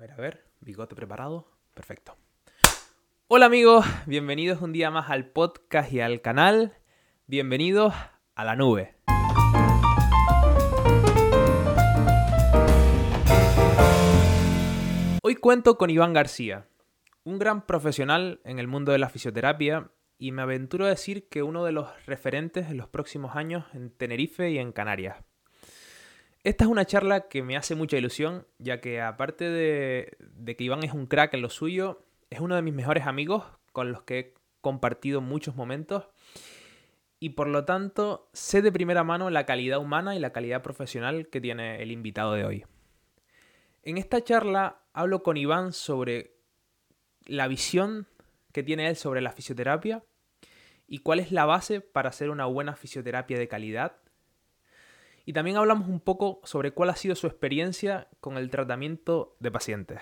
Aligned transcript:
A 0.00 0.02
ver, 0.02 0.12
a 0.12 0.16
ver, 0.16 0.44
bigote 0.60 0.94
preparado. 0.94 1.46
Perfecto. 1.74 2.16
Hola 3.28 3.44
amigos, 3.44 3.84
bienvenidos 4.06 4.62
un 4.62 4.72
día 4.72 4.90
más 4.90 5.10
al 5.10 5.26
podcast 5.26 5.92
y 5.92 6.00
al 6.00 6.22
canal. 6.22 6.72
Bienvenidos 7.26 7.92
a 8.34 8.44
la 8.46 8.56
nube. 8.56 8.94
Hoy 15.22 15.34
cuento 15.34 15.76
con 15.76 15.90
Iván 15.90 16.14
García, 16.14 16.66
un 17.24 17.38
gran 17.38 17.66
profesional 17.66 18.40
en 18.44 18.58
el 18.58 18.68
mundo 18.68 18.92
de 18.92 18.98
la 18.98 19.10
fisioterapia 19.10 19.90
y 20.16 20.32
me 20.32 20.40
aventuro 20.40 20.86
a 20.86 20.88
decir 20.88 21.28
que 21.28 21.42
uno 21.42 21.62
de 21.62 21.72
los 21.72 22.06
referentes 22.06 22.70
en 22.70 22.78
los 22.78 22.88
próximos 22.88 23.36
años 23.36 23.66
en 23.74 23.90
Tenerife 23.90 24.50
y 24.50 24.56
en 24.56 24.72
Canarias. 24.72 25.18
Esta 26.42 26.64
es 26.64 26.70
una 26.70 26.86
charla 26.86 27.28
que 27.28 27.42
me 27.42 27.58
hace 27.58 27.74
mucha 27.74 27.98
ilusión, 27.98 28.46
ya 28.58 28.80
que 28.80 29.02
aparte 29.02 29.44
de, 29.50 30.16
que 30.56 30.64
Iván 30.64 30.82
es 30.84 30.94
un 30.94 31.06
crack 31.06 31.34
en 31.34 31.42
lo 31.42 31.50
suyo, 31.50 32.06
es 32.30 32.40
uno 32.40 32.56
de 32.56 32.62
mis 32.62 32.72
mejores 32.72 33.06
amigos 33.06 33.44
con 33.72 33.92
los 33.92 34.02
que 34.04 34.18
he 34.18 34.34
compartido 34.62 35.20
muchos 35.20 35.54
momentos 35.54 36.08
y 37.18 37.30
por 37.30 37.46
lo 37.46 37.66
tanto 37.66 38.30
sé 38.32 38.62
de 38.62 38.72
primera 38.72 39.04
mano 39.04 39.28
la 39.28 39.44
calidad 39.44 39.78
humana 39.78 40.16
y 40.16 40.18
la 40.18 40.32
calidad 40.32 40.62
profesional 40.62 41.28
que 41.28 41.42
tiene 41.42 41.82
el 41.82 41.92
invitado 41.92 42.32
de 42.32 42.44
hoy. 42.46 42.64
En 43.82 43.98
esta 43.98 44.24
charla 44.24 44.80
hablo 44.94 45.22
con 45.22 45.36
Iván 45.36 45.74
sobre 45.74 46.32
la 47.26 47.48
visión 47.48 48.06
que 48.52 48.62
tiene 48.62 48.88
él 48.88 48.96
sobre 48.96 49.20
la 49.20 49.32
fisioterapia 49.32 50.02
y 50.86 50.98
cuál 50.98 51.20
es 51.20 51.32
la 51.32 51.44
base 51.44 51.82
para 51.82 52.08
hacer 52.08 52.30
una 52.30 52.46
buena 52.46 52.76
fisioterapia 52.76 53.38
de 53.38 53.48
calidad 53.48 53.96
y 55.30 55.32
también 55.32 55.58
hablamos 55.58 55.86
un 55.86 56.00
poco 56.00 56.40
sobre 56.42 56.72
cuál 56.72 56.90
ha 56.90 56.96
sido 56.96 57.14
su 57.14 57.28
experiencia 57.28 58.08
con 58.18 58.36
el 58.36 58.50
tratamiento 58.50 59.36
de 59.38 59.52
pacientes. 59.52 60.00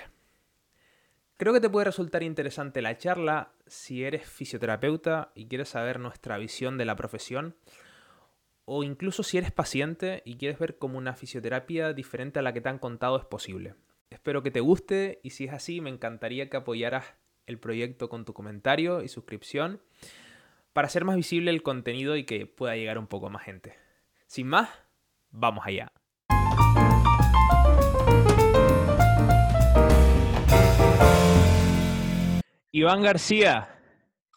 Creo 1.36 1.52
que 1.52 1.60
te 1.60 1.68
puede 1.68 1.84
resultar 1.84 2.22
interesante 2.22 2.80
la 2.80 2.96
charla 2.96 3.52
si 3.66 4.04
eres 4.04 4.26
fisioterapeuta 4.26 5.30
y 5.34 5.46
quieres 5.46 5.68
saber 5.68 6.00
nuestra 6.00 6.38
visión 6.38 6.78
de 6.78 6.86
la 6.86 6.96
profesión, 6.96 7.56
o 8.64 8.84
incluso 8.84 9.22
si 9.22 9.36
eres 9.36 9.52
paciente 9.52 10.22
y 10.24 10.38
quieres 10.38 10.58
ver 10.58 10.78
cómo 10.78 10.96
una 10.96 11.12
fisioterapia 11.12 11.92
diferente 11.92 12.38
a 12.38 12.42
la 12.42 12.54
que 12.54 12.62
te 12.62 12.70
han 12.70 12.78
contado 12.78 13.18
es 13.18 13.26
posible. 13.26 13.74
Espero 14.08 14.42
que 14.42 14.50
te 14.50 14.60
guste 14.60 15.20
y 15.22 15.28
si 15.28 15.44
es 15.44 15.52
así 15.52 15.82
me 15.82 15.90
encantaría 15.90 16.48
que 16.48 16.56
apoyaras 16.56 17.04
el 17.44 17.58
proyecto 17.58 18.08
con 18.08 18.24
tu 18.24 18.32
comentario 18.32 19.02
y 19.02 19.08
suscripción 19.08 19.82
para 20.72 20.86
hacer 20.86 21.04
más 21.04 21.16
visible 21.16 21.50
el 21.50 21.62
contenido 21.62 22.16
y 22.16 22.24
que 22.24 22.46
pueda 22.46 22.76
llegar 22.76 22.96
un 22.96 23.08
poco 23.08 23.28
más 23.28 23.44
gente. 23.44 23.74
Sin 24.26 24.46
más, 24.46 24.70
Vamos 25.30 25.64
allá. 25.66 25.92
Iván 32.72 33.02
García. 33.02 33.74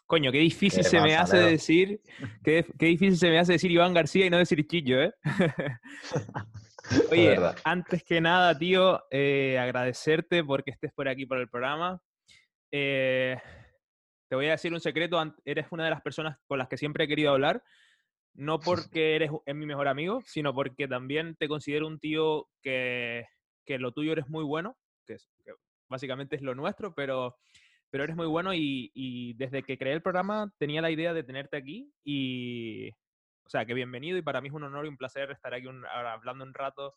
Coño, 0.06 0.32
qué 0.32 0.40
difícil 0.40 0.84
se 0.84 1.00
me 1.00 1.16
hace 1.16 1.38
decir, 1.38 2.02
qué, 2.44 2.66
difícil 2.78 3.18
se 3.18 3.30
me 3.30 3.40
hace 3.40 3.54
decir 3.54 3.72
Iván 3.72 3.94
García 3.94 4.26
y 4.26 4.30
no 4.30 4.38
decir 4.38 4.68
Chillo, 4.68 5.02
¿eh? 5.02 5.14
Oye, 7.12 7.38
antes 7.64 8.04
que 8.04 8.20
nada, 8.20 8.58
tío, 8.58 9.04
eh, 9.10 9.58
agradecerte 9.58 10.44
porque 10.44 10.72
estés 10.72 10.92
por 10.92 11.08
aquí 11.08 11.26
por 11.26 11.38
el 11.38 11.48
programa. 11.48 12.02
Eh, 12.72 13.38
te 14.28 14.36
voy 14.36 14.48
a 14.48 14.52
decir 14.52 14.74
un 14.74 14.82
secreto, 14.82 15.22
eres 15.46 15.68
una 15.72 15.86
de 15.86 15.92
las 15.92 16.02
personas 16.02 16.38
con 16.46 16.58
las 16.58 16.68
que 16.68 16.78
siempre 16.78 17.06
he 17.06 17.08
querido 17.08 17.32
hablar 17.32 17.64
no 18.34 18.60
porque 18.60 19.16
eres 19.16 19.32
mi 19.48 19.66
mejor 19.66 19.88
amigo, 19.88 20.22
sino 20.26 20.54
porque 20.54 20.88
también 20.88 21.36
te 21.36 21.48
considero 21.48 21.88
un 21.88 22.00
tío 22.00 22.48
que, 22.62 23.26
que 23.66 23.78
lo 23.78 23.92
tuyo 23.92 24.12
eres 24.12 24.28
muy 24.30 24.44
bueno, 24.44 24.78
que, 25.06 25.18
básicamente 25.90 26.36
es 26.36 26.42
lo 26.42 26.56
nuestro, 26.56 26.94
pero, 26.94 27.38
pero 27.90 28.04
eres 28.04 28.16
muy 28.16 28.28
bueno 28.28 28.54
y, 28.54 28.92
y, 28.94 29.34
desde 29.34 29.64
que 29.64 29.78
creé 29.78 29.94
el 29.94 30.02
programa 30.02 30.52
tenía 30.58 30.82
la 30.82 30.92
idea 30.92 31.14
de 31.14 31.24
tenerte 31.24 31.58
aquí 31.58 31.92
y, 32.04 32.90
o 33.46 33.50
sea, 33.50 33.66
que 33.66 33.74
bienvenido 33.74 34.18
y 34.18 34.22
para 34.22 34.42
mí 34.42 34.48
es 34.48 34.54
un 34.54 34.64
honor 34.64 34.86
y 34.86 34.90
un 34.90 34.98
placer 34.98 35.32
estar 35.32 35.54
aquí 35.54 35.68
hablando 35.94 36.46
un 36.46 36.54
rato 36.54 36.96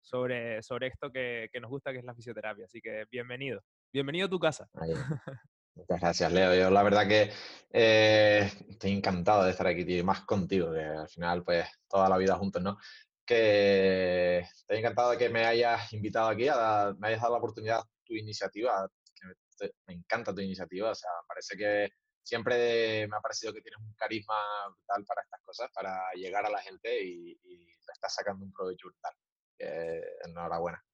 sobre, 0.00 0.62
sobre 0.62 0.88
esto 0.88 1.12
que, 1.12 1.48
que, 1.52 1.60
nos 1.60 1.70
gusta, 1.70 1.92
que 1.92 1.98
es 1.98 2.04
la 2.04 2.14
fisioterapia. 2.14 2.64
Así 2.64 2.80
que 2.80 3.06
bienvenido. 3.10 3.62
Bienvenido 3.92 4.26
a 4.26 4.30
tu 4.30 4.40
casa. 4.40 4.68
Muchas 5.74 6.00
gracias, 6.00 6.32
Leo. 6.32 6.54
Yo 6.54 6.70
la 6.70 6.82
verdad 6.82 7.08
que 7.08 7.32
eh, 7.70 8.50
estoy 8.68 8.92
encantado 8.92 9.44
de 9.44 9.50
estar 9.50 9.66
aquí, 9.66 9.84
tío, 9.84 9.98
y 9.98 10.02
más 10.02 10.22
contigo, 10.22 10.72
que 10.72 10.80
al 10.80 11.08
final, 11.08 11.42
pues, 11.44 11.66
toda 11.88 12.08
la 12.08 12.18
vida 12.18 12.36
juntos, 12.36 12.62
¿no? 12.62 12.78
Que 13.24 14.40
estoy 14.40 14.78
encantado 14.78 15.12
de 15.12 15.18
que 15.18 15.30
me 15.30 15.46
hayas 15.46 15.92
invitado 15.92 16.28
aquí, 16.28 16.48
a, 16.48 16.94
me 16.98 17.08
hayas 17.08 17.20
dado 17.20 17.32
la 17.34 17.38
oportunidad, 17.38 17.80
tu 18.04 18.14
iniciativa, 18.14 18.88
que 19.14 19.70
me, 19.86 19.94
encanta 19.94 20.34
tu 20.34 20.40
iniciativa, 20.40 20.90
o 20.90 20.94
sea, 20.94 21.10
parece 21.26 21.56
que 21.56 21.88
siempre 22.22 23.06
me 23.08 23.16
ha 23.16 23.20
parecido 23.20 23.52
que 23.52 23.62
tienes 23.62 23.80
un 23.80 23.94
carisma 23.94 24.34
brutal 24.68 25.04
para 25.06 25.22
estas 25.22 25.40
cosas, 25.42 25.70
para 25.72 26.02
llegar 26.14 26.44
a 26.44 26.50
la 26.50 26.60
gente 26.60 27.02
y, 27.02 27.38
y 27.42 27.68
estás 27.92 28.14
sacando 28.14 28.44
un 28.44 28.52
provecho 28.52 28.88
brutal. 28.88 29.14
enhorabuena. 30.26 30.84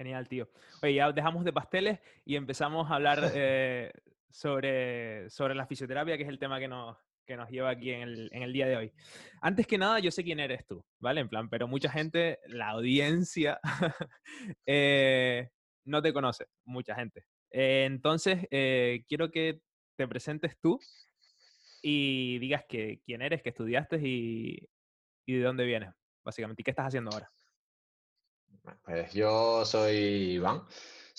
Genial, 0.00 0.28
tío. 0.28 0.48
Oye, 0.82 0.94
ya 0.94 1.12
dejamos 1.12 1.44
de 1.44 1.52
pasteles 1.52 2.00
y 2.24 2.36
empezamos 2.36 2.90
a 2.90 2.94
hablar 2.94 3.18
eh, 3.34 3.92
sobre, 4.30 5.28
sobre 5.30 5.54
la 5.54 5.66
fisioterapia, 5.66 6.16
que 6.16 6.22
es 6.22 6.28
el 6.28 6.38
tema 6.38 6.58
que 6.58 6.68
nos, 6.68 6.96
que 7.26 7.36
nos 7.36 7.48
lleva 7.50 7.70
aquí 7.70 7.90
en 7.90 8.02
el, 8.02 8.30
en 8.32 8.42
el, 8.42 8.52
día 8.52 8.66
de 8.66 8.76
hoy. 8.76 8.92
Antes 9.40 9.66
que 9.66 9.78
nada, 9.78 9.98
yo 9.98 10.10
sé 10.10 10.24
quién 10.24 10.40
eres 10.40 10.66
tú, 10.66 10.84
¿vale? 10.98 11.20
En 11.20 11.28
plan, 11.28 11.48
pero 11.48 11.68
mucha 11.68 11.90
gente, 11.90 12.38
la 12.46 12.70
audiencia, 12.70 13.60
eh, 14.66 15.48
no 15.84 16.02
te 16.02 16.12
conoce, 16.12 16.46
mucha 16.64 16.94
gente. 16.94 17.24
Eh, 17.50 17.84
entonces, 17.86 18.46
eh, 18.50 19.04
quiero 19.08 19.30
que 19.30 19.60
te 19.96 20.08
presentes 20.08 20.58
tú 20.60 20.80
y 21.82 22.38
digas 22.38 22.64
que, 22.68 23.00
quién 23.04 23.22
eres, 23.22 23.42
qué 23.42 23.50
estudiaste 23.50 23.96
y, 24.02 24.68
y 25.26 25.34
de 25.34 25.42
dónde 25.44 25.64
vienes, 25.64 25.90
básicamente, 26.24 26.62
y 26.62 26.64
qué 26.64 26.70
estás 26.70 26.88
haciendo 26.88 27.10
ahora. 27.12 27.30
Pues 28.84 29.12
yo 29.12 29.64
soy 29.64 29.96
Iván. 30.34 30.62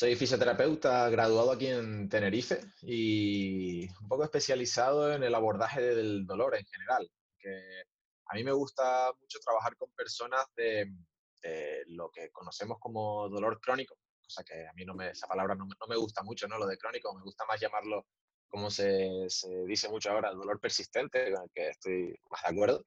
Soy 0.02 0.16
fisioterapeuta 0.16 1.08
graduado 1.12 1.52
aquí 1.52 1.68
en 1.68 2.10
Tenerife 2.10 2.60
y 2.82 3.88
un 4.02 4.08
poco 4.08 4.24
especializado 4.24 5.14
en 5.14 5.22
el 5.22 5.36
abordaje 5.36 5.80
del 5.80 6.26
dolor 6.26 6.56
en 6.56 6.66
general. 6.66 7.08
Que 7.38 7.84
a 8.26 8.34
mí 8.34 8.44
me 8.44 8.52
gusta 8.52 9.14
mucho 9.22 9.38
trabajar 9.46 9.76
con 9.78 9.92
personas 9.92 10.44
de, 10.56 10.92
lo 11.86 12.10
que 12.10 12.32
conocemos 12.32 12.80
como 12.80 13.30
dolor 13.30 13.62
crónico, 13.62 13.96
cosa 14.24 14.44
que 14.44 14.68
a 14.68 14.74
mí 14.74 14.86
no 14.86 14.96
me, 14.96 15.12
esa 15.12 15.28
palabra 15.28 15.54
no, 15.54 15.68
me 15.88 15.98
gusta 15.98 16.24
mucho, 16.24 16.48
¿no? 16.48 16.58
Lo 16.58 16.66
de 16.66 16.80
crónico, 16.80 17.14
me 17.14 17.22
gusta 17.22 17.46
más 17.46 17.62
llamarlo 17.62 18.08
como 18.50 18.72
se, 18.72 19.30
se, 19.30 19.66
dice 19.68 19.88
mucho 19.88 20.10
ahora, 20.10 20.34
dolor 20.34 20.60
persistente, 20.60 21.32
con 21.32 21.44
el 21.44 21.52
que 21.54 21.70
estoy 21.70 22.16
más 22.32 22.42
de 22.42 22.50
acuerdo, 22.50 22.84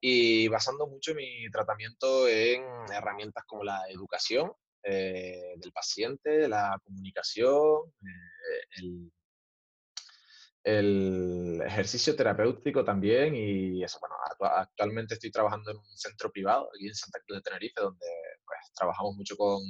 y 0.00 0.46
basando 0.46 0.86
mucho 0.86 1.12
mi 1.12 1.50
tratamiento 1.50 2.28
en 2.28 2.62
herramientas 2.92 3.42
como 3.48 3.64
la 3.64 3.82
educación 3.88 4.52
eh, 4.84 5.54
del 5.56 5.72
paciente, 5.72 6.48
la 6.48 6.78
comunicación, 6.84 7.92
eh, 8.02 9.10
el, 10.64 11.60
ejercicio 11.64 12.14
terapéutico 12.16 12.84
también 12.84 13.34
y 13.34 13.82
eso, 13.82 13.98
bueno, 14.00 14.14
actualmente 14.54 15.14
estoy 15.14 15.30
trabajando 15.30 15.70
en 15.70 15.76
un 15.76 15.96
centro 15.96 16.30
privado 16.30 16.68
aquí 16.74 16.86
en 16.86 16.94
Santa 16.94 17.20
Cruz 17.20 17.38
de 17.38 17.42
Tenerife 17.42 17.80
donde 17.80 18.06
pues 18.44 18.72
trabajamos 18.74 19.16
mucho 19.16 19.36
con 19.36 19.60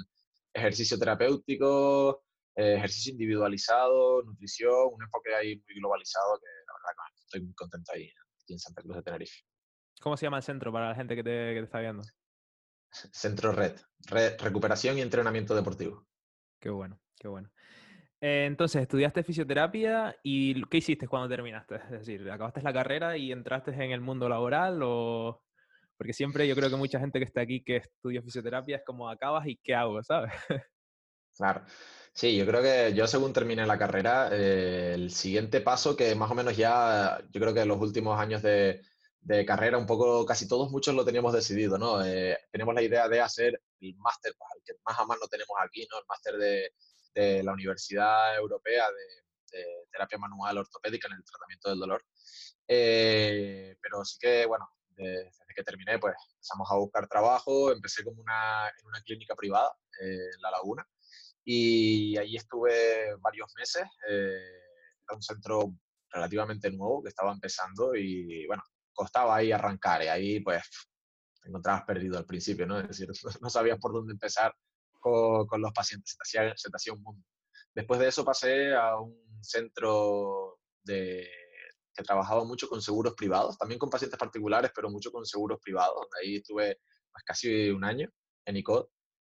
ejercicio 0.52 0.98
terapéutico, 0.98 2.24
eh, 2.56 2.74
ejercicio 2.76 3.12
individualizado, 3.12 4.22
nutrición, 4.22 4.90
un 4.92 5.02
enfoque 5.02 5.34
ahí 5.34 5.56
muy 5.56 5.74
globalizado 5.76 6.38
que 6.38 6.46
la 6.66 6.74
verdad 6.74 7.04
estoy 7.24 7.40
muy 7.42 7.54
contento 7.54 7.92
ahí, 7.94 8.10
en 8.48 8.58
Santa 8.58 8.82
Cruz 8.82 8.96
de 8.96 9.02
Tenerife. 9.02 9.44
¿Cómo 10.00 10.16
se 10.16 10.26
llama 10.26 10.38
el 10.38 10.42
centro 10.42 10.72
para 10.72 10.88
la 10.88 10.94
gente 10.94 11.14
que 11.16 11.22
te, 11.22 11.54
que 11.54 11.60
te 11.60 11.64
está 11.64 11.80
viendo? 11.80 12.02
Centro 12.92 13.52
Red, 13.52 13.76
Red, 14.06 14.40
Recuperación 14.40 14.98
y 14.98 15.00
Entrenamiento 15.00 15.54
Deportivo. 15.54 16.06
Qué 16.60 16.70
bueno, 16.70 17.00
qué 17.18 17.28
bueno. 17.28 17.50
Eh, 18.20 18.44
entonces, 18.46 18.82
estudiaste 18.82 19.24
fisioterapia 19.24 20.14
y 20.22 20.62
¿qué 20.66 20.78
hiciste 20.78 21.08
cuando 21.08 21.28
terminaste? 21.28 21.76
Es 21.76 21.90
decir, 21.90 22.30
¿acabaste 22.30 22.62
la 22.62 22.72
carrera 22.72 23.16
y 23.16 23.32
entraste 23.32 23.72
en 23.72 23.90
el 23.90 24.00
mundo 24.00 24.28
laboral 24.28 24.80
o...? 24.82 25.42
Porque 25.96 26.12
siempre 26.12 26.46
yo 26.46 26.54
creo 26.54 26.70
que 26.70 26.76
mucha 26.76 27.00
gente 27.00 27.18
que 27.18 27.24
está 27.24 27.40
aquí 27.40 27.62
que 27.64 27.76
estudia 27.76 28.22
fisioterapia 28.22 28.76
es 28.76 28.82
como 28.84 29.08
acabas 29.08 29.46
y 29.46 29.56
qué 29.56 29.74
hago, 29.74 30.02
¿sabes? 30.02 30.32
Claro. 31.34 31.64
Sí, 32.12 32.36
yo 32.36 32.44
creo 32.44 32.60
que 32.60 32.92
yo 32.94 33.06
según 33.06 33.32
terminé 33.32 33.64
la 33.66 33.78
carrera, 33.78 34.28
eh, 34.30 34.92
el 34.94 35.10
siguiente 35.10 35.62
paso 35.62 35.96
que 35.96 36.14
más 36.14 36.30
o 36.30 36.34
menos 36.34 36.54
ya, 36.54 37.18
yo 37.30 37.40
creo 37.40 37.54
que 37.54 37.62
en 37.62 37.68
los 37.68 37.80
últimos 37.80 38.20
años 38.20 38.42
de, 38.42 38.82
de 39.22 39.46
carrera, 39.46 39.78
un 39.78 39.86
poco 39.86 40.26
casi 40.26 40.48
todos, 40.48 40.70
muchos 40.70 40.94
lo 40.94 41.04
teníamos 41.04 41.32
decidido, 41.32 41.78
¿no? 41.78 42.04
Eh, 42.04 42.36
tenemos 42.50 42.74
la 42.74 42.82
idea 42.82 43.08
de 43.08 43.20
hacer 43.20 43.62
el 43.80 43.96
máster, 43.98 44.34
pues, 44.36 44.50
el 44.56 44.62
que 44.64 44.80
más 44.84 44.98
a 44.98 45.06
más 45.06 45.18
lo 45.20 45.28
tenemos 45.28 45.56
aquí, 45.64 45.86
¿no? 45.90 45.98
El 45.98 46.04
máster 46.08 46.36
de, 46.36 46.72
de, 47.14 47.42
la 47.44 47.52
Universidad 47.52 48.36
Europea 48.36 48.84
de, 48.90 49.22
Terapia 49.92 50.18
Manual 50.18 50.58
Ortopédica 50.58 51.08
en 51.08 51.14
el 51.14 51.24
tratamiento 51.24 51.68
del 51.68 51.78
dolor. 51.78 52.02
Eh, 52.66 53.76
pero 53.82 54.02
sí 54.02 54.16
que, 54.18 54.46
bueno, 54.46 54.66
desde 54.96 55.54
que 55.54 55.62
terminé, 55.62 55.98
pues 55.98 56.14
empezamos 56.32 56.70
a 56.70 56.76
buscar 56.76 57.06
trabajo, 57.06 57.70
empecé 57.70 58.02
como 58.02 58.22
una, 58.22 58.68
en 58.68 58.86
una 58.86 59.02
clínica 59.02 59.34
privada 59.34 59.70
eh, 60.00 60.30
en 60.34 60.40
La 60.40 60.52
Laguna 60.52 60.86
Y 61.44 62.16
allí 62.16 62.36
estuve 62.36 63.14
varios 63.20 63.52
meses. 63.54 63.84
Eh, 64.08 64.62
era 65.06 65.16
un 65.16 65.22
centro 65.22 65.74
relativamente 66.10 66.70
nuevo 66.70 67.02
que 67.02 67.10
estaba 67.10 67.32
empezando 67.32 67.94
y 67.94 68.46
bueno, 68.46 68.62
costaba 69.02 69.34
ahí 69.34 69.50
arrancar 69.50 70.04
y 70.04 70.06
ahí 70.06 70.40
pues 70.40 70.62
te 71.42 71.48
encontrabas 71.48 71.82
perdido 71.82 72.18
al 72.18 72.24
principio, 72.24 72.66
¿no? 72.66 72.78
Es 72.78 72.86
decir, 72.88 73.08
no 73.42 73.50
sabías 73.50 73.78
por 73.80 73.92
dónde 73.92 74.12
empezar 74.12 74.54
con, 75.00 75.44
con 75.48 75.60
los 75.60 75.72
pacientes, 75.72 76.12
se 76.12 76.16
te, 76.16 76.22
hacía, 76.22 76.56
se 76.56 76.70
te 76.70 76.76
hacía 76.76 76.92
un 76.92 77.02
mundo. 77.02 77.24
Después 77.74 77.98
de 77.98 78.08
eso 78.08 78.24
pasé 78.24 78.74
a 78.74 78.96
un 79.00 79.42
centro 79.42 80.60
de, 80.84 81.28
que 81.92 82.04
trabajaba 82.04 82.44
mucho 82.44 82.68
con 82.68 82.80
seguros 82.80 83.14
privados, 83.14 83.58
también 83.58 83.80
con 83.80 83.90
pacientes 83.90 84.18
particulares, 84.18 84.70
pero 84.72 84.88
mucho 84.88 85.10
con 85.10 85.26
seguros 85.26 85.58
privados, 85.60 85.96
donde 85.96 86.16
ahí 86.22 86.36
estuve 86.36 86.78
pues, 87.10 87.24
casi 87.24 87.70
un 87.70 87.84
año 87.84 88.08
en 88.44 88.56
ICOD. 88.58 88.86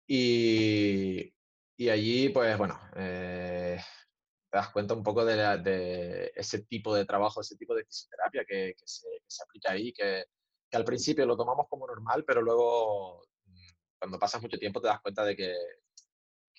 Y, 0.07 1.31
y 1.77 1.89
allí, 1.89 2.30
pues 2.30 2.57
bueno, 2.57 2.80
eh, 2.95 3.80
te 4.50 4.57
das 4.57 4.69
cuenta 4.69 4.94
un 4.94 5.04
poco 5.04 5.24
de, 5.25 5.36
de, 5.60 6.31
ese 6.36 6.63
tipo 6.63 6.96
de 6.96 7.06
trabajo, 7.06 7.42
ese 7.42 7.56
tipo 7.56 7.75
de 7.75 7.86
fisioterapia 7.86 8.44
que, 8.48 8.74
que, 8.78 8.88
se, 8.88 9.07
que 9.07 9.30
se, 9.30 9.44
aplica 9.44 9.72
ahí, 9.72 9.94
que, 9.94 10.25
que, 10.69 10.78
al 10.78 10.86
principio 10.86 11.25
lo 11.25 11.38
tomamos 11.38 11.68
como 11.69 11.86
normal, 11.86 12.24
pero 12.25 12.42
luego 12.42 13.22
mm, 13.46 13.69
cuando 14.00 14.19
pasas 14.19 14.42
mucho 14.42 14.57
tiempo 14.57 14.81
te 14.81 14.88
das 14.88 15.01
cuenta 15.01 15.24
de 15.24 15.36
que 15.36 15.54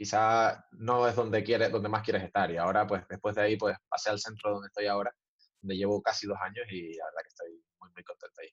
quizá 0.01 0.67
no 0.73 1.07
es 1.07 1.15
donde, 1.15 1.43
quieres, 1.45 1.71
donde 1.71 1.91
más 1.91 2.03
quieres 2.03 2.23
estar. 2.23 2.51
Y 2.51 2.57
ahora, 2.57 2.87
pues 2.87 3.07
después 3.07 3.35
de 3.35 3.43
ahí, 3.43 3.57
pues 3.59 3.77
pasé 3.87 4.09
al 4.09 4.19
centro 4.19 4.53
donde 4.53 4.69
estoy 4.69 4.87
ahora, 4.87 5.15
donde 5.61 5.77
llevo 5.77 6.01
casi 6.01 6.27
dos 6.27 6.39
años 6.41 6.67
y 6.71 6.95
la 6.95 7.05
verdad 7.05 7.21
que 7.23 7.29
estoy 7.29 7.65
muy, 7.81 7.91
muy 7.93 8.03
contento 8.03 8.41
ahí. 8.41 8.49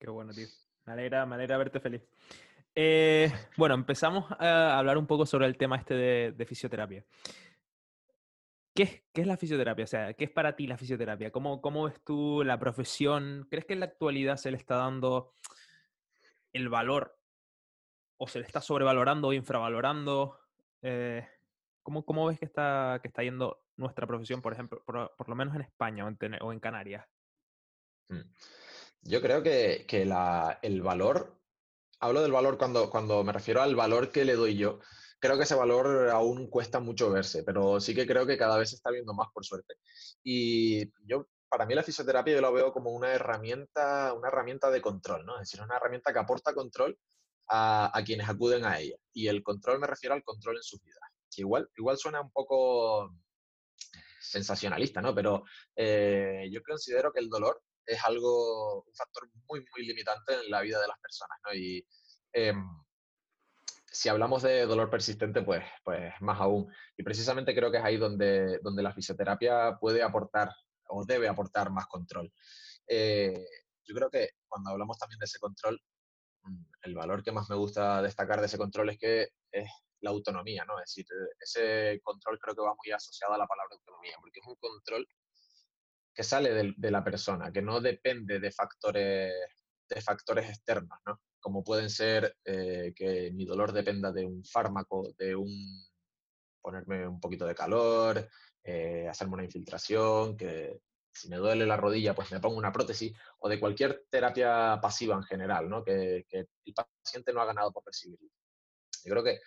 Qué 0.00 0.10
bueno, 0.10 0.32
tío. 0.32 0.48
Me 0.86 0.94
alegra, 0.94 1.24
me 1.24 1.36
alegra 1.36 1.58
verte 1.58 1.78
feliz. 1.78 2.02
Eh, 2.74 3.32
bueno, 3.56 3.76
empezamos 3.76 4.26
a 4.40 4.76
hablar 4.76 4.98
un 4.98 5.06
poco 5.06 5.24
sobre 5.24 5.46
el 5.46 5.56
tema 5.56 5.76
este 5.76 5.94
de, 5.94 6.32
de 6.32 6.46
fisioterapia. 6.46 7.04
¿Qué 8.76 8.82
es, 8.82 9.02
¿Qué 9.10 9.22
es, 9.22 9.26
la 9.26 9.38
fisioterapia? 9.38 9.84
O 9.84 9.88
sea, 9.88 10.12
¿qué 10.12 10.24
es 10.24 10.30
para 10.30 10.54
ti 10.54 10.66
la 10.66 10.76
fisioterapia? 10.76 11.32
¿Cómo, 11.32 11.62
¿Cómo 11.62 11.84
ves 11.84 11.98
tú 12.04 12.42
la 12.44 12.58
profesión? 12.58 13.46
¿Crees 13.50 13.64
que 13.64 13.72
en 13.72 13.80
la 13.80 13.86
actualidad 13.86 14.36
se 14.36 14.50
le 14.50 14.58
está 14.58 14.76
dando 14.76 15.34
el 16.52 16.68
valor 16.68 17.18
o 18.18 18.28
se 18.28 18.38
le 18.38 18.44
está 18.44 18.60
sobrevalorando 18.60 19.28
o 19.28 19.32
infravalorando? 19.32 20.38
Eh, 20.82 21.26
¿cómo, 21.82 22.04
¿cómo, 22.04 22.26
ves 22.26 22.38
que 22.38 22.44
está, 22.44 22.98
que 23.00 23.08
está 23.08 23.22
yendo 23.22 23.62
nuestra 23.76 24.06
profesión, 24.06 24.42
por 24.42 24.52
ejemplo, 24.52 24.82
por, 24.84 25.16
por 25.16 25.28
lo 25.30 25.34
menos 25.34 25.54
en 25.54 25.62
España 25.62 26.04
o 26.04 26.08
en, 26.08 26.18
o 26.42 26.52
en 26.52 26.60
Canarias? 26.60 27.06
Mm. 28.10 28.20
Yo 29.04 29.22
creo 29.22 29.42
que, 29.42 29.86
que 29.88 30.04
la, 30.04 30.58
el 30.60 30.82
valor, 30.82 31.40
hablo 31.98 32.20
del 32.20 32.32
valor 32.32 32.58
cuando, 32.58 32.90
cuando 32.90 33.24
me 33.24 33.32
refiero 33.32 33.62
al 33.62 33.74
valor 33.74 34.12
que 34.12 34.26
le 34.26 34.34
doy 34.34 34.58
yo, 34.58 34.80
creo 35.26 35.36
que 35.36 35.44
ese 35.44 35.54
valor 35.54 36.08
aún 36.10 36.48
cuesta 36.48 36.80
mucho 36.80 37.10
verse, 37.10 37.42
pero 37.42 37.80
sí 37.80 37.94
que 37.94 38.06
creo 38.06 38.26
que 38.26 38.38
cada 38.38 38.58
vez 38.58 38.70
se 38.70 38.76
está 38.76 38.90
viendo 38.90 39.14
más, 39.14 39.28
por 39.32 39.44
suerte. 39.44 39.74
Y 40.22 40.90
yo, 41.06 41.28
para 41.48 41.66
mí 41.66 41.74
la 41.74 41.82
fisioterapia 41.82 42.34
yo 42.34 42.40
la 42.40 42.50
veo 42.50 42.72
como 42.72 42.90
una 42.90 43.12
herramienta, 43.12 44.12
una 44.14 44.28
herramienta 44.28 44.70
de 44.70 44.80
control, 44.80 45.26
¿no? 45.26 45.34
Es 45.34 45.48
decir, 45.48 45.60
una 45.60 45.76
herramienta 45.76 46.12
que 46.12 46.18
aporta 46.18 46.54
control 46.54 46.98
a, 47.48 47.96
a 47.96 48.04
quienes 48.04 48.28
acuden 48.28 48.64
a 48.64 48.78
ella. 48.78 48.96
Y 49.12 49.28
el 49.28 49.42
control 49.42 49.80
me 49.80 49.86
refiero 49.86 50.14
al 50.14 50.24
control 50.24 50.56
en 50.56 50.62
sus 50.62 50.82
vidas. 50.82 51.00
Que 51.34 51.42
igual, 51.42 51.68
igual 51.76 51.98
suena 51.98 52.20
un 52.20 52.30
poco 52.30 53.12
sensacionalista, 54.20 55.00
¿no? 55.00 55.14
Pero 55.14 55.44
eh, 55.74 56.48
yo 56.50 56.62
considero 56.62 57.12
que 57.12 57.20
el 57.20 57.28
dolor 57.28 57.62
es 57.84 58.02
algo, 58.04 58.82
un 58.82 58.94
factor 58.94 59.28
muy, 59.48 59.64
muy 59.72 59.86
limitante 59.86 60.34
en 60.34 60.50
la 60.50 60.60
vida 60.60 60.80
de 60.80 60.88
las 60.88 60.98
personas, 60.98 61.38
¿no? 61.44 61.54
Y 61.54 61.86
eh, 62.32 62.54
si 63.96 64.10
hablamos 64.10 64.42
de 64.42 64.66
dolor 64.66 64.90
persistente, 64.90 65.40
pues, 65.42 65.64
pues 65.82 66.12
más 66.20 66.38
aún. 66.38 66.70
Y 66.98 67.02
precisamente 67.02 67.54
creo 67.54 67.70
que 67.70 67.78
es 67.78 67.84
ahí 67.84 67.96
donde, 67.96 68.58
donde 68.62 68.82
la 68.82 68.92
fisioterapia 68.92 69.78
puede 69.80 70.02
aportar 70.02 70.50
o 70.88 71.04
debe 71.06 71.28
aportar 71.28 71.70
más 71.70 71.86
control. 71.86 72.30
Eh, 72.86 73.46
yo 73.84 73.94
creo 73.94 74.10
que 74.10 74.32
cuando 74.46 74.70
hablamos 74.70 74.98
también 74.98 75.18
de 75.18 75.24
ese 75.24 75.38
control, 75.38 75.80
mm, 76.42 76.64
el 76.82 76.94
valor 76.94 77.22
que 77.22 77.32
más 77.32 77.48
me 77.48 77.56
gusta 77.56 78.02
destacar 78.02 78.40
de 78.40 78.46
ese 78.46 78.58
control 78.58 78.90
es 78.90 78.98
que 78.98 79.28
es 79.50 79.70
la 80.00 80.10
autonomía, 80.10 80.66
¿no? 80.66 80.78
Es 80.78 80.94
decir, 80.94 81.06
ese 81.40 81.98
control 82.02 82.38
creo 82.38 82.54
que 82.54 82.62
va 82.62 82.74
muy 82.74 82.92
asociado 82.92 83.32
a 83.32 83.38
la 83.38 83.46
palabra 83.46 83.76
autonomía, 83.76 84.16
porque 84.20 84.40
es 84.40 84.46
un 84.46 84.56
control 84.56 85.08
que 86.14 86.22
sale 86.22 86.52
de, 86.52 86.74
de 86.76 86.90
la 86.90 87.02
persona, 87.02 87.50
que 87.50 87.62
no 87.62 87.80
depende 87.80 88.40
de 88.40 88.52
factores, 88.52 89.32
de 89.88 90.00
factores 90.02 90.50
externos, 90.50 90.98
¿no? 91.06 91.18
Como 91.40 91.62
pueden 91.62 91.90
ser 91.90 92.36
eh, 92.44 92.92
que 92.94 93.30
mi 93.32 93.44
dolor 93.44 93.72
dependa 93.72 94.12
de 94.12 94.24
un 94.24 94.44
fármaco, 94.44 95.12
de 95.18 95.34
un 95.34 95.84
ponerme 96.60 97.06
un 97.06 97.20
poquito 97.20 97.46
de 97.46 97.54
calor, 97.54 98.28
eh, 98.64 99.06
hacerme 99.08 99.34
una 99.34 99.44
infiltración, 99.44 100.36
que 100.36 100.80
si 101.12 101.28
me 101.28 101.36
duele 101.36 101.64
la 101.64 101.76
rodilla, 101.76 102.14
pues 102.14 102.32
me 102.32 102.40
pongo 102.40 102.56
una 102.56 102.72
prótesis, 102.72 103.16
o 103.38 103.48
de 103.48 103.60
cualquier 103.60 104.04
terapia 104.10 104.78
pasiva 104.82 105.14
en 105.14 105.22
general, 105.22 105.68
¿no? 105.68 105.84
que, 105.84 106.26
el 106.28 106.74
paciente 106.74 107.32
no 107.32 107.40
ha 107.40 107.46
ganado 107.46 107.72
por 107.72 107.84
recibirlo. 107.86 108.28
Yo 109.04 109.12
creo 109.12 109.22
que 109.22 109.40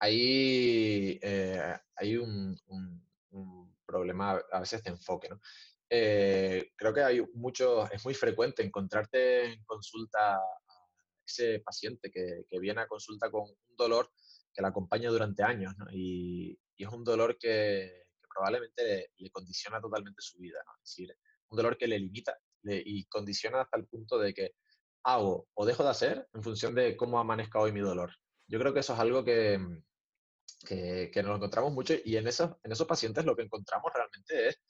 ahí 0.00 1.18
eh, 1.22 1.74
hay 1.96 2.16
un, 2.18 2.60
problema 3.86 4.40
a 4.52 4.60
veces 4.60 4.82
de 4.82 4.90
enfoque. 4.90 5.28
¿no? 5.30 5.40
Creo 5.88 6.94
que 6.94 7.02
hay 7.02 7.22
mucho, 7.34 7.90
es 7.90 8.04
muy 8.04 8.14
frecuente 8.14 8.62
encontrarte 8.62 9.46
en 9.52 9.64
consulta 9.64 10.38
ese 11.32 11.60
paciente 11.60 12.10
que, 12.10 12.44
que, 12.48 12.60
viene 12.60 12.82
a 12.82 12.88
consulta 12.88 13.30
con 13.30 13.42
un 13.42 13.76
dolor 13.76 14.10
que 14.52 14.62
la 14.62 14.68
acompaña 14.68 15.10
durante 15.10 15.42
años 15.42 15.74
¿no? 15.78 15.86
y, 15.90 16.58
y, 16.76 16.84
es 16.84 16.92
un 16.92 17.04
dolor 17.04 17.38
que, 17.38 18.04
que 18.20 18.28
probablemente 18.28 18.84
le, 18.84 19.10
le, 19.16 19.30
condiciona 19.30 19.80
totalmente 19.80 20.20
su 20.20 20.38
vida, 20.38 20.58
¿no? 20.66 20.72
es 20.82 20.90
decir, 20.90 21.16
un 21.48 21.56
dolor 21.56 21.76
que 21.76 21.88
le 21.88 21.98
limita 21.98 22.38
le, 22.62 22.82
y 22.84 23.04
condiciona 23.06 23.62
hasta 23.62 23.78
el 23.78 23.86
punto 23.86 24.18
de 24.18 24.34
que 24.34 24.54
hago 25.04 25.48
o 25.54 25.66
dejo 25.66 25.82
de 25.82 25.90
hacer 25.90 26.28
en 26.34 26.42
función 26.42 26.74
de 26.74 26.96
cómo 26.96 27.18
amanezca 27.18 27.58
hoy 27.58 27.72
mi 27.72 27.80
dolor. 27.80 28.12
Yo 28.46 28.58
creo 28.58 28.72
que 28.72 28.80
eso 28.80 28.92
es 28.92 29.00
algo 29.00 29.24
que, 29.24 29.58
que, 30.66 31.10
que 31.12 31.22
nos 31.22 31.36
encontramos 31.36 31.72
mucho 31.72 31.94
y 32.04 32.16
en 32.16 32.28
esos, 32.28 32.52
en 32.62 32.72
esos 32.72 32.86
pacientes 32.86 33.24
lo 33.24 33.34
que 33.34 33.42
encontramos 33.42 33.90
realmente 33.92 34.48
es 34.48 34.60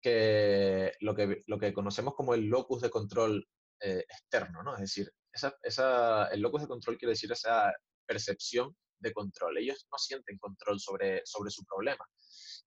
que 0.00 0.92
lo 1.00 1.14
que, 1.14 1.42
lo 1.46 1.58
que 1.58 1.72
conocemos 1.72 2.14
como 2.14 2.34
el 2.34 2.44
locus 2.46 2.82
de 2.82 2.90
control 2.90 3.48
eh, 3.80 4.04
externo, 4.08 4.62
¿no? 4.62 4.74
Es 4.74 4.80
decir, 4.80 5.12
esa, 5.32 5.56
esa, 5.62 6.28
el 6.28 6.40
locus 6.40 6.62
de 6.62 6.68
control 6.68 6.96
quiere 6.96 7.12
decir 7.12 7.30
esa 7.32 7.72
percepción 8.06 8.76
de 8.98 9.12
control. 9.12 9.58
Ellos 9.58 9.86
no 9.90 9.98
sienten 9.98 10.38
control 10.38 10.80
sobre, 10.80 11.22
sobre 11.24 11.50
su 11.50 11.64
problema. 11.64 12.06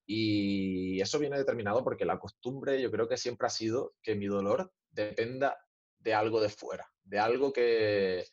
Y 0.06 1.02
eso 1.02 1.20
viene 1.20 1.38
determinado 1.38 1.84
porque 1.84 2.06
la 2.06 2.20
costumbre 2.20 2.82
yo 2.82 2.92
creo 2.92 3.08
que 3.08 3.18
siempre 3.18 3.48
ha 3.48 3.50
sido 3.50 3.96
que 4.02 4.16
mi 4.16 4.28
dolor 4.28 4.72
dependa 4.90 5.58
de 6.00 6.14
algo 6.14 6.40
de 6.40 6.50
fuera, 6.50 6.88
de 7.04 7.20
algo 7.20 7.52
que, 7.52 8.26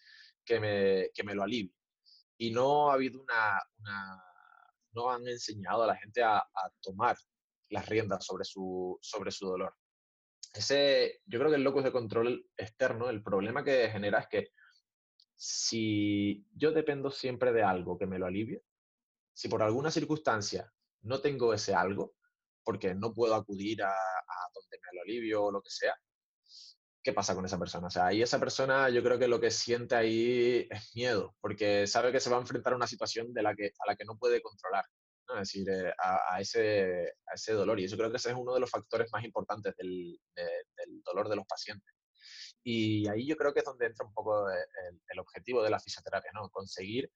que, 0.44 0.60
me, 0.60 1.10
que 1.14 1.24
me 1.24 1.34
lo 1.34 1.42
alivie. 1.42 1.74
Y 2.38 2.50
no 2.50 2.90
ha 2.90 2.94
habido 2.94 3.20
una, 3.20 3.60
una 3.78 4.22
no 4.92 5.10
han 5.10 5.26
enseñado 5.26 5.82
a 5.82 5.86
la 5.86 5.96
gente 5.96 6.22
a, 6.22 6.38
a 6.38 6.70
tomar 6.80 7.16
las 7.70 7.88
riendas 7.88 8.24
sobre 8.24 8.44
su, 8.44 8.98
sobre 9.00 9.30
su 9.30 9.46
dolor 9.46 9.74
ese, 10.54 11.20
yo 11.26 11.38
creo 11.38 11.50
que 11.50 11.56
el 11.56 11.64
locus 11.64 11.84
de 11.84 11.92
control 11.92 12.46
externo, 12.56 13.10
el 13.10 13.22
problema 13.22 13.64
que 13.64 13.88
genera 13.90 14.20
es 14.20 14.28
que 14.28 14.48
si 15.36 16.46
yo 16.54 16.72
dependo 16.72 17.10
siempre 17.10 17.52
de 17.52 17.62
algo 17.62 17.98
que 17.98 18.06
me 18.06 18.18
lo 18.18 18.26
alivie, 18.26 18.62
si 19.32 19.48
por 19.48 19.62
alguna 19.62 19.90
circunstancia 19.90 20.72
no 21.02 21.20
tengo 21.20 21.52
ese 21.52 21.74
algo, 21.74 22.14
porque 22.62 22.94
no 22.94 23.12
puedo 23.12 23.34
acudir 23.34 23.82
a, 23.82 23.90
a 23.90 24.48
donde 24.54 24.78
me 24.78 24.96
lo 24.96 25.02
alivio 25.02 25.44
o 25.44 25.52
lo 25.52 25.60
que 25.60 25.70
sea, 25.70 25.94
¿qué 27.02 27.12
pasa 27.12 27.34
con 27.34 27.44
esa 27.44 27.58
persona? 27.58 27.88
O 27.88 27.90
sea, 27.90 28.06
ahí 28.06 28.22
esa 28.22 28.40
persona 28.40 28.88
yo 28.88 29.02
creo 29.02 29.18
que 29.18 29.28
lo 29.28 29.40
que 29.40 29.50
siente 29.50 29.94
ahí 29.94 30.66
es 30.70 30.90
miedo, 30.94 31.36
porque 31.40 31.86
sabe 31.86 32.10
que 32.12 32.20
se 32.20 32.30
va 32.30 32.38
a 32.38 32.40
enfrentar 32.40 32.72
a 32.72 32.76
una 32.76 32.86
situación 32.86 33.32
de 33.34 33.42
la 33.42 33.54
que, 33.54 33.66
a 33.66 33.86
la 33.86 33.96
que 33.96 34.04
no 34.04 34.16
puede 34.16 34.40
controlar. 34.40 34.84
Es 35.34 35.52
decir, 35.52 35.68
eh, 35.68 35.92
a, 35.98 36.34
a, 36.34 36.40
ese, 36.40 37.14
a, 37.26 37.34
ese, 37.34 37.52
dolor. 37.52 37.78
Y 37.80 37.84
eso 37.84 37.96
creo 37.96 38.10
que 38.10 38.16
ese 38.16 38.30
es 38.30 38.36
uno 38.36 38.54
de 38.54 38.60
los 38.60 38.70
factores 38.70 39.08
más 39.12 39.24
importantes 39.24 39.74
del, 39.76 40.18
de, 40.34 40.42
del, 40.76 41.02
dolor 41.02 41.28
de 41.28 41.36
los 41.36 41.46
pacientes. 41.46 41.94
Y 42.62 43.08
ahí 43.08 43.26
yo 43.26 43.36
creo 43.36 43.52
que 43.52 43.60
es 43.60 43.64
donde 43.64 43.86
entra 43.86 44.06
un 44.06 44.14
poco 44.14 44.48
el, 44.48 45.00
el, 45.08 45.18
objetivo 45.18 45.62
de 45.62 45.70
la 45.70 45.80
fisioterapia, 45.80 46.30
¿no? 46.32 46.48
Conseguir 46.50 47.10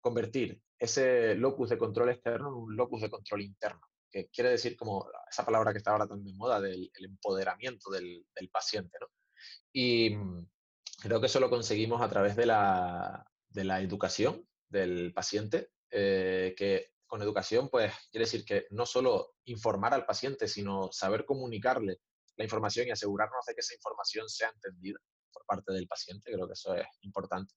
convertir 0.00 0.60
ese 0.78 1.34
locus 1.34 1.70
de 1.70 1.78
control 1.78 2.10
externo 2.10 2.48
en 2.48 2.54
un 2.54 2.76
locus 2.76 3.02
de 3.02 3.10
control 3.10 3.42
interno, 3.42 3.80
que 4.10 4.28
quiere 4.28 4.50
decir 4.50 4.76
como 4.76 5.06
esa 5.30 5.44
palabra 5.44 5.72
que 5.72 5.78
está 5.78 5.92
ahora 5.92 6.06
tan 6.06 6.24
de 6.24 6.34
moda 6.34 6.60
del 6.60 6.90
empoderamiento 6.96 7.90
del, 7.90 8.26
del 8.34 8.50
paciente, 8.50 8.98
¿no? 9.00 9.08
Y 9.72 10.10
mm, 10.10 10.46
creo 11.00 11.20
que 11.20 11.26
eso 11.26 11.40
lo 11.40 11.50
conseguimos 11.50 12.00
a 12.02 12.08
través 12.08 12.36
de 12.36 12.46
la, 12.46 13.26
de 13.48 13.64
la 13.64 13.80
educación 13.80 14.46
del 14.68 15.12
paciente, 15.12 15.70
eh, 15.90 16.54
que 16.56 16.92
con 17.10 17.20
educación, 17.22 17.68
pues 17.68 17.92
quiere 18.12 18.24
decir 18.24 18.44
que 18.44 18.66
no 18.70 18.86
solo 18.86 19.34
informar 19.46 19.92
al 19.92 20.06
paciente, 20.06 20.46
sino 20.46 20.92
saber 20.92 21.24
comunicarle 21.24 21.98
la 22.36 22.44
información 22.44 22.86
y 22.86 22.92
asegurarnos 22.92 23.44
de 23.46 23.54
que 23.54 23.60
esa 23.60 23.74
información 23.74 24.28
sea 24.28 24.48
entendida 24.54 25.00
por 25.32 25.44
parte 25.44 25.72
del 25.72 25.88
paciente, 25.88 26.30
creo 26.32 26.46
que 26.46 26.52
eso 26.52 26.72
es 26.76 26.86
importante. 27.00 27.52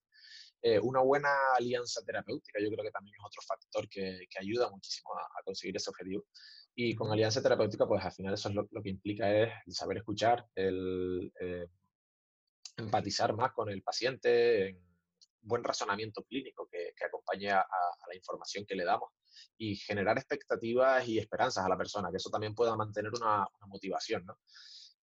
Eh, 0.60 0.80
una 0.80 1.02
buena 1.02 1.30
alianza 1.56 2.02
terapéutica, 2.04 2.60
yo 2.60 2.72
creo 2.72 2.84
que 2.84 2.90
también 2.90 3.14
es 3.16 3.24
otro 3.24 3.42
factor 3.44 3.88
que, 3.88 4.26
ayuda 4.40 4.72
muchísimo 4.72 5.12
a, 5.14 5.44
conseguir 5.44 5.78
ese 5.78 5.92
objetivo. 5.92 6.26
Y 6.74 6.96
con 6.96 7.12
alianza 7.12 7.44
terapéutica, 7.44 7.88
pues 7.88 8.04
al 8.04 8.12
final 8.12 8.34
eso 8.34 8.50
es 8.50 8.56
lo, 8.56 8.82
que 8.82 8.90
implica 8.90 9.32
es 9.32 9.54
el 9.68 9.74
saber 9.76 9.98
escuchar, 9.98 10.48
el 10.56 11.32
eh, 11.40 11.68
empatizar 12.78 13.36
más 13.36 13.52
con 13.54 13.70
el 13.70 13.84
paciente, 13.84 14.80
buen 15.42 15.64
razonamiento 15.64 16.24
clínico 16.24 16.68
que, 16.72 16.94
que 16.98 17.06
acompañe 17.06 17.52
a, 17.52 17.64
la 18.08 18.16
información 18.16 18.66
que 18.66 18.76
le 18.76 18.84
damos 18.84 19.12
y 19.58 19.76
generar 19.76 20.18
expectativas 20.18 21.08
y 21.08 21.20
esperanzas 21.20 21.66
a 21.66 21.70
la 21.70 21.78
persona, 21.78 22.10
que 22.10 22.18
eso 22.18 22.30
también 22.30 22.56
pueda 22.56 22.76
mantener 22.76 23.12
una, 23.14 23.46
motivación. 23.68 24.26
¿no? 24.26 24.38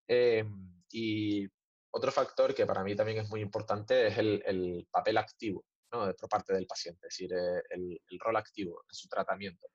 Em, 0.07 0.81
y 0.91 1.47
otro 1.91 2.11
factor 2.11 2.53
que 2.53 2.65
para 2.65 2.83
mí 2.83 2.95
también 2.95 3.19
es 3.19 3.29
muy 3.29 3.41
importante 3.41 4.07
es 4.07 4.17
el, 4.17 4.87
papel 4.91 5.17
activo 5.17 5.65
¿no? 5.91 6.13
por 6.13 6.29
parte 6.29 6.53
del 6.53 6.67
paciente, 6.67 7.07
es 7.07 7.17
decir, 7.17 7.33
eh, 7.33 7.61
el, 7.69 8.19
rol 8.19 8.37
activo 8.37 8.83
en 8.87 8.93
su 8.93 9.07
tratamiento. 9.07 9.67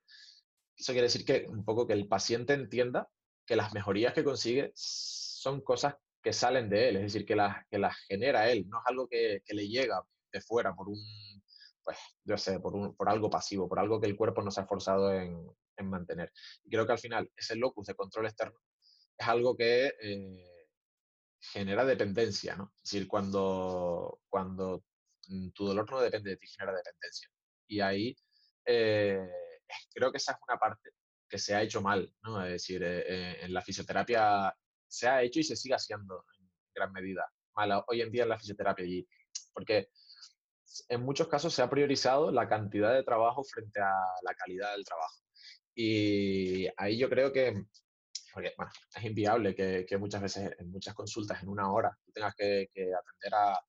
Eso 0.76 0.92
quiere 0.92 1.06
decir 1.06 1.24
que 1.24 1.46
un 1.48 1.64
poco 1.64 1.86
que 1.86 1.94
el 1.94 2.06
paciente 2.08 2.52
entienda 2.52 3.08
que 3.46 3.56
las 3.56 3.72
mejorías 3.72 4.12
que 4.12 4.24
consigue 4.24 4.72
son 4.74 5.60
cosas 5.62 5.94
que 6.22 6.32
salen 6.32 6.68
de 6.68 6.88
él, 6.88 6.96
es 6.96 7.02
decir, 7.02 7.24
que 7.24 7.36
las, 7.36 7.64
que 7.68 7.78
las 7.78 7.96
genera 8.08 8.50
él, 8.50 8.68
no 8.68 8.78
es 8.78 8.84
algo 8.86 9.08
que, 9.08 9.42
que 9.44 9.54
le 9.54 9.68
llega 9.68 10.02
de 10.32 10.40
fuera 10.40 10.74
por 10.74 10.88
un, 10.88 10.98
pues, 11.86 11.98
yo 12.24 12.36
sé, 12.36 12.58
por, 12.58 12.74
un, 12.74 12.96
por 12.96 13.08
algo 13.08 13.30
pasivo, 13.30 13.68
por 13.68 13.78
algo 13.78 14.00
que 14.00 14.08
el 14.08 14.16
cuerpo 14.16 14.42
no 14.42 14.50
se 14.50 14.60
ha 14.60 14.66
forzado 14.66 15.14
en, 15.14 15.48
en 15.76 15.88
mantener. 15.88 16.32
Y 16.64 16.70
creo 16.70 16.84
que 16.84 16.92
al 16.92 16.98
final 16.98 17.30
ese 17.36 17.54
locus 17.54 17.86
de 17.86 17.94
control 17.94 18.26
externo 18.26 18.58
es 19.16 19.28
algo 19.28 19.56
que 19.56 19.94
eh, 20.02 20.68
genera 21.38 21.84
dependencia, 21.84 22.56
¿no? 22.56 22.72
Es 22.74 22.90
decir, 22.90 23.06
cuando, 23.06 24.20
cuando 24.28 24.82
tu 25.54 25.64
dolor 25.64 25.88
no 25.88 26.00
depende 26.00 26.30
de 26.30 26.36
ti, 26.38 26.48
genera 26.48 26.76
dependencia. 26.76 27.28
Y 27.68 27.78
ahí 27.78 28.16
eh, 28.64 29.30
creo 29.94 30.10
que 30.10 30.18
esa 30.18 30.32
es 30.32 30.38
una 30.48 30.58
parte 30.58 30.90
que 31.28 31.38
se 31.38 31.54
ha 31.54 31.62
hecho 31.62 31.80
mal, 31.80 32.12
¿no? 32.22 32.44
Es 32.44 32.50
decir, 32.50 32.82
eh, 32.82 33.44
en 33.44 33.54
la 33.54 33.62
fisioterapia 33.62 34.52
se 34.88 35.06
ha 35.06 35.22
hecho 35.22 35.38
y 35.38 35.44
se 35.44 35.54
sigue 35.54 35.76
haciendo 35.76 36.24
en 36.36 36.50
gran 36.74 36.92
medida 36.92 37.24
mal 37.54 37.84
hoy 37.86 38.02
en 38.02 38.10
día 38.10 38.24
en 38.24 38.30
la 38.30 38.38
fisioterapia. 38.38 38.84
Y, 38.84 39.06
porque 39.52 39.90
en 40.88 41.02
muchos 41.02 41.28
casos 41.28 41.54
se 41.54 41.62
ha 41.62 41.70
priorizado 41.70 42.30
la 42.30 42.48
cantidad 42.48 42.94
de 42.94 43.02
trabajo 43.02 43.44
frente 43.44 43.80
a 43.80 43.94
la 44.22 44.34
calidad 44.34 44.72
del 44.72 44.84
trabajo. 44.84 45.20
Y 45.74 46.66
ahí 46.76 46.98
yo 46.98 47.08
creo 47.08 47.32
que, 47.32 47.64
porque 48.32 48.52
bueno, 48.56 48.72
es 48.94 49.04
inviable 49.04 49.54
que, 49.54 49.98
muchas 49.98 50.22
veces 50.22 50.52
en 50.58 50.70
muchas 50.70 50.94
consultas 50.94 51.42
en 51.42 51.48
una 51.48 51.70
hora 51.70 51.96
tú 52.04 52.12
tengas 52.12 52.34
que, 52.34 52.68
atender 52.74 53.34
a, 53.34 53.60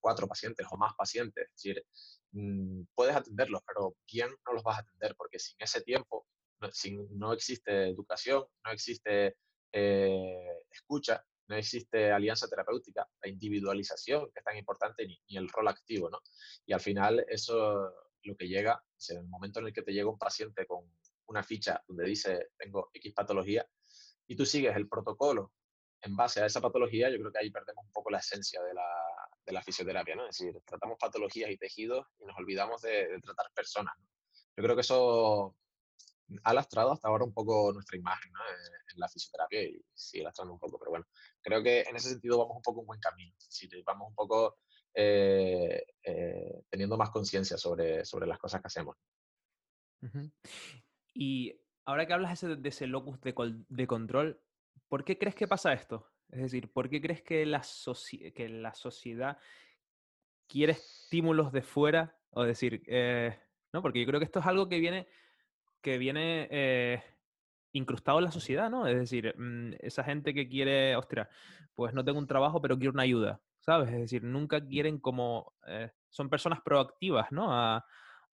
cuatro 0.00 0.26
pacientes 0.26 0.66
o 0.70 0.76
más 0.76 0.94
pacientes. 0.94 1.44
Es 1.46 1.52
decir, 1.52 1.84
mm, 2.32 2.82
puedes 2.94 3.14
atenderlos, 3.16 3.62
pero 3.66 3.96
bien 4.10 4.30
no 4.46 4.52
los 4.54 4.62
vas 4.62 4.78
a 4.78 4.80
atender 4.80 5.14
porque 5.16 5.38
sin 5.38 5.56
ese 5.58 5.82
tiempo 5.82 6.26
no, 6.60 6.68
no 7.10 7.32
existe 7.32 7.88
educación, 7.88 8.44
no 8.64 8.70
existe 8.72 9.36
eh, 9.72 10.62
escucha, 10.70 11.22
no 11.48 11.56
existe 11.56 12.12
alianza 12.12 12.48
terapéutica, 12.48 13.08
la 13.22 13.28
individualización, 13.28 14.30
que 14.32 14.40
es 14.40 14.44
tan 14.44 14.56
importante, 14.56 15.06
ni, 15.06 15.36
el 15.36 15.48
rol 15.48 15.68
activo, 15.68 16.10
¿no? 16.10 16.20
Y 16.66 16.72
al 16.72 16.80
final 16.80 17.24
eso 17.28 17.92
lo 18.22 18.36
que 18.36 18.48
llega, 18.48 18.82
es 18.98 19.10
en 19.10 19.18
el 19.18 19.26
momento 19.26 19.60
en 19.60 19.66
el 19.66 19.72
que 19.72 19.82
te 19.82 19.92
llega 19.92 20.10
un 20.10 20.18
paciente 20.18 20.66
con 20.66 20.84
una 21.26 21.42
ficha 21.42 21.82
donde 21.86 22.04
dice 22.04 22.48
tengo 22.58 22.90
X 22.92 23.12
patología 23.14 23.66
y 24.26 24.36
tú 24.36 24.44
sigues 24.44 24.76
el 24.76 24.88
protocolo 24.88 25.52
en 26.02 26.16
base 26.16 26.40
a 26.40 26.46
esa 26.46 26.60
patología, 26.60 27.10
yo 27.10 27.18
creo 27.18 27.32
que 27.32 27.38
ahí 27.38 27.50
perdemos 27.50 27.84
un 27.84 27.92
poco 27.92 28.10
la 28.10 28.18
esencia 28.18 28.62
de 28.62 28.74
la, 28.74 28.86
de 29.44 29.52
la 29.52 29.62
fisioterapia, 29.62 30.14
¿no? 30.14 30.28
Es 30.28 30.38
decir, 30.38 30.60
tratamos 30.64 30.96
patologías 30.98 31.50
y 31.50 31.56
tejidos 31.56 32.06
y 32.20 32.24
nos 32.24 32.36
olvidamos 32.36 32.82
de, 32.82 33.18
tratar 33.22 33.46
personas, 33.54 33.94
Yo 34.56 34.62
creo 34.62 34.76
que 34.76 34.82
eso 34.82 35.56
ha 36.42 36.54
lastrado 36.54 36.92
hasta 36.92 37.08
ahora 37.08 37.24
un 37.24 37.32
poco 37.32 37.72
nuestra 37.72 37.96
imagen 37.96 38.32
en, 38.92 39.00
la 39.00 39.08
fisioterapia 39.08 39.62
y 39.62 39.80
sigue 39.94 40.24
lastrando 40.24 40.54
un 40.54 40.58
poco, 40.58 40.76
pero 40.76 40.90
bueno, 40.90 41.06
creo 41.40 41.62
que 41.62 41.82
en 41.82 41.94
ese 41.94 42.10
sentido 42.10 42.38
vamos 42.38 42.56
un 42.56 42.62
poco 42.62 42.80
un 42.80 42.86
buen 42.86 42.98
camino, 42.98 43.32
vamos 43.86 44.08
un 44.08 44.14
poco 44.16 44.56
eh, 44.92 45.86
eh, 46.02 46.62
teniendo 46.68 46.96
más 46.96 47.10
conciencia 47.10 47.56
sobre, 47.56 48.04
sobre 48.04 48.26
las 48.26 48.38
cosas 48.38 48.60
que 48.60 48.66
hacemos. 48.66 48.96
Y 51.14 51.60
ahora 51.84 52.06
que 52.06 52.12
hablas 52.12 52.40
de 52.40 52.68
ese 52.68 52.86
locus 52.86 53.20
de, 53.20 53.86
control, 53.86 54.40
¿por 54.88 55.04
qué 55.04 55.16
crees 55.16 55.36
que 55.36 55.48
pasa 55.48 55.72
esto? 55.72 56.10
Es 56.30 56.40
decir, 56.42 56.72
¿por 56.72 56.90
qué 56.90 57.00
crees 57.00 57.22
que 57.22 57.46
la, 57.46 57.62
que 58.34 58.48
la 58.48 58.74
sociedad 58.74 59.38
quiere 60.48 60.72
estímulos 60.72 61.52
de 61.52 61.62
fuera? 61.62 62.18
O 62.30 62.42
decir, 62.42 62.82
eh, 62.86 63.38
¿no? 63.72 63.82
Porque 63.82 64.00
yo 64.00 64.06
creo 64.06 64.20
que 64.20 64.26
esto 64.26 64.40
es 64.40 64.46
algo 64.46 64.68
que 64.68 64.80
viene 64.80 65.08
que 65.80 65.98
viene 65.98 66.48
eh, 66.50 67.02
incrustado 67.72 68.18
en 68.18 68.24
la 68.24 68.32
sociedad, 68.32 68.70
¿no? 68.70 68.86
Es 68.86 68.96
decir, 68.96 69.34
mm, 69.36 69.74
esa 69.80 70.04
gente 70.04 70.34
que 70.34 70.48
quiere, 70.48 70.96
ostras, 70.96 71.28
pues 71.74 71.94
no 71.94 72.04
tengo 72.04 72.18
un 72.18 72.26
trabajo, 72.26 72.60
pero 72.60 72.76
quiero 72.76 72.92
una 72.92 73.02
ayuda, 73.02 73.40
¿sabes? 73.60 73.90
Es 73.90 74.00
decir, 74.00 74.24
nunca 74.24 74.64
quieren 74.64 74.98
como, 74.98 75.54
eh, 75.66 75.90
son 76.10 76.28
personas 76.28 76.60
proactivas, 76.62 77.30
¿no? 77.32 77.48
A, 77.50 77.84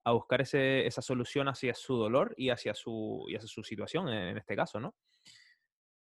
buscar 0.07 0.39
ese, 0.39 0.85
esa 0.85 1.01
solución 1.01 1.47
hacia 1.47 1.73
su 1.73 1.95
dolor 1.95 2.35
y 2.37 2.51
hacia 2.51 2.75
su, 2.75 3.25
y 3.27 3.35
hacia 3.35 3.47
su 3.47 3.63
situación, 3.63 4.07
en 4.07 4.37
este 4.37 4.55
caso, 4.55 4.79
¿no? 4.79 4.93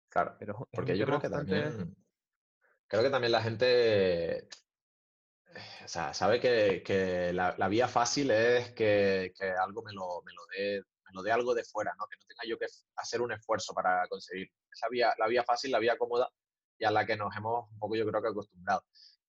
Claro, 0.08 0.34
pero 0.40 0.68
porque 0.72 0.98
yo 0.98 1.06
creo 1.06 1.20
que 1.20 1.30
también, 1.30 1.94
creo 2.88 3.02
que 3.04 3.10
también 3.10 3.30
la 3.30 3.40
gente 3.40 4.48
o 5.84 5.88
sea, 5.88 6.14
sabe 6.14 6.40
que, 6.40 7.30
la, 7.32 7.68
vía 7.68 7.88
fácil 7.88 8.30
es 8.30 8.72
que, 8.72 9.32
algo 9.60 9.82
me 9.82 9.92
lo, 9.92 10.22
me 10.22 10.32
lo 10.32 10.46
dé 10.46 10.82
lo 11.12 11.22
de 11.22 11.32
algo 11.32 11.54
de 11.54 11.64
fuera, 11.64 11.94
¿no? 11.98 12.06
que 12.06 12.16
no 12.16 12.26
tenga 12.26 12.48
yo 12.48 12.58
que 12.58 12.66
hacer 12.96 13.20
un 13.20 13.32
esfuerzo 13.32 13.72
para 13.74 14.06
conseguir. 14.08 14.48
Esa 14.70 14.88
vía, 14.90 15.14
la 15.18 15.28
vía 15.28 15.44
fácil, 15.44 15.70
la 15.70 15.78
vía 15.78 15.96
cómoda 15.96 16.30
y 16.78 16.84
a 16.84 16.90
la 16.90 17.06
que 17.06 17.16
nos 17.16 17.34
hemos 17.36 17.70
un 17.70 17.78
poco 17.78 17.96
yo 17.96 18.06
creo 18.06 18.22
que 18.22 18.28
acostumbrado. 18.28 18.84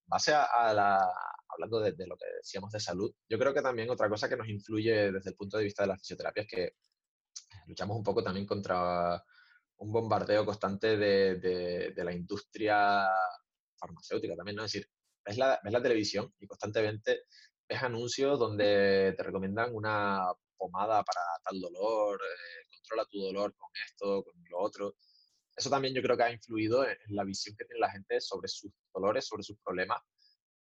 Base 0.06 0.34
a, 0.34 0.74
la, 0.74 1.00
hablando 1.48 1.80
de, 1.80 2.08
lo 2.08 2.18
que 2.18 2.26
decíamos 2.38 2.72
de 2.72 2.80
salud, 2.80 3.14
yo 3.30 3.38
creo 3.38 3.54
que 3.54 3.62
también 3.62 3.90
otra 3.90 4.10
cosa 4.10 4.28
que 4.28 4.36
nos 4.36 4.50
influye 4.50 5.12
desde 5.12 5.30
el 5.30 5.36
punto 5.36 5.58
de 5.58 5.64
vista 5.64 5.84
de 5.84 5.88
la 5.88 5.98
fisioterapia 5.98 6.44
es 6.44 6.50
que 6.50 6.76
luchamos 7.68 7.98
un 7.98 8.04
poco 8.04 8.24
también 8.24 8.46
contra 8.46 9.24
un 9.78 9.92
bombardeo 9.92 10.46
constante 10.46 10.98
de, 10.98 11.36
de, 11.94 12.04
la 12.04 12.14
industria 12.14 13.08
farmacéutica 13.78 14.36
también, 14.36 14.58
¿no? 14.58 14.66
Es 14.66 14.72
decir, 14.72 14.90
ves 15.26 15.38
la, 15.38 15.60
ves 15.64 15.74
la 15.74 15.82
televisión 15.82 16.34
y 16.40 16.48
constantemente 16.48 17.24
ves 17.68 17.84
anuncios 17.84 18.40
donde 18.40 19.14
te 19.16 19.24
recomiendan 19.24 19.74
una 19.74 20.22
pomada 20.64 21.04
para 21.04 21.22
tal 21.44 21.60
dolor, 21.60 22.20
eh, 22.22 22.68
controla 22.70 23.06
tu 23.06 23.20
dolor 23.20 23.54
con 23.56 23.70
esto, 23.86 24.24
con 24.24 24.34
lo 24.50 24.60
otro. 24.60 24.96
Eso 25.56 25.70
también 25.70 25.94
yo 25.94 26.02
creo 26.02 26.18
que 26.18 26.24
ha 26.24 26.32
influido 26.32 26.88
en, 26.88 26.98
la 27.10 27.24
visión 27.24 27.56
que 27.58 27.66
tiene 27.66 27.80
la 27.80 27.92
gente 27.92 28.20
sobre 28.22 28.48
sus 28.48 28.72
dolores, 28.94 29.28
sobre 29.28 29.44
sus 29.44 29.58
problemas 29.60 30.02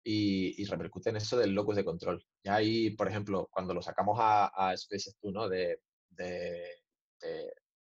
y, 0.05 0.65
repercute 0.67 1.11
en 1.11 1.17
eso 1.17 1.37
del 1.37 1.53
locus 1.55 1.77
de 1.77 1.85
control. 1.85 2.25
Y 2.43 2.49
ahí, 2.49 2.91
por 2.97 3.09
ejemplo, 3.09 3.49
cuando 3.53 3.75
lo 3.75 3.83
sacamos 3.83 4.19
a, 4.21 4.51
a 4.55 4.75
eso 4.75 4.87
que 4.89 4.97
dices 4.97 5.17
tú, 5.21 5.31
¿no? 5.31 5.49
De, 5.49 5.81
de, 6.11 6.83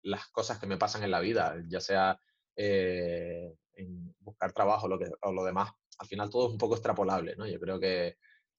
las 0.02 0.28
cosas 0.28 0.58
que 0.58 0.66
me 0.66 0.78
pasan 0.78 1.02
en 1.02 1.10
la 1.10 1.20
vida, 1.20 1.56
ya 1.68 1.80
sea 1.80 2.18
eh, 2.56 3.54
en 3.74 4.14
buscar 4.20 4.52
trabajo 4.52 4.88
lo 4.88 4.98
que, 4.98 5.10
o 5.22 5.32
lo 5.32 5.44
demás, 5.44 5.72
al 5.98 6.06
final 6.06 6.30
todo 6.30 6.46
es 6.46 6.52
un 6.52 6.58
poco 6.58 6.74
extrapolable, 6.74 7.34
¿no? 7.36 7.46
Yo 7.46 7.58
creo 7.60 7.78
que 7.78 8.16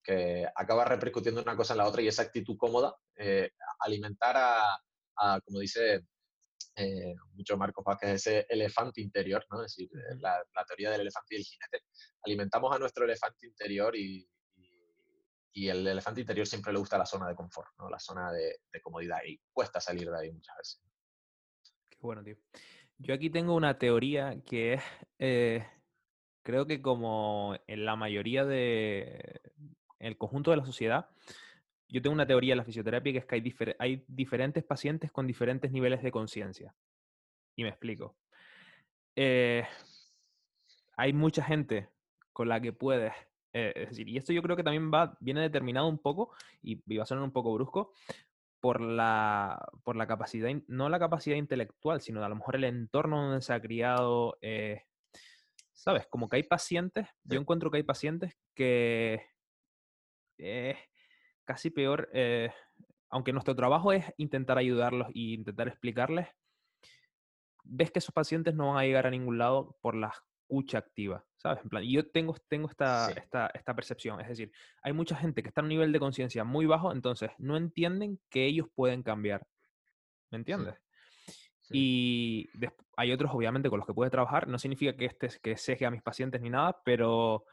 que 0.07 0.47
acaba 0.55 0.85
repercutiendo 0.85 1.41
una 1.41 1.57
cosa 1.57 1.73
en 1.73 1.79
la 1.79 1.87
otra 1.87 2.01
y 2.01 2.07
esa 2.07 2.21
actitud 2.21 2.55
cómoda, 2.55 2.95
eh, 3.17 3.51
alimentar 3.79 4.37
a, 4.37 5.41
como 5.41 5.59
dice 5.59 6.05
eh, 6.77 7.13
mucho 7.33 7.57
Marco 7.57 7.83
Vázquez, 7.83 8.11
ese 8.11 8.45
elefante 8.47 9.01
interior, 9.01 9.45
¿no? 9.51 9.65
es 9.65 9.75
decir, 9.75 9.89
eh, 9.93 10.15
la, 10.19 10.41
teoría 10.65 10.91
del 10.91 11.01
elefante 11.01 11.35
y 11.35 11.39
el 11.39 11.43
jinete. 11.43 11.83
Alimentamos 12.23 12.73
a 12.73 12.79
nuestro 12.79 13.03
elefante 13.03 13.47
interior 13.47 13.97
y, 13.97 14.25
y, 15.51 15.67
el 15.67 15.85
elefante 15.85 16.21
interior 16.21 16.47
siempre 16.47 16.71
le 16.71 16.79
gusta 16.79 16.97
la 16.97 17.05
zona 17.05 17.27
de 17.27 17.35
confort, 17.35 17.67
¿no? 17.77 17.89
la 17.89 17.99
zona 17.99 18.31
de, 18.31 18.59
comodidad 18.81 19.17
y 19.27 19.37
cuesta 19.51 19.81
salir 19.81 20.09
de 20.09 20.17
ahí 20.17 20.31
muchas 20.31 20.55
veces. 20.57 20.81
Qué 21.89 21.97
bueno, 21.99 22.23
tío. 22.23 22.37
Yo 22.97 23.13
aquí 23.13 23.29
tengo 23.29 23.55
una 23.55 23.77
teoría 23.77 24.41
que 24.45 24.75
es, 24.75 24.83
eh, 25.19 25.67
creo 26.43 26.65
que 26.65 26.81
como 26.81 27.57
en 27.67 27.83
la 27.83 27.97
mayoría 27.97 28.45
de, 28.45 29.41
en 29.99 30.07
el 30.07 30.17
conjunto 30.17 30.51
de 30.51 30.57
la 30.57 30.65
sociedad, 30.65 31.09
yo 31.89 32.01
tengo 32.01 32.13
una 32.13 32.27
teoría 32.27 32.51
de 32.51 32.57
la 32.57 32.63
fisioterapia 32.63 33.13
que 33.13 33.19
es 33.19 33.25
que 33.25 33.35
hay, 33.35 33.75
hay 33.79 34.03
diferentes 34.07 34.63
pacientes 34.63 35.11
con 35.11 35.25
diferentes 35.25 35.71
niveles 35.71 36.03
de 36.03 36.11
conciencia. 36.11 36.75
Y 37.55 37.63
me 37.63 37.69
explico. 37.69 38.17
Eh, 39.15 39.65
hay 40.97 41.13
mucha 41.13 41.43
gente 41.43 41.89
con 42.33 42.49
la 42.49 42.61
que 42.61 42.73
puedes, 42.73 43.13
eh, 43.53 43.73
es 43.75 43.89
decir, 43.89 44.07
y 44.09 44.17
esto 44.17 44.33
yo 44.33 44.43
creo 44.43 44.55
que 44.55 44.63
también 44.63 44.91
va, 44.91 45.17
viene 45.19 45.41
determinado 45.41 45.87
un 45.87 45.97
poco, 45.97 46.31
y, 46.61 46.75
va 46.95 47.03
a 47.03 47.05
sonar 47.05 47.23
un 47.23 47.31
poco 47.31 47.53
brusco, 47.53 47.93
por 48.59 48.81
la, 48.81 49.67
por 49.83 49.95
la 49.95 50.07
capacidad, 50.07 50.49
no 50.67 50.89
la 50.89 50.99
capacidad 50.99 51.37
intelectual, 51.37 52.01
sino 52.01 52.23
a 52.23 52.29
lo 52.29 52.35
mejor 52.35 52.55
el 52.55 52.65
entorno 52.65 53.23
donde 53.23 53.41
se 53.41 53.53
ha 53.53 53.61
criado. 53.61 54.37
Eh, 54.41 54.83
¿Sabes? 55.73 56.07
Como 56.07 56.27
que 56.27 56.37
hay 56.37 56.43
pacientes, 56.43 57.07
yo 57.23 57.39
encuentro 57.39 57.69
que 57.69 57.77
hay 57.77 57.83
pacientes 57.83 58.35
que 58.55 59.23
casi 61.45 61.69
peor, 61.69 62.09
eh, 62.13 62.51
aunque 63.09 63.33
nuestro 63.33 63.55
trabajo 63.55 63.91
es 63.93 64.05
intentar 64.17 64.57
ayudarlos 64.57 65.07
e 65.09 65.33
intentar 65.33 65.67
explicarles, 65.67 66.27
ves 67.63 67.91
que 67.91 67.99
esos 67.99 68.13
pacientes 68.13 68.55
no 68.55 68.69
van 68.69 68.77
a 68.77 68.85
llegar 68.85 69.07
a 69.07 69.11
ningún 69.11 69.37
lado 69.37 69.77
por 69.81 69.95
la 69.95 70.13
escucha 70.49 70.77
activa, 70.77 71.25
¿sabes? 71.35 71.61
En 71.63 71.69
plan, 71.69 71.83
y 71.83 71.91
yo 71.91 72.09
tengo, 72.09 72.35
tengo 72.47 72.69
esta, 72.69 73.11
esta, 73.11 73.47
esta, 73.47 73.75
percepción, 73.75 74.21
es 74.21 74.29
decir, 74.29 74.51
hay 74.81 74.93
mucha 74.93 75.15
gente 75.15 75.41
que 75.41 75.49
está 75.49 75.61
en 75.61 75.65
un 75.65 75.69
nivel 75.69 75.91
de 75.91 75.99
conciencia 75.99 76.43
muy 76.43 76.65
bajo, 76.65 76.91
entonces 76.93 77.31
no 77.37 77.57
entienden 77.57 78.19
que 78.29 78.45
ellos 78.45 78.67
pueden 78.73 79.03
cambiar, 79.03 79.45
¿me 80.31 80.37
entiendes? 80.37 80.75
Y 81.69 82.49
hay 82.95 83.11
otros, 83.11 83.31
obviamente, 83.33 83.69
con 83.69 83.79
los 83.79 83.87
que 83.87 83.93
puedes 83.93 84.11
trabajar. 84.11 84.47
No 84.47 84.57
significa 84.57 84.95
que, 84.95 85.05
este, 85.05 85.29
que 85.41 85.57
seque 85.57 85.85
a 85.85 85.91
mis 85.91 86.01
pacientes 86.01 86.41
ni 86.41 86.49
nada, 86.49 86.81
pero, 86.83 87.45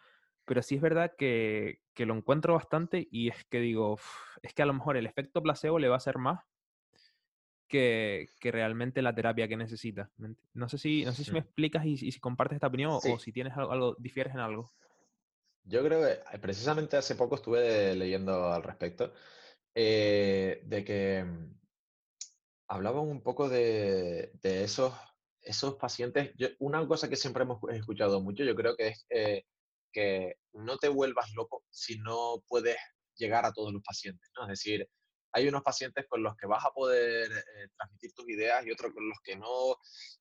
pero 0.44 0.62
sí 0.62 0.76
es 0.76 0.80
verdad 0.80 1.12
que, 1.16 1.80
que 1.94 2.06
lo 2.06 2.14
encuentro 2.14 2.54
bastante 2.54 3.08
y 3.10 3.28
es 3.28 3.44
que 3.44 3.60
digo, 3.60 3.98
es 4.42 4.54
que 4.54 4.62
a 4.62 4.66
lo 4.66 4.74
mejor 4.74 4.96
el 4.96 5.06
efecto 5.06 5.42
placebo 5.42 5.78
le 5.78 5.88
va 5.88 5.94
a 5.94 5.98
hacer 5.98 6.18
más 6.18 6.44
que, 7.68 8.28
que 8.40 8.52
realmente 8.52 9.02
la 9.02 9.14
terapia 9.14 9.48
que 9.48 9.56
necesita. 9.56 10.10
No 10.52 10.68
sé 10.68 10.78
si, 10.78 11.04
no 11.04 11.12
sé 11.12 11.24
si 11.24 11.32
me 11.32 11.40
explicas 11.40 11.84
y, 11.86 11.96
si 11.96 12.20
compartes 12.20 12.56
esta 12.56 12.68
opinión 12.68 12.92
o 12.92 13.18
si 13.18 13.32
tienes 13.32 13.56
algo, 13.56 13.72
algo, 13.72 13.96
difieres 13.98 14.34
en 14.34 14.40
algo. 14.40 14.72
Yo 15.64 15.82
creo 15.82 16.02
que 16.02 16.12
eh, 16.12 16.38
precisamente 16.40 16.96
hace 16.96 17.14
poco 17.14 17.36
estuve 17.36 17.94
leyendo 17.94 18.52
al 18.52 18.62
respecto 18.62 19.14
eh, 19.74 20.60
de 20.64 20.84
que 20.84 21.24
mm, 21.24 21.58
hablaban 22.68 23.08
un 23.08 23.22
poco 23.22 23.48
de, 23.48 24.30
esos, 24.42 24.92
esos 25.40 25.74
pacientes. 25.76 26.32
una 26.58 26.86
cosa 26.86 27.08
que 27.08 27.16
siempre 27.16 27.44
hemos 27.44 27.58
escuchado 27.70 28.20
mucho, 28.20 28.44
yo 28.44 28.54
creo 28.54 28.76
que 28.76 28.88
es 28.88 29.06
eh, 29.08 29.44
que 29.94 30.34
no 30.52 30.76
te 30.76 30.88
vuelvas 30.88 31.32
loco 31.34 31.64
si 31.70 31.98
no 32.00 32.42
puedes 32.48 32.76
llegar 33.16 33.46
a 33.46 33.52
todos 33.52 33.72
los 33.72 33.82
pacientes. 33.82 34.28
¿no? 34.36 34.42
Es 34.42 34.48
decir, 34.48 34.86
hay 35.32 35.48
unos 35.48 35.62
pacientes 35.62 36.06
con 36.08 36.22
los 36.22 36.36
que 36.36 36.46
vas 36.46 36.64
a 36.64 36.70
poder 36.70 37.30
eh, 37.30 37.68
transmitir 37.76 38.12
tus 38.12 38.28
ideas 38.28 38.66
y 38.66 38.70
otros 38.70 38.92
con 38.92 39.08
los 39.08 39.18
que 39.22 39.36
no, 39.36 39.76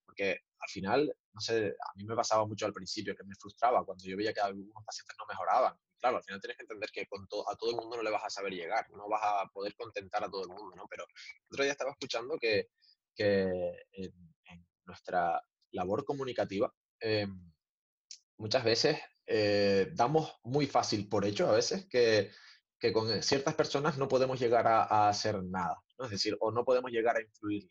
porque 0.05 0.39
al 0.59 0.69
final, 0.69 1.15
no 1.33 1.41
sé, 1.41 1.67
a 1.67 1.93
mí 1.95 2.05
me 2.05 2.15
pasaba 2.15 2.45
mucho 2.45 2.65
al 2.65 2.73
principio 2.73 3.15
que 3.15 3.23
me 3.23 3.35
frustraba 3.35 3.85
cuando 3.85 4.03
yo 4.05 4.15
veía 4.15 4.33
que 4.33 4.41
algunos 4.41 4.83
pacientes 4.85 5.15
no 5.19 5.25
mejoraban. 5.27 5.77
claro, 5.99 6.17
al 6.17 6.23
final 6.23 6.41
tienes 6.41 6.57
que 6.57 6.63
entender 6.63 6.89
que 6.91 7.05
con 7.05 7.23
a 7.23 7.55
todo 7.55 7.69
el 7.71 7.75
mundo 7.75 7.97
no 7.97 8.03
le 8.03 8.11
vas 8.11 8.23
a 8.23 8.29
saber 8.29 8.53
llegar, 8.53 8.89
no 8.91 9.07
vas 9.07 9.21
a 9.23 9.47
poder 9.53 9.75
contentar 9.75 10.23
a 10.23 10.29
todo 10.29 10.43
el 10.43 10.49
mundo, 10.49 10.75
¿no? 10.75 10.87
Pero 10.89 11.05
otro 11.49 11.63
día 11.63 11.73
estaba 11.73 11.91
escuchando 11.91 12.37
que, 12.39 12.69
que 13.15 13.49
en, 13.91 14.13
nuestra 14.85 15.41
labor 15.71 16.03
comunicativa, 16.03 16.73
em, 16.99 17.53
muchas 18.37 18.63
veces 18.65 18.99
eh, 19.25 19.91
damos 19.93 20.33
muy 20.43 20.67
fácil 20.67 21.07
por 21.07 21.25
hecho 21.25 21.47
a 21.47 21.53
veces 21.53 21.87
que 21.87 22.31
que 22.83 22.91
con 22.91 23.23
ciertas 23.23 23.55
personas 23.55 23.97
no 23.97 24.09
podemos 24.09 24.37
llegar 24.41 24.67
a, 24.67 25.07
hacer 25.07 25.41
nada, 25.41 25.81
¿no? 25.97 26.03
es 26.03 26.11
decir, 26.11 26.35
o 26.41 26.51
no 26.51 26.65
podemos 26.65 26.91
llegar 26.91 27.15
a 27.15 27.21
influir. 27.21 27.69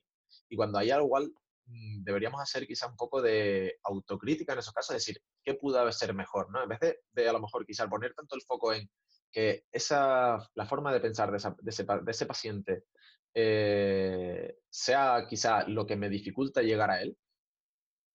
Y 0.49 0.57
cuando 0.57 0.79
hay 0.79 0.91
algo 0.91 1.05
igual, 1.05 1.35
mm, 1.67 2.03
deberíamos 2.03 2.41
hacer 2.41 2.67
quizá 2.67 2.87
un 2.87 2.97
poco 2.97 3.21
de 3.21 3.79
autocrítica 3.85 4.55
en 4.55 4.61
esos 4.61 4.73
casos, 4.73 4.97
es 4.97 5.05
decir, 5.05 5.23
¿qué 5.45 5.53
pudo 5.53 5.93
ser 5.93 6.15
mejor? 6.15 6.51
¿no? 6.51 6.63
En 6.63 6.69
vez 6.71 6.79
de, 7.13 7.29
a 7.29 7.33
lo 7.35 7.41
mejor 7.41 7.67
quizá 7.67 7.87
poner 7.91 8.15
tanto 8.15 8.37
el 8.37 8.41
foco 8.41 8.73
en 8.73 8.89
que 9.31 9.67
esa, 9.71 10.39
la 10.55 10.65
forma 10.65 10.91
de 10.95 11.01
pensar 11.01 11.31
de, 11.31 11.37
ese, 12.07 12.25
paciente 12.25 12.85
eh, 13.35 14.57
sea 14.71 15.27
quizá 15.29 15.69
lo 15.69 15.87
que 15.87 15.97
me 15.97 16.09
dificulta 16.09 16.63
llegar 16.63 16.91
a 16.91 17.03
él, 17.03 17.19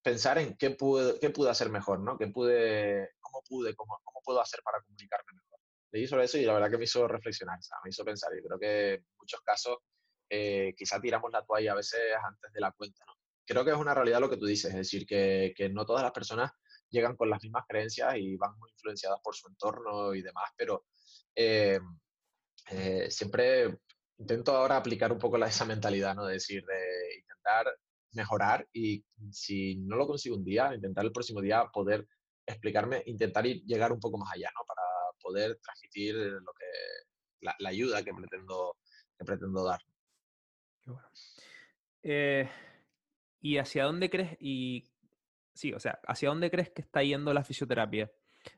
pensar 0.10 0.38
en 0.38 0.56
qué 0.56 0.72
pude, 0.72 1.20
qué 1.20 1.30
pude 1.30 1.50
hacer 1.50 1.70
mejor, 1.70 2.00
¿no? 2.00 2.18
¿Qué 2.18 2.28
pude, 2.28 3.12
cómo 3.20 3.44
pude, 3.48 3.76
cómo, 3.76 4.00
cómo 4.04 4.22
puedo 4.24 4.40
hacer 4.40 4.62
para 4.64 4.82
comunicarme 4.82 5.34
mejor 5.34 5.58
leí 5.92 6.08
sobre 6.08 6.26
eso 6.26 6.38
y 6.38 6.46
la 6.46 6.54
verdad 6.54 6.70
que 6.70 6.78
me 6.78 6.84
hizo 6.84 7.08
reflexionar, 7.08 7.60
me 7.84 7.90
hizo 7.90 8.04
pensar. 8.04 8.32
Yo 8.36 8.44
creo 8.48 8.60
que 8.60 8.94
en 8.96 9.06
muchos 9.20 9.42
casos 9.42 9.78
eh, 10.30 10.74
quizá 10.78 11.00
tiramos 11.00 11.32
la 11.32 11.46
toalla 11.46 11.72
a 11.72 11.76
veces 11.76 12.00
antes 12.24 12.52
de 12.54 12.62
la 12.62 12.72
cuenta, 12.72 13.04
¿no? 13.06 13.14
Creo 13.46 13.64
que 13.64 13.72
es 13.72 13.78
una 13.78 13.94
realidad 13.94 14.20
lo 14.20 14.30
que 14.30 14.38
tú 14.38 14.46
dices, 14.46 14.72
es 14.72 14.78
decir, 14.78 15.06
que, 15.06 15.54
que 15.56 15.70
no 15.70 15.86
todas 15.86 16.04
las 16.04 16.12
personas 16.12 16.52
llegan 16.90 17.16
con 17.16 17.30
las 17.30 17.42
mismas 17.42 17.64
creencias 17.68 18.16
y 18.18 18.36
van 18.36 18.58
muy 18.58 18.70
influenciadas 18.72 19.20
por 19.24 19.36
su 19.36 19.48
entorno 19.48 20.14
y 20.14 20.22
demás, 20.22 20.52
pero 20.58 20.86
eh, 21.34 21.80
eh, 22.70 23.10
siempre 23.10 23.80
intento 24.18 24.54
ahora 24.54 24.76
aplicar 24.76 25.14
un 25.14 25.20
poco 25.20 25.38
la, 25.38 25.48
esa 25.48 25.64
mentalidad, 25.64 26.16
¿no? 26.16 26.26
De 26.26 26.34
decir, 26.34 26.66
de 26.66 27.20
intentar 27.20 27.74
mejorar 28.18 28.68
y 28.74 29.06
si 29.32 29.78
no 29.78 29.96
lo 29.96 30.08
consigo 30.08 30.36
un 30.36 30.44
día, 30.44 30.74
intentar 30.74 31.06
el 31.06 31.12
próximo 31.12 31.40
día 31.42 31.64
poder 31.72 32.06
explicarme, 32.46 33.04
intentar 33.06 33.46
ir, 33.46 33.64
llegar 33.66 33.92
un 33.92 34.00
poco 34.00 34.18
más 34.18 34.34
allá, 34.34 34.50
¿no? 34.56 34.66
Para 34.66 34.82
poder 35.22 35.58
transmitir 35.62 36.16
lo 36.16 36.54
que, 36.54 36.66
la, 37.42 37.70
ayuda 37.70 38.04
que 38.04 38.14
pretendo, 38.14 38.78
que 39.18 39.26
pretendo 39.26 39.64
dar. 39.64 39.80
Eh, 42.04 42.50
¿Y 43.42 43.58
hacia 43.58 43.86
dónde 43.86 44.10
crees? 44.10 44.38
Y 44.40 44.90
sí, 45.54 45.74
o 45.74 45.80
sea, 45.80 46.00
¿hacia 46.08 46.30
dónde 46.30 46.50
crees 46.50 46.70
que 46.72 46.82
está 46.82 47.04
yendo 47.04 47.34
la 47.34 47.44
fisioterapia? 47.44 48.12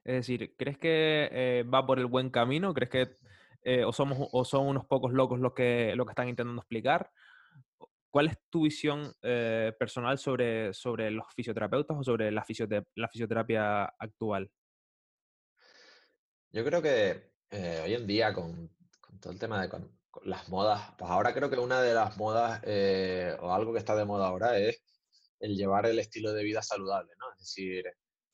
Es 0.04 0.15
decir, 0.15 0.56
¿crees 0.56 0.78
que 0.78 1.30
eh, 1.32 1.63
va 1.63 1.86
por 1.86 2.00
el 2.00 2.06
buen 2.06 2.30
camino? 2.30 2.74
¿Crees 2.74 2.91
que 2.91 3.17
eh, 3.63 3.84
o, 3.84 3.91
somos, 3.91 4.30
o 4.32 4.45
son 4.45 4.67
unos 4.67 4.86
pocos 4.86 5.12
locos 5.12 5.39
los 5.39 5.54
que, 5.54 5.93
lo 5.95 6.06
que 6.06 6.12
están 6.12 6.30
intentando 6.30 6.62
explicar? 6.62 7.12
¿Cuál 8.10 8.28
es 8.28 8.38
tu 8.50 8.63
visión 8.63 9.13
personal 9.22 10.17
sobre, 10.17 10.74
sobre 10.74 11.12
los 11.12 11.26
fisioterapeutas 11.36 11.95
o 11.98 12.04
sobre 12.04 12.32
la, 12.32 12.43
fisioterapia 12.43 13.86
actual? 13.86 14.50
Yo 16.52 16.65
creo 16.65 16.82
que 16.82 17.32
eh, 17.52 17.82
hoy 17.84 17.93
en 17.93 18.08
día 18.08 18.34
con, 18.34 18.72
todo 19.19 19.32
el 19.32 19.39
tema 19.39 19.62
de 19.62 19.69
las 20.24 20.50
modas, 20.50 20.93
pues 20.98 21.10
ahora 21.10 21.34
creo 21.34 21.50
que 21.50 21.60
una 21.60 21.82
de 21.82 21.93
las 21.93 22.17
modas 22.17 22.62
eh, 22.63 23.36
o 23.39 23.54
algo 23.54 23.72
que 23.72 23.80
está 23.80 23.95
de 23.95 24.06
moda 24.06 24.28
ahora 24.28 24.58
es 24.58 24.82
el 25.39 25.56
llevar 25.56 25.86
el 25.86 26.00
estilo 26.00 26.34
de 26.34 26.43
vida 26.43 26.62
saludable, 26.63 27.12
¿no? 27.19 27.32
Es 27.34 27.39
decir, 27.39 27.86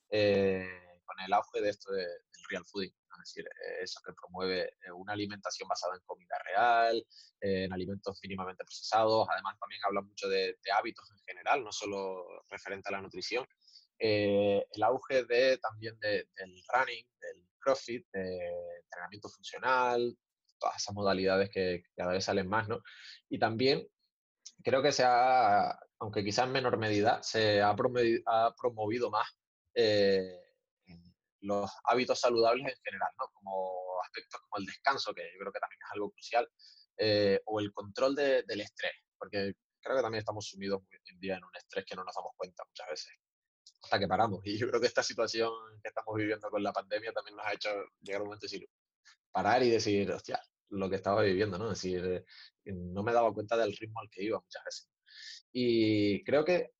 eh, 0.10 1.02
con 1.04 1.20
el 1.26 1.34
auge 1.34 1.62
de 1.62 1.70
esto 1.70 1.92
del 1.92 2.08
real 2.50 2.66
fooding, 2.66 2.90
es 2.90 3.20
decir, 3.20 3.50
eso 3.82 4.00
que 4.06 4.14
promueve 4.14 4.74
una 4.94 5.14
alimentación 5.14 5.68
basada 5.68 5.96
en 5.96 6.02
comida 6.06 6.36
real, 6.44 7.06
en 7.42 7.72
alimentos 7.72 8.20
mínimamente 8.24 8.64
procesados, 8.64 9.28
además 9.32 9.58
también 9.60 9.82
habla 9.86 10.02
mucho 10.02 10.28
de, 10.28 10.58
hábitos 10.74 11.10
en 11.12 11.20
general, 11.26 11.64
no 11.64 11.72
solo 11.72 12.26
referente 12.50 12.90
a 12.90 12.94
la 12.94 13.02
nutrición, 13.02 13.46
el 13.98 14.84
auge 14.84 15.24
de, 15.26 15.58
también 15.58 15.98
del 16.00 16.28
running, 16.74 17.06
del 17.20 17.48
CrossFit, 17.60 18.06
de 18.12 18.40
entrenamiento 18.84 19.30
funcional, 19.30 20.18
todas 20.60 20.78
esas 20.78 20.94
modalidades 20.94 21.50
que 21.50 21.84
cada 21.96 22.14
vez 22.14 22.26
salen 22.26 22.48
más, 22.48 22.68
¿no? 22.68 22.82
Y 23.30 23.40
también 23.40 23.88
creo 24.64 24.82
que 24.82 24.92
se 24.92 25.04
ha, 25.04 25.80
aunque 26.00 26.24
quizás 26.24 26.46
en 26.46 26.54
menor 26.54 26.78
medida, 26.78 27.22
se 27.24 27.62
ha 27.62 27.76
promovido, 27.76 29.12
más 29.12 29.28
eh, 29.74 30.45
los 31.46 31.72
hábitos 31.86 32.20
saludables 32.20 32.68
en 32.68 32.82
general, 32.84 33.10
¿no? 33.20 33.28
Como 33.34 34.02
aspectos 34.04 34.42
como 34.42 34.60
el 34.60 34.66
descanso, 34.66 35.14
que 35.14 35.24
yo 35.34 35.40
creo 35.40 35.54
que 35.54 35.60
también 35.60 35.80
es 35.82 35.92
algo 35.94 36.12
crucial, 36.12 36.50
eh, 36.98 37.42
o 37.46 37.60
el 37.60 37.74
control 37.74 38.16
del 38.16 38.62
estrés, 38.62 38.94
porque 39.18 39.54
creo 39.82 39.98
que 39.98 40.02
también 40.02 40.20
estamos 40.20 40.48
sumidos 40.48 40.82
hoy 40.82 41.00
en 41.06 41.20
día 41.20 41.38
en 41.38 41.44
un 41.44 41.56
estrés 41.56 41.86
que 41.86 41.96
no 41.96 42.04
nos 42.04 42.16
damos 42.16 42.32
cuenta 42.38 42.64
muchas 42.66 42.88
veces 42.90 43.14
hasta 43.86 44.00
que 44.00 44.08
paramos. 44.08 44.42
Y 44.44 44.58
yo 44.58 44.68
creo 44.68 44.82
que 44.82 44.88
esta 44.88 45.04
situación 45.04 45.52
que 45.82 45.90
estamos 45.90 46.16
viviendo 46.16 46.50
con 46.50 46.62
la 46.62 46.74
pandemia 46.74 47.14
también 47.14 47.38
nos 47.38 47.46
ha 47.46 47.54
hecho 47.54 47.70
llegar 48.02 48.22
un 48.22 48.28
momento 48.28 48.48
de 48.48 48.52
decir, 48.52 48.70
parar 49.32 49.64
y 49.64 49.70
decir, 49.70 50.12
hostia, 50.12 50.42
lo 50.70 50.90
que 50.90 50.96
estaba 50.96 51.22
viviendo, 51.22 51.58
¿no? 51.58 51.72
Es 51.72 51.82
decir, 51.82 52.04
eh, 52.06 52.26
no 52.74 53.04
me 53.04 53.14
daba 53.14 53.34
cuenta 53.34 53.56
del 53.56 53.76
ritmo 53.76 54.00
al 54.02 54.10
que 54.10 54.24
iba 54.24 54.40
muchas 54.40 54.64
veces. 54.64 54.90
Y 55.52 56.24
creo 56.24 56.44
que 56.44 56.72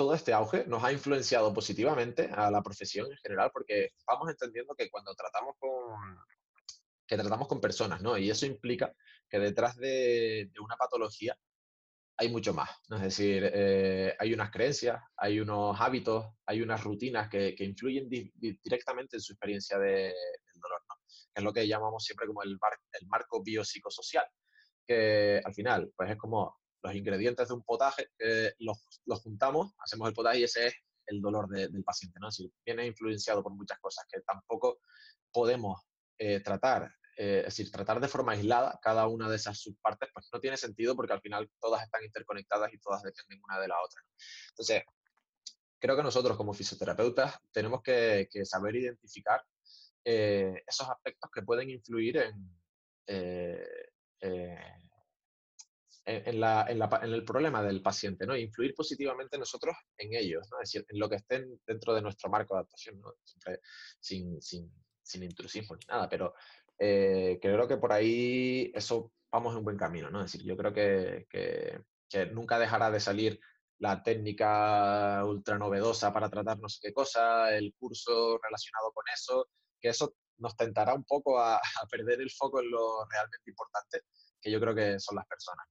todo 0.00 0.14
este 0.14 0.32
auge 0.32 0.64
nos 0.66 0.82
ha 0.82 0.92
influenciado 0.92 1.52
positivamente 1.52 2.30
a 2.32 2.50
la 2.50 2.62
profesión 2.62 3.06
en 3.12 3.18
general 3.18 3.50
porque 3.52 3.90
vamos 4.06 4.30
entendiendo 4.30 4.74
que 4.74 4.88
cuando 4.88 5.14
tratamos 5.14 5.56
con 5.58 6.16
que 7.06 7.18
tratamos 7.18 7.46
con 7.46 7.60
personas, 7.60 8.00
¿no? 8.00 8.16
Y 8.16 8.30
eso 8.30 8.46
implica 8.46 8.94
que 9.28 9.38
detrás 9.38 9.76
de, 9.76 10.50
una 10.58 10.76
patología 10.76 11.36
hay 12.16 12.30
mucho 12.30 12.54
más. 12.54 12.70
Es 12.90 13.02
decir, 13.02 13.50
eh, 13.52 14.16
hay 14.18 14.32
unas 14.32 14.50
creencias, 14.50 15.02
hay 15.18 15.38
unos 15.38 15.78
hábitos, 15.78 16.24
hay 16.46 16.62
unas 16.62 16.82
rutinas 16.82 17.28
que, 17.28 17.54
influyen 17.58 18.08
directamente 18.08 19.18
en 19.18 19.20
su 19.20 19.34
experiencia 19.34 19.78
de, 19.78 20.14
del 20.14 20.60
dolor, 20.62 20.80
¿no? 20.88 20.94
es 21.34 21.44
lo 21.44 21.52
que 21.52 21.68
llamamos 21.68 22.02
siempre 22.02 22.26
como 22.26 22.42
el, 22.42 22.58
el 22.98 23.06
marco 23.06 23.42
biopsicosocial, 23.42 24.24
que 24.86 25.42
al 25.44 25.52
final 25.52 25.92
pues 25.94 26.10
es 26.10 26.16
como 26.16 26.59
los 26.82 26.94
ingredientes 26.94 27.48
de 27.48 27.54
un 27.54 27.62
potaje, 27.62 28.10
los, 28.58 28.84
los, 29.04 29.20
juntamos, 29.20 29.72
hacemos 29.78 30.08
el 30.08 30.14
potaje 30.14 30.40
y 30.40 30.44
ese 30.44 30.68
es 30.68 30.74
el 31.06 31.20
dolor 31.20 31.48
del 31.48 31.84
paciente. 31.84 32.18
¿no? 32.20 32.28
Decir, 32.28 32.50
viene 32.64 32.86
influenciado 32.86 33.42
por 33.42 33.52
muchas 33.52 33.78
cosas 33.80 34.04
que 34.10 34.20
tampoco 34.20 34.80
podemos 35.32 35.80
eh, 36.18 36.40
tratar 36.40 36.90
eh, 37.16 37.40
es 37.40 37.44
decir, 37.56 37.70
tratar 37.70 38.00
de 38.00 38.08
forma 38.08 38.32
aislada 38.32 38.78
cada 38.80 39.06
una 39.06 39.28
de 39.28 39.36
esas 39.36 39.58
subpartes, 39.58 40.08
pues 40.14 40.28
no 40.32 40.40
tiene 40.40 40.56
sentido 40.56 40.96
porque 40.96 41.12
al 41.12 41.20
final 41.20 41.50
todas 41.60 41.82
están 41.82 42.02
interconectadas 42.02 42.72
y 42.72 42.78
todas 42.78 43.02
dependen 43.02 43.42
una 43.44 43.60
de 43.60 43.68
la 43.68 43.78
otra. 43.82 44.00
Entonces, 44.50 44.84
creo 45.78 45.96
que 45.96 46.02
nosotros 46.02 46.38
como 46.38 46.54
fisioterapeutas 46.54 47.36
tenemos 47.52 47.82
que, 47.82 48.26
saber 48.44 48.76
identificar 48.76 49.44
esos 50.02 50.88
aspectos 50.88 51.30
que 51.30 51.42
pueden 51.42 51.68
influir 51.68 52.16
en, 52.16 52.58
en, 56.04 57.14
el 57.14 57.24
problema 57.24 57.62
del 57.62 57.82
paciente, 57.82 58.26
¿no? 58.26 58.36
influir 58.36 58.74
positivamente 58.74 59.38
nosotros 59.38 59.76
en 59.96 60.14
ellos, 60.14 60.48
¿no? 60.50 60.60
es 60.60 60.72
decir, 60.72 60.86
en 60.88 60.98
lo 60.98 61.08
que 61.08 61.16
estén 61.16 61.60
dentro 61.66 61.94
de 61.94 62.02
nuestro 62.02 62.30
marco 62.30 62.54
de 62.54 62.60
adaptación, 62.60 63.00
¿no? 63.00 63.14
Siempre 63.24 63.60
sin, 63.98 64.40
sin, 64.40 64.72
sin, 65.02 65.22
intrusismo 65.22 65.76
ni 65.76 65.86
nada, 65.86 66.08
pero 66.08 66.34
eh, 66.78 67.38
creo 67.40 67.68
que 67.68 67.76
por 67.76 67.92
ahí 67.92 68.72
eso 68.74 69.12
vamos 69.30 69.56
en 69.56 69.64
buen 69.64 69.76
camino, 69.76 70.10
¿no? 70.10 70.24
Es 70.24 70.32
decir, 70.32 70.46
yo 70.46 70.56
creo 70.56 70.72
que, 70.72 71.26
que, 71.28 71.80
nunca 72.32 72.58
dejará 72.58 72.90
de 72.90 72.98
salir 72.98 73.40
la 73.78 74.02
técnica 74.02 75.24
ultra 75.24 75.58
novedosa 75.58 76.12
para 76.12 76.28
tratar 76.28 76.58
no 76.58 76.68
sé 76.68 76.80
qué 76.82 76.92
cosa, 76.92 77.56
el 77.56 77.72
curso 77.78 78.38
relacionado 78.42 78.92
con 78.92 79.04
eso, 79.14 79.48
que 79.80 79.90
eso 79.90 80.14
nos 80.38 80.56
tentará 80.56 80.94
un 80.94 81.04
poco 81.04 81.38
a 81.38 81.60
perder 81.90 82.20
el 82.20 82.30
foco 82.30 82.60
en 82.60 82.70
lo 82.70 83.06
realmente 83.08 83.50
importante, 83.50 84.02
que 84.40 84.50
yo 84.50 84.60
creo 84.60 84.74
que 84.74 84.98
son 84.98 85.16
las 85.16 85.26
personas. 85.26 85.66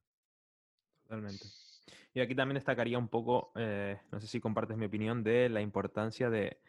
Totalmente. 1.10 1.48
Y 2.14 2.20
aquí 2.20 2.36
también 2.36 2.56
destacaría 2.56 3.00
un 3.00 3.08
poco, 3.08 3.52
eh, 3.56 4.00
no 4.12 4.20
sé 4.20 4.28
si 4.28 4.40
compartes 4.40 4.78
mi 4.78 4.86
opinión, 4.86 5.24
de 5.24 5.50
la 5.50 5.60
importancia 5.60 6.30
de, 6.30 6.60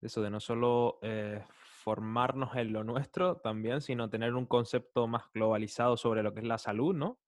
eso, 0.00 0.22
de 0.22 0.30
no 0.30 0.40
solo 0.40 0.98
eh, 1.02 1.44
formarnos 1.50 2.56
en 2.56 2.72
lo 2.72 2.82
nuestro 2.82 3.36
también, 3.36 3.82
sino 3.82 4.08
tener 4.08 4.34
un 4.34 4.46
concepto 4.46 5.06
más 5.06 5.24
globalizado 5.34 5.98
sobre 5.98 6.22
lo 6.22 6.32
que 6.32 6.40
es 6.40 6.46
la 6.46 6.56
salud, 6.56 6.94
¿no? 6.94 7.18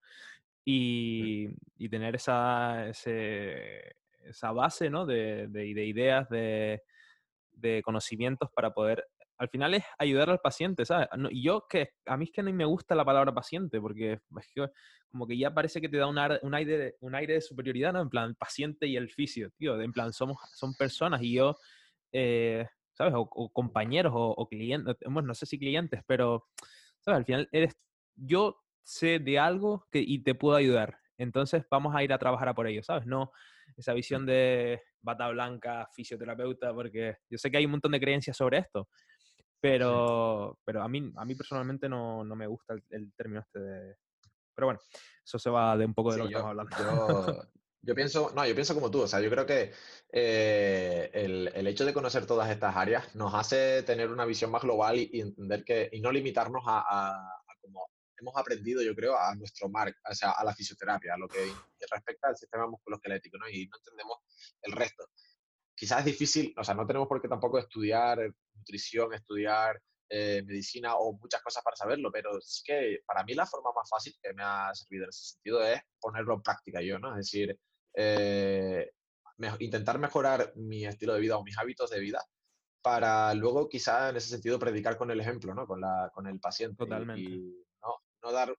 Y, 0.64 1.48
tener 1.90 2.16
esa, 2.16 2.88
esa 2.88 4.52
base, 4.52 4.88
¿no? 4.88 5.04
De, 5.04 5.46
de, 5.48 5.66
ideas, 5.66 6.28
de, 6.30 6.82
de 7.52 7.82
conocimientos 7.82 8.50
para 8.50 8.72
poder 8.72 9.06
al 9.40 9.48
final 9.48 9.72
es 9.72 9.82
ayudar 9.98 10.28
al 10.28 10.38
paciente, 10.38 10.84
¿sabes? 10.84 11.08
y 11.30 11.42
yo 11.42 11.66
que 11.66 11.94
a 12.04 12.18
mí 12.18 12.26
es 12.26 12.30
que 12.30 12.42
no 12.42 12.52
me 12.52 12.66
gusta 12.66 12.94
la 12.94 13.06
palabra 13.06 13.32
paciente 13.32 13.80
porque 13.80 14.12
es 14.12 14.52
que 14.54 14.68
como 15.08 15.26
que 15.26 15.38
ya 15.38 15.54
parece 15.54 15.80
que 15.80 15.88
te 15.88 15.96
da 15.96 16.06
un, 16.06 16.18
aire, 16.18 16.78
de, 16.78 16.96
un 17.00 17.14
aire 17.14 17.34
de 17.34 17.40
superioridad, 17.40 17.94
¿no? 17.94 18.02
En 18.02 18.10
plan, 18.10 18.34
paciente 18.34 18.86
y 18.86 18.96
el 18.96 19.08
fisio, 19.08 19.50
tío, 19.56 19.80
en 19.80 19.92
plan, 19.92 20.12
somos, 20.12 20.36
son 20.54 20.74
personas 20.74 21.22
y 21.22 21.32
yo, 21.32 21.56
eh, 22.12 22.66
¿sabes? 22.92 23.14
O, 23.16 23.50
compañeros 23.50 24.12
o, 24.14 24.46
clientes, 24.46 24.94
bueno, 25.06 25.28
no 25.28 25.34
sé 25.34 25.46
si 25.46 25.58
clientes, 25.58 26.02
pero, 26.06 26.46
¿sabes? 27.00 27.18
Al 27.20 27.24
final 27.24 27.48
eres, 27.50 27.74
yo 28.14 28.62
sé 28.82 29.20
de 29.20 29.38
algo 29.38 29.86
que, 29.90 30.00
y 30.00 30.22
te 30.22 30.34
puedo 30.34 30.54
ayudar, 30.54 30.98
entonces 31.16 31.64
vamos 31.70 31.96
a 31.96 32.04
ir 32.04 32.12
a 32.12 32.18
trabajar 32.18 32.48
a 32.48 32.54
por 32.54 32.66
ello, 32.66 32.82
¿sabes? 32.82 33.06
No 33.06 33.32
esa 33.74 33.94
visión 33.94 34.26
de 34.26 34.82
bata 35.00 35.28
blanca, 35.30 35.88
fisioterapeuta, 35.94 36.74
porque 36.74 37.16
yo 37.30 37.38
sé 37.38 37.50
que 37.50 37.56
hay 37.56 37.64
un 37.64 37.70
montón 37.70 37.92
de 37.92 38.00
creencias 38.00 38.36
sobre 38.36 38.58
esto, 38.58 38.88
pero, 39.60 40.58
pero 40.64 40.82
a, 40.82 40.88
mí, 40.88 41.12
a 41.16 41.24
mí 41.24 41.34
personalmente 41.34 41.88
no, 41.88 42.24
no 42.24 42.36
me 42.36 42.46
gusta 42.46 42.74
el, 42.90 43.12
término 43.14 43.40
este 43.40 43.60
de... 43.60 43.96
Pero 44.54 44.66
bueno, 44.66 44.80
eso 45.24 45.38
se 45.38 45.50
va 45.50 45.76
de 45.76 45.86
un 45.86 45.94
poco 45.94 46.12
de 46.12 46.18
lo 46.18 46.24
que 46.24 46.34
estamos 46.34 46.50
hablando. 46.50 47.48
Yo, 47.82 47.94
pienso, 47.94 48.30
no, 48.34 48.46
yo 48.46 48.54
pienso 48.54 48.74
como 48.74 48.90
tú, 48.90 49.00
o 49.00 49.06
sea, 49.06 49.20
yo 49.20 49.30
creo 49.30 49.46
que 49.46 49.72
eh, 50.12 51.10
el, 51.14 51.50
el, 51.54 51.66
hecho 51.66 51.86
de 51.86 51.94
conocer 51.94 52.26
todas 52.26 52.50
estas 52.50 52.76
áreas 52.76 53.14
nos 53.16 53.32
hace 53.32 53.82
tener 53.84 54.10
una 54.10 54.26
visión 54.26 54.50
más 54.50 54.60
global 54.60 54.98
y, 54.98 55.18
entender 55.18 55.64
que, 55.64 55.88
y 55.90 56.02
no 56.02 56.12
limitarnos 56.12 56.62
a, 56.66 56.84
a, 56.86 57.40
como 57.62 57.88
hemos 58.20 58.36
aprendido, 58.36 58.82
yo 58.82 58.94
creo, 58.94 59.18
a 59.18 59.34
nuestro 59.34 59.68
mar, 59.68 59.94
o 60.08 60.14
sea, 60.14 60.32
a 60.32 60.44
la 60.44 60.54
fisioterapia, 60.54 61.14
a 61.14 61.18
lo 61.18 61.28
que, 61.28 61.38
respecta 61.90 62.28
al 62.28 62.36
sistema 62.36 62.66
musculoesquelético, 62.66 63.38
¿no? 63.38 63.48
Y 63.48 63.66
no 63.66 63.78
entendemos 63.78 64.18
el 64.62 64.72
resto. 64.72 65.06
Quizás 65.74 66.00
es 66.00 66.04
difícil, 66.04 66.54
o 66.58 66.64
sea, 66.64 66.74
no 66.74 66.86
tenemos 66.86 67.08
por 67.08 67.22
qué 67.22 67.28
tampoco 67.28 67.58
estudiar 67.58 68.34
nutrición, 68.60 69.12
estudiar 69.14 69.80
eh, 70.08 70.42
medicina 70.44 70.96
o 70.96 71.12
muchas 71.12 71.42
cosas 71.42 71.62
para 71.62 71.76
saberlo, 71.76 72.10
pero 72.10 72.40
sí 72.40 72.62
que 72.64 73.00
para 73.06 73.24
mí 73.24 73.34
la 73.34 73.46
forma 73.46 73.70
más 73.74 73.88
fácil 73.88 74.14
que 74.20 74.32
me 74.34 74.42
ha 74.42 74.74
servido 74.74 75.04
en 75.04 75.10
ese 75.10 75.34
sentido 75.34 75.62
es 75.62 75.80
ponerlo 76.00 76.34
en 76.34 76.42
práctica 76.42 76.80
yo, 76.82 76.98
¿no? 76.98 77.10
Es 77.10 77.26
decir, 77.26 77.58
eh, 77.94 78.90
intentar 79.60 79.98
mejorar 79.98 80.52
mi 80.56 80.84
estilo 80.84 81.14
de 81.14 81.20
vida 81.20 81.38
o 81.38 81.44
mis 81.44 81.56
hábitos 81.58 81.90
de 81.90 82.00
vida 82.00 82.24
para 82.82 83.34
luego 83.34 83.68
quizá 83.68 84.10
en 84.10 84.16
ese 84.16 84.28
sentido 84.28 84.58
predicar 84.58 84.96
con 84.96 85.10
el 85.10 85.20
ejemplo, 85.20 85.54
¿no? 85.54 85.66
Con, 85.66 85.80
la, 85.80 86.10
con 86.12 86.26
el 86.26 86.40
paciente. 86.40 86.76
Totalmente. 86.76 87.20
Y, 87.20 87.64
no, 87.82 88.02
no, 88.22 88.32
dar 88.32 88.54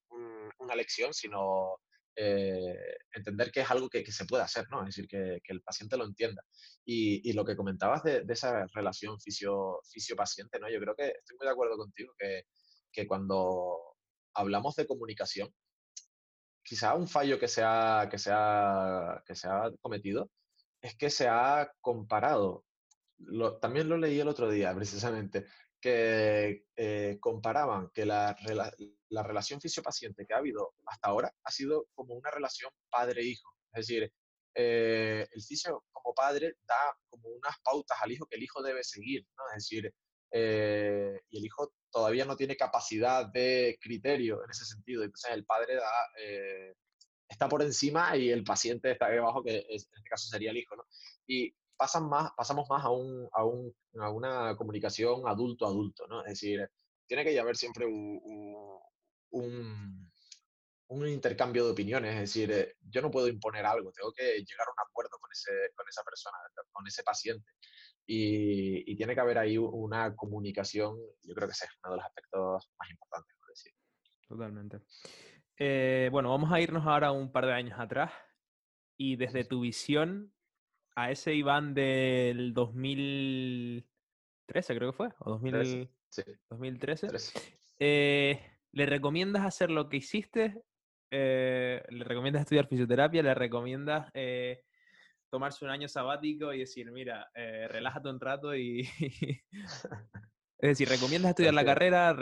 una 0.59 0.75
lección, 0.75 1.13
sino 1.13 1.79
eh, 2.15 2.75
entender 3.13 3.51
que 3.51 3.61
es 3.61 3.71
algo 3.71 3.89
que, 3.89 4.05
se 4.11 4.25
puede 4.25 4.43
hacer, 4.43 4.65
¿no? 4.69 4.81
Es 4.81 4.95
decir, 4.95 5.07
que, 5.07 5.39
el 5.43 5.61
paciente 5.61 5.97
lo 5.97 6.05
entienda. 6.05 6.43
Y, 6.85 7.33
lo 7.33 7.45
que 7.45 7.55
comentabas 7.55 8.03
de, 8.03 8.25
esa 8.29 8.65
relación 8.73 9.17
fisio-paciente, 9.19 10.59
¿no? 10.59 10.69
Yo 10.69 10.79
creo 10.79 10.95
que 10.95 11.07
estoy 11.09 11.37
muy 11.37 11.47
de 11.47 11.51
acuerdo 11.51 11.77
contigo 11.77 12.13
que, 12.17 13.07
cuando 13.07 13.95
hablamos 14.33 14.75
de 14.75 14.87
comunicación, 14.87 15.49
quizá 16.63 16.95
un 16.95 17.07
fallo 17.07 17.39
que 17.39 17.47
se, 17.47 17.63
ha, 17.63 18.07
que, 18.09 18.17
se 18.17 18.31
que 19.25 19.35
se 19.35 19.47
ha 19.47 19.71
cometido 19.81 20.29
es 20.81 20.95
que 20.95 21.09
se 21.09 21.27
ha 21.27 21.71
comparado, 21.79 22.65
también 23.61 23.87
lo 23.87 23.97
leí 23.97 24.19
el 24.19 24.27
otro 24.27 24.49
día 24.49 24.73
precisamente, 24.75 25.45
que 25.81 26.65
eh, 26.75 27.17
comparaban 27.19 27.89
que 27.93 28.05
la, 28.05 28.37
la 29.09 29.23
relación 29.23 29.59
fisio-paciente 29.59 30.25
que 30.25 30.33
ha 30.33 30.37
habido 30.37 30.73
hasta 30.85 31.09
ahora 31.09 31.33
ha 31.43 31.51
sido 31.51 31.87
como 31.93 32.15
una 32.15 32.31
relación 32.31 32.71
padre-hijo. 32.89 33.49
Es 33.73 33.87
decir, 33.87 34.11
eh, 34.55 35.27
el 35.29 35.41
fisio 35.41 35.83
como 35.91 36.13
padre 36.13 36.55
da 36.65 36.97
como 37.09 37.29
unas 37.29 37.55
pautas 37.63 37.97
al 38.01 38.11
hijo 38.11 38.25
que 38.25 38.37
el 38.37 38.43
hijo 38.43 38.61
debe 38.61 38.83
seguir, 38.83 39.25
¿no? 39.37 39.43
Es 39.49 39.63
decir, 39.63 39.93
eh, 40.31 41.19
y 41.29 41.39
el 41.39 41.45
hijo 41.45 41.73
todavía 41.91 42.25
no 42.25 42.37
tiene 42.37 42.55
capacidad 42.55 43.25
de 43.25 43.77
criterio 43.81 44.43
en 44.43 44.51
ese 44.51 44.65
sentido. 44.65 45.03
Entonces 45.03 45.31
el 45.31 45.45
padre 45.45 45.75
da, 45.75 45.91
está 47.27 47.49
por 47.49 47.61
encima 47.61 48.15
y 48.15 48.29
el 48.29 48.43
paciente 48.43 48.91
está 48.91 49.09
debajo, 49.09 49.43
que 49.43 49.57
en 49.57 49.65
este 49.69 50.01
caso 50.09 50.27
sería 50.29 50.51
el 50.51 50.57
hijo, 50.57 50.75
¿no? 50.75 50.85
Y 51.27 51.53
pasan 51.81 52.07
más, 52.07 52.31
pasamos 52.37 52.69
más 52.69 52.85
a, 52.85 52.91
un, 52.91 53.27
a, 53.33 53.43
un, 53.43 53.73
a 53.99 54.11
una 54.11 54.55
comunicación 54.55 55.27
adulto-adulto, 55.27 56.05
¿no? 56.05 56.21
Es 56.21 56.33
decir, 56.33 56.69
tiene 57.07 57.23
que 57.23 57.39
haber 57.39 57.55
siempre 57.57 57.87
un, 57.87 58.21
un, 59.31 60.11
un, 60.89 61.07
intercambio 61.07 61.65
de 61.65 61.71
opiniones, 61.71 62.13
es 62.13 62.19
decir, 62.19 62.51
eh, 62.51 62.75
yo 62.87 63.01
no 63.01 63.09
puedo 63.09 63.27
imponer 63.27 63.65
algo, 63.65 63.91
tengo 63.91 64.13
que 64.13 64.23
llegar 64.23 64.67
a 64.67 64.71
un 64.71 64.87
acuerdo 64.87 65.17
con, 65.19 65.31
ese, 65.31 65.71
con 65.73 65.89
esa 65.89 66.03
persona, 66.03 66.37
con 66.71 66.85
ese 66.85 67.01
paciente. 67.01 67.49
Y, 68.05 68.91
y, 68.91 68.95
tiene 68.95 69.15
que 69.15 69.21
haber 69.21 69.39
ahí 69.39 69.57
una 69.57 70.15
comunicación, 70.15 70.95
yo 71.23 71.33
creo 71.33 71.47
que 71.47 71.53
ese 71.53 71.65
es 71.65 71.71
uno 71.83 71.93
de 71.93 71.97
los 71.97 72.05
aspectos 72.05 72.71
más 72.77 72.91
importantes, 72.91 73.35
por 73.39 73.49
decir. 73.49 73.73
Totalmente. 74.27 74.81
Eh, 75.57 76.09
bueno, 76.11 76.29
vamos 76.29 76.51
a 76.51 76.61
irnos 76.61 76.85
ahora 76.85 77.11
un 77.11 77.31
par 77.31 77.47
de 77.47 77.53
años 77.53 77.79
atrás 77.79 78.11
y 78.97 79.15
desde 79.15 79.45
tu 79.45 79.61
visión, 79.61 80.31
a 80.95 81.11
ese 81.11 81.33
Iván 81.33 81.73
del 81.73 82.53
2013, 82.53 84.75
creo 84.75 84.91
que 84.91 84.97
fue, 84.97 85.09
o 85.19 85.31
2013. 85.31 87.07
Eh, 87.79 88.39
¿Le 88.73 88.85
recomiendas 88.85 89.45
hacer 89.45 89.71
lo 89.71 89.89
que 89.89 89.97
hiciste? 89.97 90.61
Eh, 91.09 91.83
¿Le 91.89 92.03
recomiendas 92.03 92.43
estudiar 92.43 92.67
fisioterapia? 92.67 93.23
¿Le 93.23 93.33
recomiendas 93.33 94.11
eh, 94.13 94.63
tomarse 95.29 95.65
un 95.65 95.71
año 95.71 95.87
sabático 95.87 96.53
y 96.53 96.59
decir, 96.59 96.91
mira, 96.91 97.31
relájate 97.33 98.09
un 98.09 98.19
rato 98.19 98.55
y... 98.55 98.87
es 99.51 99.87
decir, 100.59 100.89
¿recomiendas 100.89 101.29
estudiar 101.31 101.53
la 101.53 101.65
carrera? 101.65 102.15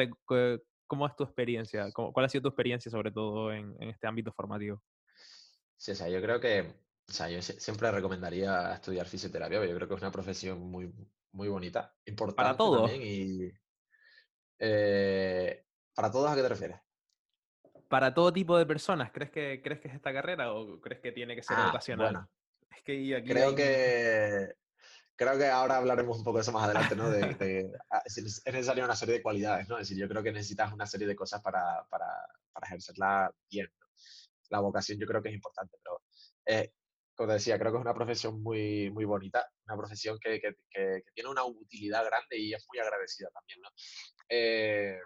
¿Cómo 0.87 1.05
es 1.05 1.15
tu 1.15 1.23
experiencia? 1.23 1.91
¿Cuál 1.91 2.25
ha 2.25 2.29
sido 2.29 2.43
tu 2.43 2.49
experiencia 2.49 2.91
sobre 2.91 3.11
todo 3.11 3.51
en, 3.53 3.75
en 3.79 3.89
este 3.89 4.07
ámbito 4.07 4.31
formativo? 4.31 4.81
Sí, 5.77 5.91
o 5.91 5.95
sea, 5.95 6.09
yo 6.09 6.21
creo 6.21 6.39
que 6.39 6.73
o 7.09 7.11
sea, 7.11 7.29
yo 7.29 7.41
siempre 7.41 7.91
recomendaría 7.91 8.73
estudiar 8.73 9.07
fisioterapia, 9.07 9.57
porque 9.57 9.71
yo 9.71 9.75
creo 9.75 9.87
que 9.87 9.95
es 9.95 10.01
una 10.01 10.11
profesión 10.11 10.59
muy, 10.59 10.93
muy 11.31 11.47
bonita, 11.47 11.95
importante 12.05 12.35
para 12.35 12.57
todos. 12.57 12.91
y 12.93 13.51
eh, 14.59 15.65
¿Para 15.95 16.11
todos 16.11 16.31
a 16.31 16.35
qué 16.35 16.41
te 16.41 16.49
refieres? 16.49 16.77
Para 17.87 18.13
todo 18.13 18.31
tipo 18.31 18.57
de 18.57 18.65
personas. 18.65 19.11
¿Crees 19.11 19.31
que, 19.31 19.61
crees 19.63 19.81
que 19.81 19.87
es 19.87 19.95
esta 19.95 20.13
carrera 20.13 20.53
o 20.53 20.79
crees 20.79 21.01
que 21.01 21.11
tiene 21.11 21.35
que 21.35 21.41
ser 21.41 21.57
ah, 21.57 21.63
educacional? 21.65 22.27
Es 22.75 22.83
que 22.83 23.15
aquí 23.15 23.29
creo 23.29 23.55
que 23.55 24.53
creo 25.15 25.37
que 25.37 25.47
ahora 25.47 25.77
hablaremos 25.77 26.17
un 26.17 26.23
poco 26.23 26.37
de 26.37 26.43
eso 26.43 26.51
más 26.51 26.65
adelante, 26.65 26.95
¿no? 26.95 27.09
De, 27.09 27.71
ah, 27.91 28.01
es 28.05 28.43
necesaria 28.45 28.85
una 28.85 28.95
serie 28.95 29.15
de 29.15 29.23
cualidades, 29.23 29.67
¿no? 29.67 29.77
Es 29.77 29.89
decir, 29.89 29.97
yo 29.97 30.07
creo 30.07 30.21
que 30.21 30.31
necesitas 30.31 30.71
una 30.71 30.85
serie 30.85 31.07
de 31.07 31.15
cosas 31.15 31.41
para, 31.41 31.83
para, 31.89 32.05
para 32.53 32.67
ejercerla 32.67 33.33
bien. 33.49 33.67
La 34.49 34.59
vocación 34.59 34.99
yo 34.99 35.07
creo 35.07 35.21
que 35.21 35.29
es 35.29 35.35
importante, 35.35 35.77
pero 35.83 36.01
eh, 36.45 36.71
como 37.19 37.33
decía, 37.33 37.59
creo 37.59 37.73
que 37.73 37.77
es 37.77 37.81
una 37.81 37.93
profesión 37.93 38.41
muy, 38.41 38.89
muy 38.91 39.03
bonita, 39.03 39.45
una 39.65 39.75
profesión 39.75 40.17
que, 40.19 40.39
que, 40.39 40.55
que, 40.69 41.03
tiene 41.13 41.29
una 41.29 41.43
utilidad 41.43 42.05
grande 42.05 42.37
y 42.37 42.53
es 42.53 42.65
muy 42.69 42.79
agradecida 42.79 43.29
también, 43.31 43.59
¿no? 43.61 43.69
Eh, 44.29 44.97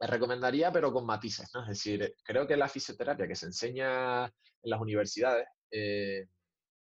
me 0.00 0.06
recomendaría, 0.08 0.72
pero 0.72 0.92
con 0.92 1.06
matices, 1.06 1.48
¿no? 1.54 1.62
Es 1.62 1.68
decir, 1.68 2.16
creo 2.24 2.48
que 2.48 2.56
la 2.56 2.68
fisioterapia 2.68 3.28
que 3.28 3.36
se 3.36 3.46
enseña 3.46 4.24
en 4.24 4.70
las 4.70 4.80
universidades 4.80 5.46
eh, 5.70 6.26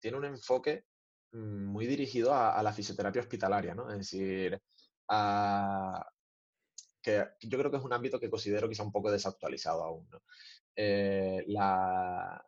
tiene 0.01 0.17
un 0.17 0.25
enfoque 0.25 0.87
mm, 1.33 1.67
muy 1.67 1.87
dirigido 1.87 2.35
a, 2.35 2.63
la 2.63 2.73
fisioterapia 2.73 3.21
hospitalaria, 3.21 3.75
¿no? 3.75 3.91
Es 3.91 3.99
decir, 3.99 4.59
que 7.03 7.27
yo 7.43 7.59
creo 7.59 7.71
que 7.71 7.77
es 7.77 7.85
un 7.85 7.93
ámbito 7.93 8.19
que 8.19 8.31
considero 8.31 8.71
quizá 8.71 8.85
un 8.85 8.93
poco 8.93 9.11
desactualizado 9.11 9.85
aún. 9.85 10.09
Eh, 10.75 11.45
la, 11.49 12.43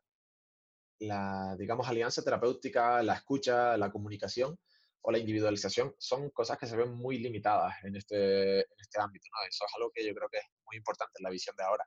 la, 1.02 1.56
digamos, 1.58 1.88
alianza 1.88 2.22
terapéutica, 2.22 3.02
la 3.02 3.14
escucha, 3.14 3.76
la 3.76 3.90
comunicación 3.90 4.58
o 5.02 5.10
la 5.10 5.18
individualización 5.18 5.94
son 5.98 6.30
cosas 6.30 6.58
que 6.58 6.66
se 6.66 6.76
ven 6.76 6.92
muy 6.94 7.18
limitadas 7.18 7.74
en 7.84 7.96
este, 7.96 8.60
en 8.60 8.80
este 8.80 9.00
ámbito. 9.00 9.26
¿no? 9.30 9.48
Eso 9.48 9.64
es 9.66 9.72
algo 9.76 9.90
que 9.92 10.06
yo 10.06 10.14
creo 10.14 10.28
que 10.28 10.38
es 10.38 10.46
muy 10.66 10.76
importante 10.76 11.12
en 11.18 11.24
la 11.24 11.30
visión 11.30 11.56
de 11.56 11.64
ahora. 11.64 11.84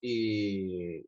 Y, 0.00 1.04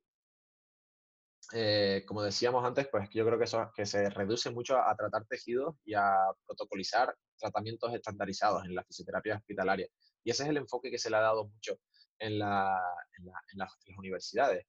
eh, 1.52 2.04
como 2.07 2.22
decíamos 2.22 2.64
antes, 2.64 2.88
pues 2.88 3.09
yo 3.11 3.24
creo 3.26 3.38
que 3.38 3.44
eso 3.44 3.70
que 3.74 3.85
se 3.85 4.09
reduce 4.09 4.50
mucho 4.50 4.78
a, 4.78 4.94
tratar 4.96 5.26
tejidos 5.26 5.76
y 5.85 5.94
a 5.94 6.14
protocolizar 6.46 7.14
tratamientos 7.38 7.92
estandarizados 7.92 8.64
en 8.64 8.74
la 8.74 8.85
fisioterapia 8.85 9.37
hospitalaria. 9.37 9.88
Y 10.22 10.30
ese 10.30 10.44
es 10.44 10.48
el 10.48 10.57
enfoque 10.57 10.90
que 10.90 10.98
se 10.98 11.11
le 11.11 11.16
ha 11.16 11.20
dado 11.20 11.46
mucho 11.46 11.78
en, 12.18 12.38
la, 12.38 12.80
en, 13.18 13.59
las, 13.59 13.76
universidades. 13.98 14.66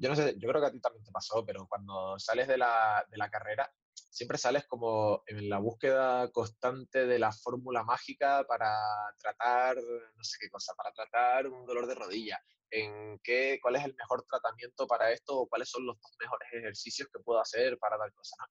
Yo 0.00 0.08
no 0.08 0.16
sé, 0.16 0.34
yo 0.38 0.48
creo 0.48 0.62
que 0.62 0.66
a 0.68 0.70
ti 0.70 0.80
también 0.80 1.04
te 1.04 1.12
pasó, 1.12 1.44
pero 1.44 1.66
cuando 1.68 2.18
sales 2.18 2.48
de 2.48 2.56
la, 2.56 3.04
de 3.10 3.18
la 3.18 3.28
carrera, 3.28 3.70
siempre 3.92 4.38
sales 4.38 4.66
como 4.66 5.22
en 5.26 5.50
la 5.50 5.58
búsqueda 5.58 6.30
constante 6.32 7.06
de 7.06 7.18
la 7.18 7.30
fórmula 7.32 7.84
mágica 7.84 8.44
para 8.48 8.74
tratar, 9.18 9.76
no 9.76 10.24
sé 10.24 10.38
qué 10.40 10.48
cosa, 10.48 10.72
para 10.74 10.90
tratar 10.92 11.48
un 11.48 11.66
dolor 11.66 11.86
de 11.86 11.96
rodilla, 11.96 12.40
en 12.70 13.18
qué, 13.22 13.58
cuál 13.60 13.76
es 13.76 13.84
el 13.84 13.94
mejor 13.94 14.24
tratamiento 14.24 14.86
para 14.86 15.10
esto 15.12 15.40
o 15.40 15.48
cuáles 15.48 15.68
son 15.68 15.84
los 15.84 16.00
dos 16.00 16.16
mejores 16.18 16.48
ejercicios 16.50 17.08
que 17.12 17.22
puedo 17.22 17.38
hacer 17.38 17.78
para 17.78 17.98
tal 17.98 18.12
cosa. 18.14 18.36
¿no? 18.38 18.46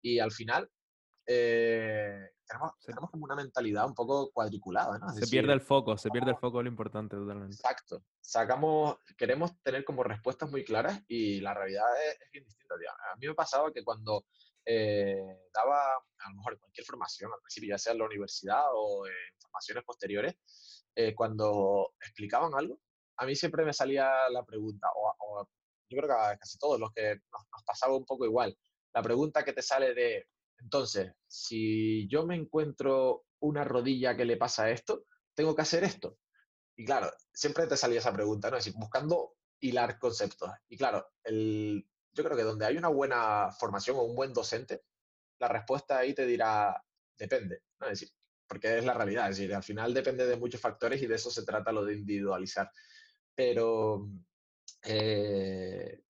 Y 0.00 0.20
al 0.20 0.30
final 0.30 0.70
eh, 1.26 2.30
tenemos, 2.46 2.72
tenemos, 2.84 3.10
como 3.10 3.24
una 3.24 3.36
mentalidad 3.36 3.86
un 3.86 3.94
poco 3.94 4.30
cuadriculada. 4.32 4.98
¿no? 4.98 5.08
se 5.10 5.26
pierde 5.26 5.52
el 5.52 5.60
foco, 5.60 5.96
se 5.96 6.10
pierde 6.10 6.32
el 6.32 6.36
foco 6.36 6.62
lo 6.62 6.68
importante 6.68 7.16
totalmente. 7.16 7.56
Exacto. 7.56 8.04
Sacamos, 8.20 8.98
queremos 9.16 9.60
tener 9.62 9.84
como 9.84 10.02
respuestas 10.02 10.50
muy 10.50 10.64
claras 10.64 11.02
y 11.08 11.40
la 11.40 11.54
realidad 11.54 11.86
es, 12.06 12.30
bien 12.32 12.44
distinta. 12.44 12.74
A 13.12 13.16
mí 13.16 13.26
me 13.26 13.34
pasaba 13.34 13.72
que 13.72 13.82
cuando 13.82 14.26
eh, 14.66 15.48
daba 15.52 15.94
a 15.94 16.30
lo 16.30 16.36
mejor 16.36 16.58
cualquier 16.58 16.86
formación, 16.86 17.30
al 17.32 17.40
principio 17.40 17.70
ya 17.70 17.78
sea 17.78 17.92
en 17.92 17.98
la 17.98 18.06
universidad 18.06 18.64
o 18.74 19.06
en 19.06 19.12
formaciones 19.38 19.84
posteriores, 19.84 20.34
eh, 20.94 21.14
cuando 21.14 21.94
explicaban 22.00 22.52
algo, 22.54 22.78
a 23.16 23.26
mí 23.26 23.34
siempre 23.34 23.64
me 23.64 23.72
salía 23.72 24.28
la 24.30 24.44
pregunta, 24.44 24.88
o, 24.94 25.48
yo 25.88 25.98
creo 25.98 26.08
que 26.08 26.14
a 26.14 26.36
casi 26.36 26.58
todos 26.58 26.80
los 26.80 26.92
que 26.92 27.16
nos, 27.30 27.64
pasaba 27.64 27.96
un 27.96 28.04
poco 28.04 28.24
igual, 28.24 28.56
la 28.92 29.02
pregunta 29.02 29.44
que 29.44 29.52
te 29.52 29.62
sale 29.62 29.94
de, 29.94 30.26
entonces, 30.58 31.12
si 31.26 32.08
yo 32.08 32.26
me 32.26 32.36
encuentro 32.36 33.26
una 33.40 33.64
rodilla 33.64 34.16
que 34.16 34.24
le 34.24 34.36
pasa 34.36 34.70
esto, 34.70 35.06
tengo 35.34 35.54
que 35.54 35.62
hacer 35.62 35.84
esto. 35.84 36.18
Y 36.76 36.84
claro, 36.84 37.10
siempre 37.32 37.66
te 37.66 37.76
salía 37.76 37.98
esa 37.98 38.12
pregunta, 38.12 38.50
¿no? 38.50 38.56
Es 38.56 38.64
decir, 38.64 38.78
buscando 38.78 39.34
hilar 39.60 39.98
conceptos. 39.98 40.50
Y 40.68 40.76
claro, 40.76 41.06
yo 41.24 42.24
creo 42.24 42.36
que 42.36 42.42
donde 42.42 42.66
hay 42.66 42.76
una 42.76 42.88
buena 42.88 43.50
formación 43.58 43.96
o 43.96 44.02
un 44.02 44.16
buen 44.16 44.32
docente, 44.32 44.82
la 45.38 45.48
respuesta 45.48 45.98
ahí 45.98 46.14
te 46.14 46.26
dirá, 46.26 46.82
depende, 47.18 47.62
¿no? 47.80 47.86
Es 47.86 48.00
decir, 48.00 48.14
porque 48.46 48.78
es 48.78 48.84
la 48.84 48.94
realidad, 48.94 49.30
es 49.30 49.36
decir, 49.36 49.54
al 49.54 49.62
final 49.62 49.94
depende 49.94 50.26
de 50.26 50.36
muchos 50.36 50.60
factores 50.60 51.02
y 51.02 51.06
de 51.06 51.14
eso 51.14 51.30
se 51.30 51.44
trata 51.44 51.72
lo 51.72 51.84
de 51.84 51.94
individualizar 51.94 52.70
pero 53.34 54.08
eh, 54.84 56.02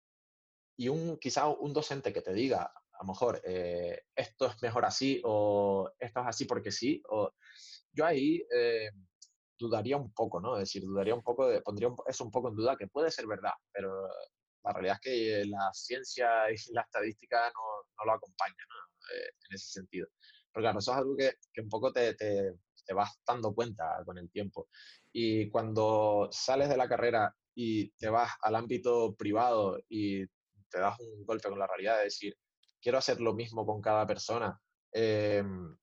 y 0.76 0.88
un 0.88 1.16
quizá 1.18 1.48
un 1.48 1.72
docente 1.72 2.12
que 2.12 2.20
te 2.20 2.32
diga, 2.32 2.72
a 2.94 3.04
lo 3.04 3.08
mejor, 3.08 3.40
eh, 3.44 4.02
esto 4.14 4.46
es 4.46 4.62
mejor 4.62 4.84
así 4.84 5.20
o 5.24 5.90
esto 5.98 6.20
es 6.20 6.26
así 6.26 6.44
porque 6.44 6.70
sí, 6.70 7.02
o 7.08 7.32
yo 7.92 8.06
ahí 8.06 8.44
eh, 8.54 8.90
dudaría 9.58 9.96
un 9.96 10.12
poco, 10.12 10.40
¿no? 10.40 10.56
Es 10.56 10.62
decir, 10.62 10.82
dudaría 10.82 11.14
un 11.14 11.22
poco, 11.22 11.48
de, 11.48 11.60
pondría 11.62 11.88
eso 12.06 12.24
un 12.24 12.30
poco 12.30 12.48
en 12.48 12.56
duda, 12.56 12.76
que 12.76 12.88
puede 12.88 13.10
ser 13.10 13.26
verdad, 13.26 13.52
pero 13.72 14.08
la 14.64 14.72
realidad 14.72 14.96
es 14.96 15.00
que 15.00 15.44
la 15.46 15.70
ciencia 15.72 16.50
y 16.50 16.56
la 16.72 16.82
estadística 16.82 17.46
no, 17.48 17.88
no 17.98 18.04
lo 18.06 18.12
acompañan 18.12 18.56
en 19.12 19.54
ese 19.54 19.72
sentido. 19.72 20.08
Pero 20.52 20.64
claro, 20.64 20.78
eso 20.78 20.92
es 20.92 20.98
algo 20.98 21.16
que, 21.16 21.34
que 21.52 21.60
un 21.60 21.68
poco 21.68 21.92
te, 21.92 22.14
te, 22.14 22.54
te 22.84 22.94
vas 22.94 23.10
dando 23.26 23.54
cuenta 23.54 24.02
con 24.04 24.18
el 24.18 24.30
tiempo. 24.30 24.68
Y 25.12 25.50
cuando 25.50 26.28
sales 26.30 26.68
de 26.68 26.76
la 26.76 26.88
carrera 26.88 27.34
y 27.54 27.90
te 27.90 28.08
vas 28.08 28.32
al 28.42 28.56
ámbito 28.56 29.14
privado 29.14 29.78
y 29.88 30.26
te 30.70 30.80
das 30.80 30.98
un 31.00 31.24
golpe 31.24 31.48
con 31.48 31.58
la 31.58 31.66
realidad 31.66 31.98
de 31.98 32.04
decir, 32.04 32.36
quiero 32.84 32.98
hacer 32.98 33.18
lo 33.20 33.32
mismo 33.32 33.64
con 33.64 33.80
cada 33.80 34.06
persona, 34.06 34.60
em, 34.92 35.74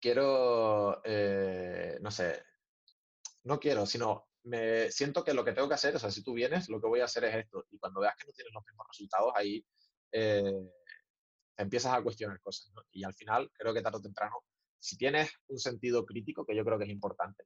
quiero, 0.00 1.00
eh, 1.04 1.98
no 2.02 2.10
sé, 2.10 2.42
no 3.44 3.60
quiero, 3.60 3.86
sino 3.86 4.28
me 4.44 4.90
siento 4.90 5.22
que 5.24 5.34
lo 5.34 5.44
que 5.44 5.52
tengo 5.52 5.68
que 5.68 5.74
hacer, 5.74 5.94
o 5.94 5.98
sea, 6.00 6.10
si 6.10 6.24
tú 6.24 6.34
vienes, 6.34 6.68
lo 6.68 6.80
que 6.80 6.88
voy 6.88 7.00
a 7.00 7.04
hacer 7.04 7.24
es 7.24 7.36
esto. 7.36 7.64
Y 7.70 7.78
cuando 7.78 8.00
veas 8.00 8.16
que 8.16 8.26
no 8.26 8.32
tienes 8.32 8.52
los 8.52 8.64
mismos 8.66 8.86
resultados, 8.88 9.32
ahí 9.36 9.64
eh, 10.12 10.70
empiezas 11.56 11.94
a 11.94 12.02
cuestionar 12.02 12.40
cosas. 12.40 12.72
Y 12.92 13.04
al 13.04 13.14
final, 13.14 13.50
creo 13.52 13.72
que 13.74 13.82
tarde 13.82 13.98
o 13.98 14.02
temprano 14.02 14.36
si 14.78 14.96
tienes 14.96 15.30
un 15.48 15.58
sentido 15.58 16.04
crítico, 16.04 16.44
que 16.44 16.54
yo 16.54 16.64
creo 16.64 16.78
que 16.78 16.84
es 16.84 16.90
importante, 16.90 17.44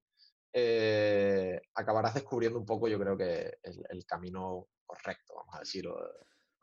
eh, 0.53 1.61
acabarás 1.75 2.15
descubriendo 2.15 2.59
un 2.59 2.67
poco, 2.67 2.89
yo 2.89 2.99
creo 2.99 3.17
que 3.17 3.59
el, 3.63 3.85
el 3.89 4.05
camino 4.07 4.69
correcto, 4.87 5.35
vamos 5.37 5.55
a 5.55 5.61
decir, 5.61 5.87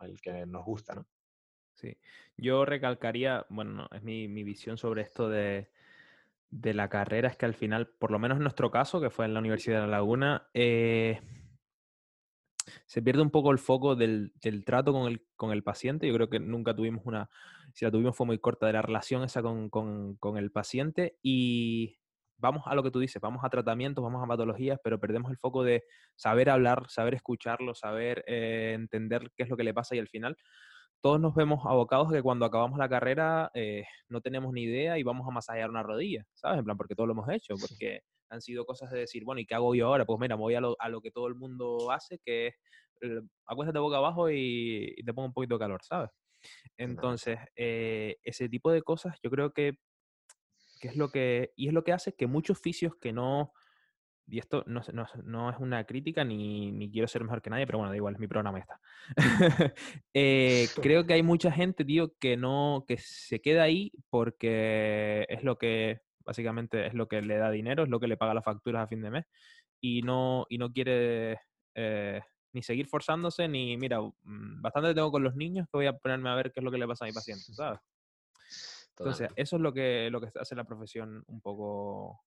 el 0.02 0.22
que 0.22 0.46
nos 0.46 0.66
gusta, 0.66 0.96
¿no? 0.96 1.08
Sí, 1.78 1.96
yo 2.38 2.66
recalcaría, 2.66 3.46
bueno, 3.50 3.88
es 3.92 4.02
mi, 4.02 4.28
mi 4.28 4.44
visión 4.44 4.80
sobre 4.80 5.04
esto 5.04 5.30
de, 5.30 5.70
de, 6.50 6.74
la 6.74 6.90
carrera, 6.90 7.30
es 7.30 7.38
que 7.38 7.46
al 7.46 7.54
final, 7.54 7.88
por 7.88 8.10
lo 8.10 8.18
menos 8.18 8.38
en 8.38 8.44
nuestro 8.44 8.72
caso, 8.72 9.00
que 9.00 9.12
fue 9.12 9.26
en 9.26 9.36
la 9.36 9.40
Universidad 9.42 9.82
de 9.82 9.88
La 9.88 9.98
Laguna, 9.98 10.48
eh, 10.56 11.22
se 12.88 13.04
pierde 13.04 13.22
un 13.22 13.30
poco 13.30 13.52
el 13.52 13.60
foco 13.60 13.96
del, 13.96 14.34
del, 14.42 14.66
trato 14.66 14.92
con 14.92 15.08
el, 15.08 15.24
con 15.36 15.52
el 15.52 15.62
paciente. 15.62 16.08
Yo 16.08 16.16
creo 16.16 16.30
que 16.30 16.40
nunca 16.40 16.76
tuvimos 16.76 17.06
una, 17.06 17.30
si 17.74 17.86
la 17.86 17.92
tuvimos 17.92 18.16
fue 18.16 18.26
muy 18.26 18.40
corta, 18.40 18.66
de 18.66 18.74
la 18.74 18.82
relación 18.82 19.24
esa 19.24 19.44
con, 19.44 19.70
con, 19.70 20.16
con 20.16 20.38
el 20.38 20.52
paciente. 20.52 21.18
Y 21.22 22.00
vamos 22.38 22.64
a 22.66 22.74
lo 22.74 22.82
que 22.82 22.92
tú 22.92 23.00
dices, 23.00 23.22
vamos 23.22 23.44
a 23.44 23.50
tratamientos, 23.50 24.04
vamos 24.04 24.24
a 24.24 24.28
patologías, 24.28 24.80
pero 24.84 25.00
perdemos 25.00 25.30
el 25.30 25.38
foco 25.38 25.64
de 25.64 25.84
saber 26.16 26.50
hablar, 26.50 26.86
saber 26.90 27.14
escucharlo, 27.14 27.76
saber 27.76 28.24
eh, 28.28 28.74
entender 28.76 29.32
qué 29.36 29.44
es 29.44 29.50
lo 29.50 29.58
que 29.58 29.64
le 29.64 29.74
pasa 29.74 29.96
y 29.96 30.00
al 30.00 30.08
final 30.08 30.38
todos 31.02 31.20
nos 31.20 31.36
vemos 31.36 31.66
abocados 31.66 32.10
a 32.10 32.14
que 32.14 32.22
cuando 32.22 32.46
acabamos 32.46 32.78
la 32.80 32.90
carrera 32.90 33.52
eh, 33.54 33.86
no 34.10 34.22
tenemos 34.22 34.54
ni 34.54 34.64
idea 34.64 34.98
y 34.98 35.04
vamos 35.04 35.28
a 35.28 35.32
masajear 35.32 35.70
una 35.70 35.84
rodilla, 35.84 36.26
¿sabes? 36.34 36.60
En 36.60 36.66
plan, 36.66 36.78
porque 36.78 36.96
todo 36.96 37.08
lo 37.08 37.14
hemos 37.14 37.30
hecho, 37.30 37.56
porque 37.60 38.02
han 38.30 38.42
sido 38.42 38.66
cosas 38.66 38.92
de 38.92 39.00
decir, 39.00 39.24
bueno, 39.24 39.40
¿y 39.40 39.46
qué 39.46 39.56
hago 39.56 39.74
yo 39.76 39.88
ahora? 39.88 40.06
Pues 40.06 40.20
mira, 40.20 40.36
me 40.36 40.42
voy 40.42 40.56
a 40.56 40.62
lo, 40.62 40.76
a 40.80 40.90
lo 40.90 41.02
que 41.02 41.12
todo 41.12 41.28
el 41.28 41.36
mundo 41.36 41.92
hace, 41.92 42.20
que 42.20 42.48
es 42.48 42.56
eh, 43.02 43.22
acuéstate 43.46 43.80
boca 43.80 43.98
abajo 43.98 44.30
y, 44.32 44.96
te 45.06 45.14
pongo 45.14 45.28
un 45.28 45.34
poquito 45.34 45.56
de 45.56 45.60
calor, 45.60 45.82
¿sabes? 45.84 46.10
Entonces, 46.78 47.40
eh, 47.56 48.18
ese 48.24 48.50
tipo 48.50 48.72
de 48.72 48.82
cosas 48.82 49.18
yo 49.24 49.30
creo 49.30 49.52
que, 49.52 49.78
que, 50.80 50.90
es 50.90 50.96
lo 50.96 51.10
que, 51.10 51.52
y 51.56 51.68
es 51.68 51.74
lo 51.74 51.84
que 51.84 51.94
hace 51.94 52.14
que 52.14 52.28
muchos 52.28 52.58
oficios 52.58 52.96
que 53.00 53.14
no, 53.14 53.54
y 54.28 54.40
esto 54.40 54.64
no, 54.68 54.82
no, 54.94 55.08
no 55.24 55.50
es 55.50 55.58
una 55.60 55.86
crítica 55.86 56.24
ni, 56.24 56.72
ni, 56.72 56.92
quiero 56.92 57.08
ser 57.08 57.24
mejor 57.24 57.42
que 57.42 57.50
nadie, 57.50 57.66
pero 57.66 57.80
bueno, 57.80 57.92
da 57.92 57.96
igual, 57.96 58.16
es 58.16 58.20
mi 58.20 58.28
programa 58.28 58.60
está. 58.60 58.80
eh, 60.14 60.68
creo 60.82 61.06
que 61.06 61.14
hay 61.14 61.24
mucha 61.24 61.52
gente, 61.52 61.86
tío, 61.86 62.14
que 62.20 62.36
no, 62.36 62.86
que 62.88 62.98
se 62.98 63.42
queda 63.42 63.64
ahí 63.64 63.92
porque 64.10 65.26
es 65.30 65.44
lo 65.44 65.58
que, 65.58 66.02
básicamente 66.20 66.88
es 66.88 66.94
lo 66.94 67.08
que 67.08 67.22
le 67.22 67.38
da 67.38 67.50
dinero, 67.50 67.84
es 67.84 67.90
lo 67.90 68.00
que 68.00 68.08
le 68.08 68.18
paga 68.18 68.34
las 68.34 68.44
facturas 68.44 68.84
a 68.84 68.88
fin 68.88 69.02
de 69.02 69.12
mes 69.12 69.26
y 69.80 70.02
no, 70.02 70.46
y 70.50 70.58
no 70.58 70.72
quiere 70.72 71.40
eh, 71.76 72.22
ni 72.54 72.64
seguir 72.64 72.88
forzándose, 72.88 73.48
ni, 73.48 73.78
mira, 73.78 74.02
mm, 74.02 74.62
bastante 74.62 74.94
tengo 74.94 75.12
con 75.12 75.24
los 75.24 75.36
niños 75.36 75.68
que 75.68 75.78
voy 75.78 75.86
a 75.88 75.98
ponerme 75.98 76.30
a 76.30 76.36
ver 76.36 76.52
qué 76.52 76.60
es 76.60 76.64
lo 76.64 76.72
que 76.72 76.78
le 76.78 76.88
pasa 76.88 77.06
a 77.06 77.08
mi 77.08 77.14
paciente, 77.14 77.46
¿sabes? 77.54 77.80
Entonces, 78.98 79.30
eso 79.36 79.56
es 79.58 79.62
lo 79.62 79.72
que, 79.74 80.10
lo 80.12 80.20
que 80.20 80.32
hace 80.40 80.56
la 80.56 80.64
profesión 80.64 81.24
un 81.28 81.40
poco... 81.40 82.20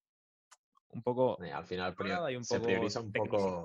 Un 0.92 1.02
poco... 1.02 1.38
al 1.40 1.64
final 1.64 1.94
se 2.42 2.60
prioriza 2.60 3.00
un 3.00 3.12
poco... 3.12 3.64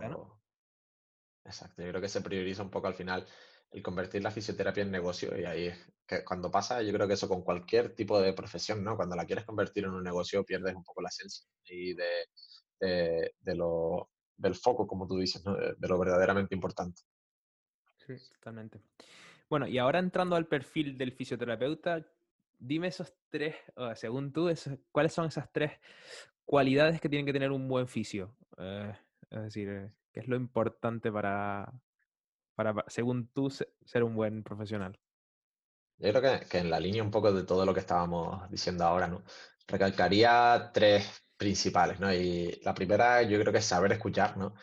Exacto, 1.43 1.83
yo 1.83 1.89
creo 1.89 2.01
que 2.01 2.09
se 2.09 2.21
prioriza 2.21 2.63
un 2.63 2.71
poco 2.71 2.87
al 2.87 2.95
final 2.95 3.25
el 3.71 3.83
convertir 3.83 4.23
la 4.23 4.31
fisioterapia 4.31 4.83
en 4.83 4.91
negocio 4.91 5.37
y 5.39 5.45
ahí 5.45 5.67
es 5.67 5.93
que 6.07 6.23
cuando 6.23 6.49
pasa, 6.49 6.81
yo 6.81 6.93
creo 6.93 7.07
que 7.07 7.13
eso 7.13 7.27
con 7.27 7.43
cualquier 7.43 7.93
tipo 7.93 8.19
de 8.19 8.33
profesión, 8.33 8.83
¿no? 8.83 8.95
Cuando 8.95 9.15
la 9.15 9.25
quieres 9.25 9.45
convertir 9.45 9.85
en 9.85 9.91
un 9.91 10.03
negocio 10.03 10.43
pierdes 10.43 10.75
un 10.75 10.83
poco 10.83 11.01
la 11.01 11.09
esencia 11.09 11.47
y 11.65 11.93
de, 11.93 12.29
de, 12.79 13.35
de 13.39 13.55
lo 13.55 14.09
del 14.37 14.55
foco, 14.55 14.87
como 14.87 15.07
tú 15.07 15.17
dices, 15.17 15.43
de, 15.43 15.87
lo 15.87 15.99
verdaderamente 15.99 16.55
importante. 16.55 17.01
Sí, 17.97 18.15
totalmente. 18.33 18.81
Bueno, 19.49 19.67
y 19.67 19.77
ahora 19.77 19.99
entrando 19.99 20.35
al 20.35 20.47
perfil 20.47 20.97
del 20.97 21.11
fisioterapeuta, 21.11 22.05
dime 22.57 22.87
esos 22.87 23.13
tres, 23.29 23.55
según 23.95 24.31
tú, 24.31 24.51
¿cuáles 24.91 25.13
son 25.13 25.27
esas 25.27 25.51
tres 25.51 25.71
cualidades 26.45 27.01
que 27.01 27.09
tienen 27.09 27.25
que 27.25 27.33
tener 27.33 27.51
un 27.51 27.67
buen 27.67 27.87
fisio? 27.87 28.35
Eh, 28.57 28.93
es 29.29 29.41
decir, 29.43 29.69
eh, 29.69 29.91
¿qué 30.11 30.21
es 30.21 30.27
lo 30.27 30.35
importante 30.35 31.11
para, 31.11 31.71
para, 32.55 32.85
según 32.87 33.27
tú, 33.27 33.49
ser 33.49 34.03
un 34.03 34.15
buen 34.15 34.43
profesional? 34.43 34.97
Yo 35.97 36.11
creo 36.11 36.21
que, 36.21 36.45
que, 36.47 36.57
en 36.59 36.69
la 36.69 36.79
línea 36.79 37.03
un 37.03 37.11
poco 37.11 37.31
de 37.31 37.43
todo 37.43 37.65
lo 37.65 37.73
que 37.73 37.79
estábamos 37.79 38.49
diciendo 38.49 38.83
ahora, 38.83 39.07
¿no? 39.07 39.23
Recalcaría 39.67 40.71
tres 40.73 41.23
principales, 41.37 41.99
¿no? 41.99 42.13
Y 42.13 42.59
la 42.63 42.73
primera 42.73 43.21
yo 43.23 43.39
creo 43.39 43.51
que 43.51 43.59
es 43.59 43.65
saber 43.65 43.91
escuchar, 43.93 44.37
¿no? 44.37 44.55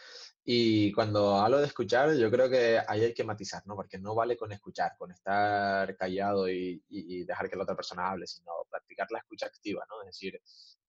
Y 0.45 0.93
cuando 0.93 1.37
hablo 1.37 1.59
de 1.59 1.67
escuchar, 1.67 2.15
yo 2.17 2.31
creo 2.31 2.51
que 2.51 2.81
ahí 2.89 3.05
hay 3.05 3.15
que 3.15 3.23
matizar, 3.23 3.63
¿no? 3.67 3.77
Porque 3.77 3.99
no 3.99 4.15
vale 4.15 4.37
con 4.37 4.51
escuchar, 4.51 4.97
con 4.99 5.13
estar 5.13 5.97
callado 5.97 6.49
y, 6.49 6.83
dejar 7.25 7.49
que 7.49 7.57
la 7.57 7.63
otra 7.63 7.77
persona 7.77 8.11
hable, 8.11 8.27
sino 8.27 8.51
practicar 8.69 9.07
la 9.11 9.19
escucha 9.19 9.47
activa, 9.47 9.85
¿no? 9.89 10.01
Es 10.03 10.07
decir, 10.07 10.41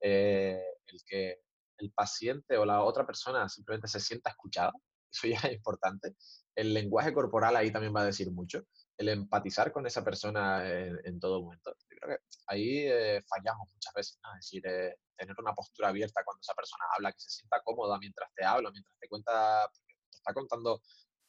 eh, 0.01 0.59
el 0.87 0.99
que 1.05 1.41
el 1.77 1.91
paciente 1.91 2.57
o 2.57 2.65
la 2.65 2.83
otra 2.83 3.05
persona 3.05 3.47
simplemente 3.47 3.87
se 3.87 3.99
sienta 3.99 4.31
escuchada, 4.31 4.73
eso 5.11 5.27
ya 5.27 5.37
es 5.47 5.53
importante. 5.53 6.15
El 6.55 6.73
lenguaje 6.73 7.13
corporal 7.13 7.55
ahí 7.55 7.71
también 7.71 7.95
va 7.95 8.01
a 8.01 8.05
decir 8.05 8.31
mucho. 8.31 8.63
El 8.97 9.09
empatizar 9.09 9.71
con 9.71 9.85
esa 9.87 10.03
persona 10.03 10.63
en, 10.69 11.19
todo 11.19 11.41
momento. 11.41 11.75
Yo 11.89 11.97
creo 11.99 12.17
que 12.17 12.23
ahí 12.47 12.79
eh, 12.85 13.21
fallamos 13.27 13.67
muchas 13.73 13.93
veces. 13.93 14.19
Es 14.39 14.45
decir, 14.45 14.67
eh, 14.67 14.95
tener 15.17 15.35
una 15.39 15.53
postura 15.53 15.89
abierta 15.89 16.23
cuando 16.23 16.41
esa 16.41 16.53
persona 16.53 16.85
habla, 16.95 17.11
que 17.11 17.19
se 17.19 17.29
sienta 17.29 17.61
cómoda 17.63 17.97
mientras 17.99 18.29
te 18.35 18.45
habla, 18.45 18.71
mientras 18.71 18.95
te 18.99 19.07
cuenta, 19.07 19.67
te 20.09 20.17
está 20.17 20.33
contando 20.33 20.81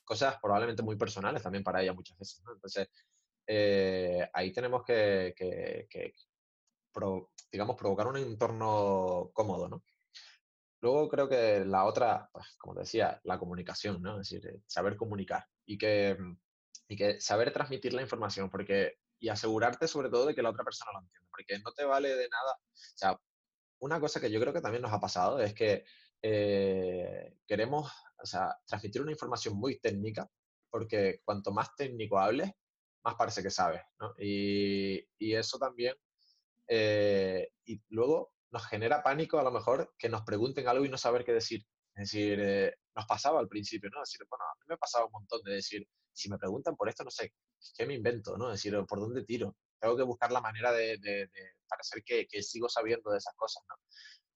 cosas 0.05 0.37
probablemente 0.41 0.83
muy 0.83 0.97
personales 0.97 1.43
también 1.43 1.65
para 1.65 1.83
ella 1.83 1.95
muchas 1.95 2.19
veces, 2.19 2.43
¿no? 2.45 2.53
Entonces, 2.53 2.89
eh, 3.47 4.29
ahí 4.33 4.53
tenemos 4.53 4.85
que, 4.85 5.35
digamos, 7.51 7.77
provocar 7.77 8.07
un 8.07 8.19
entorno 8.19 9.31
cómodo, 9.33 9.69
¿no? 9.69 9.83
Luego 10.85 11.09
creo 11.09 11.31
que 11.31 11.64
la 11.64 11.87
otra, 11.87 12.29
pues, 12.31 12.44
como 12.59 12.75
decía, 12.75 13.18
la 13.25 13.38
comunicación, 13.38 14.03
¿no? 14.03 14.20
Es 14.20 14.29
decir, 14.29 14.61
saber 14.66 14.97
comunicar 14.99 15.47
y 15.64 15.79
que, 15.79 16.14
y 16.88 16.94
que 16.94 17.18
saber 17.23 17.55
transmitir 17.55 17.94
la 17.94 18.03
información, 18.03 18.51
porque 18.51 18.99
y 19.18 19.31
asegurarte 19.31 19.88
sobre 19.88 20.11
todo 20.11 20.27
de 20.27 20.35
que 20.35 20.42
la 20.42 20.51
otra 20.51 20.62
persona 20.62 20.92
lo 20.92 20.99
entienda, 20.99 21.27
porque 21.31 21.59
no 21.61 21.73
te 21.73 21.87
vale 21.87 22.11
de 22.11 22.29
nada, 22.29 22.53
o 22.53 22.97
sea, 22.97 23.18
una 23.79 23.99
cosa 23.99 24.20
que 24.20 24.31
yo 24.31 24.38
creo 24.38 24.53
que 24.53 24.61
también 24.61 24.83
nos 24.83 24.92
ha 24.92 25.01
pasado 25.01 25.40
es 25.40 25.55
que 25.55 25.87
eh, 26.20 27.35
queremos 27.47 27.90
transmitir 28.66 29.01
una 29.01 29.12
información 29.12 29.57
muy 29.57 29.81
técnica, 29.81 30.29
porque 30.68 31.23
cuanto 31.25 31.51
más 31.51 31.75
técnico 31.77 32.18
hables, 32.18 32.51
más 33.03 33.14
parece 33.14 33.42
que 33.42 33.51
sabes. 33.51 33.81
Y, 34.18 35.03
eso 35.18 35.59
también, 35.59 35.94
eh, 36.68 37.49
y 37.64 37.83
luego 37.88 38.34
nos 38.55 38.67
genera 38.67 39.03
pánico 39.03 39.40
a 39.40 39.43
lo 39.43 39.51
mejor 39.51 39.93
que 39.99 40.09
nos 40.09 40.23
pregunten 40.23 40.69
algo 40.69 40.85
y 40.85 40.88
no 40.88 40.97
saber 40.97 41.25
qué 41.25 41.33
decir. 41.33 41.67
Es 41.97 42.11
decir, 42.11 42.38
eh, 42.40 42.75
nos 42.95 43.05
pasaba 43.05 43.40
al 43.40 43.49
principio, 43.49 43.90
¿no? 43.90 44.01
Es 44.01 44.11
decir, 44.11 44.27
bueno, 44.31 44.45
a 44.45 44.55
mí 44.55 44.64
me 44.69 44.79
pasaba 44.79 45.07
un 45.07 45.12
montón 45.12 45.43
de 45.43 45.55
decir, 45.55 45.85
si 46.12 46.31
me 46.31 46.38
preguntan 46.38 46.77
por 46.77 46.88
esto, 46.88 47.03
no 47.03 47.11
sé, 47.11 47.33
¿qué 47.77 47.85
me 47.85 47.95
invento? 47.95 48.38
¿no? 48.38 48.53
Es 48.53 48.62
decir, 48.62 48.79
¿por 48.87 49.01
dónde 49.01 49.25
tiro? 49.25 49.57
Tengo 49.81 49.97
que 49.97 50.05
buscar 50.05 50.31
la 50.31 50.40
manera 50.40 50.71
de, 50.73 51.29
parecer 51.69 52.05
que, 52.05 52.43
sigo 52.43 52.69
sabiendo 52.69 53.11
de 53.11 53.19
esas 53.19 53.35
cosas, 53.35 53.64
¿no? 53.69 53.75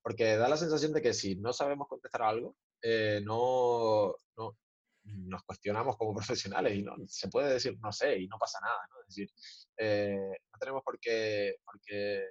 Porque 0.02 0.36
da 0.36 0.48
la 0.48 0.56
sensación 0.56 0.92
de 0.92 1.00
que 1.00 1.14
si 1.14 1.36
no 1.36 1.52
sabemos 1.52 1.86
contestar 1.86 2.22
algo, 2.22 2.56
eh, 2.82 3.20
no, 3.24 4.16
no, 4.36 4.56
nos 5.04 5.44
cuestionamos 5.44 5.96
como 5.96 6.14
profesionales 6.16 6.74
y 6.74 6.82
no 6.82 6.96
se 7.06 7.28
puede 7.28 7.52
decir 7.52 7.78
no 7.80 7.92
sé 7.92 8.18
y 8.18 8.26
no 8.26 8.36
pasa 8.36 8.58
nada, 8.60 8.80
¿no? 8.90 8.96
Es 9.00 9.06
decir, 9.14 9.30
eh, 9.76 10.38
no 10.52 10.58
tenemos 10.58 10.82
por 10.82 10.98
qué, 10.98 11.56
por 11.64 11.80
qué 11.80 12.24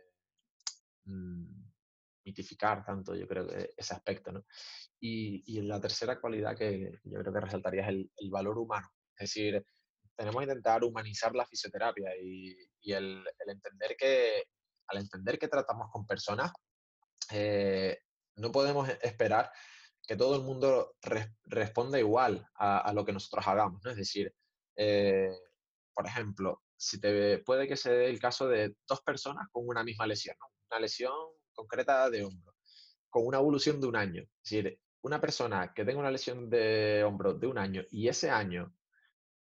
mm, 1.06 1.58
mitificar 2.28 2.84
tanto, 2.86 3.16
yo 3.16 3.26
creo, 3.26 3.48
que 3.48 3.72
ese 3.76 3.94
aspecto, 3.94 4.32
¿no? 4.32 4.46
Y, 5.00 5.44
y 5.58 5.62
la 5.62 5.80
tercera 5.80 6.20
cualidad 6.20 6.58
que 6.58 7.00
yo 7.04 7.20
creo 7.20 7.34
que 7.34 7.40
resaltaría 7.40 7.84
es 7.84 7.88
el, 7.88 8.12
el 8.18 8.30
valor 8.30 8.58
humano. 8.58 8.88
Es 9.16 9.30
decir, 9.30 9.66
tenemos 10.16 10.40
que 10.40 10.44
intentar 10.50 10.84
humanizar 10.84 11.34
la 11.34 11.46
fisioterapia 11.46 12.12
y, 12.22 12.56
y 12.82 12.92
el, 12.92 13.24
el, 13.40 13.50
entender 13.50 13.96
que 13.98 14.44
al 14.88 14.98
entender 14.98 15.40
que 15.40 15.48
tratamos 15.48 15.90
con 15.92 16.06
personas, 16.06 16.52
eh, 17.32 18.00
no 18.36 18.52
podemos 18.52 18.90
esperar 19.02 19.52
que 20.06 20.16
todo 20.16 20.36
el 20.36 20.44
mundo 20.44 20.96
responda 21.46 22.00
igual 22.00 22.48
a, 22.56 22.92
lo 22.94 23.04
que 23.04 23.12
nosotros 23.12 23.46
hagamos. 23.48 23.82
¿no? 23.84 23.92
Es 23.92 23.98
decir, 23.98 24.34
eh, 24.78 25.32
por 25.94 26.08
ejemplo, 26.08 26.62
si 26.78 27.00
te 27.00 27.40
puede 27.40 27.68
que 27.68 27.76
se 27.76 27.92
dé 27.92 28.10
el 28.10 28.20
caso 28.20 28.48
de 28.48 28.76
dos 28.88 29.02
personas 29.02 29.48
con 29.52 29.68
una 29.68 29.84
misma 29.84 30.08
lesión, 30.08 30.38
¿no? 30.40 30.48
una 30.72 30.80
lesión 30.80 31.14
concreta 31.58 32.10
de 32.10 32.24
hombro, 32.24 32.54
con 33.10 33.26
una 33.26 33.40
evolución 33.40 33.82
de 33.82 33.88
un 33.88 33.96
año. 33.96 34.22
Es 34.22 34.50
decir, 34.50 34.80
una 35.02 35.20
persona 35.20 35.74
que 35.74 35.84
tenga 35.84 36.00
una 36.00 36.12
lesión 36.12 36.50
de 36.50 37.04
hombro 37.04 37.34
de 37.34 37.48
un 37.48 37.58
año 37.58 37.84
y 37.90 38.08
ese 38.08 38.30
año 38.30 38.74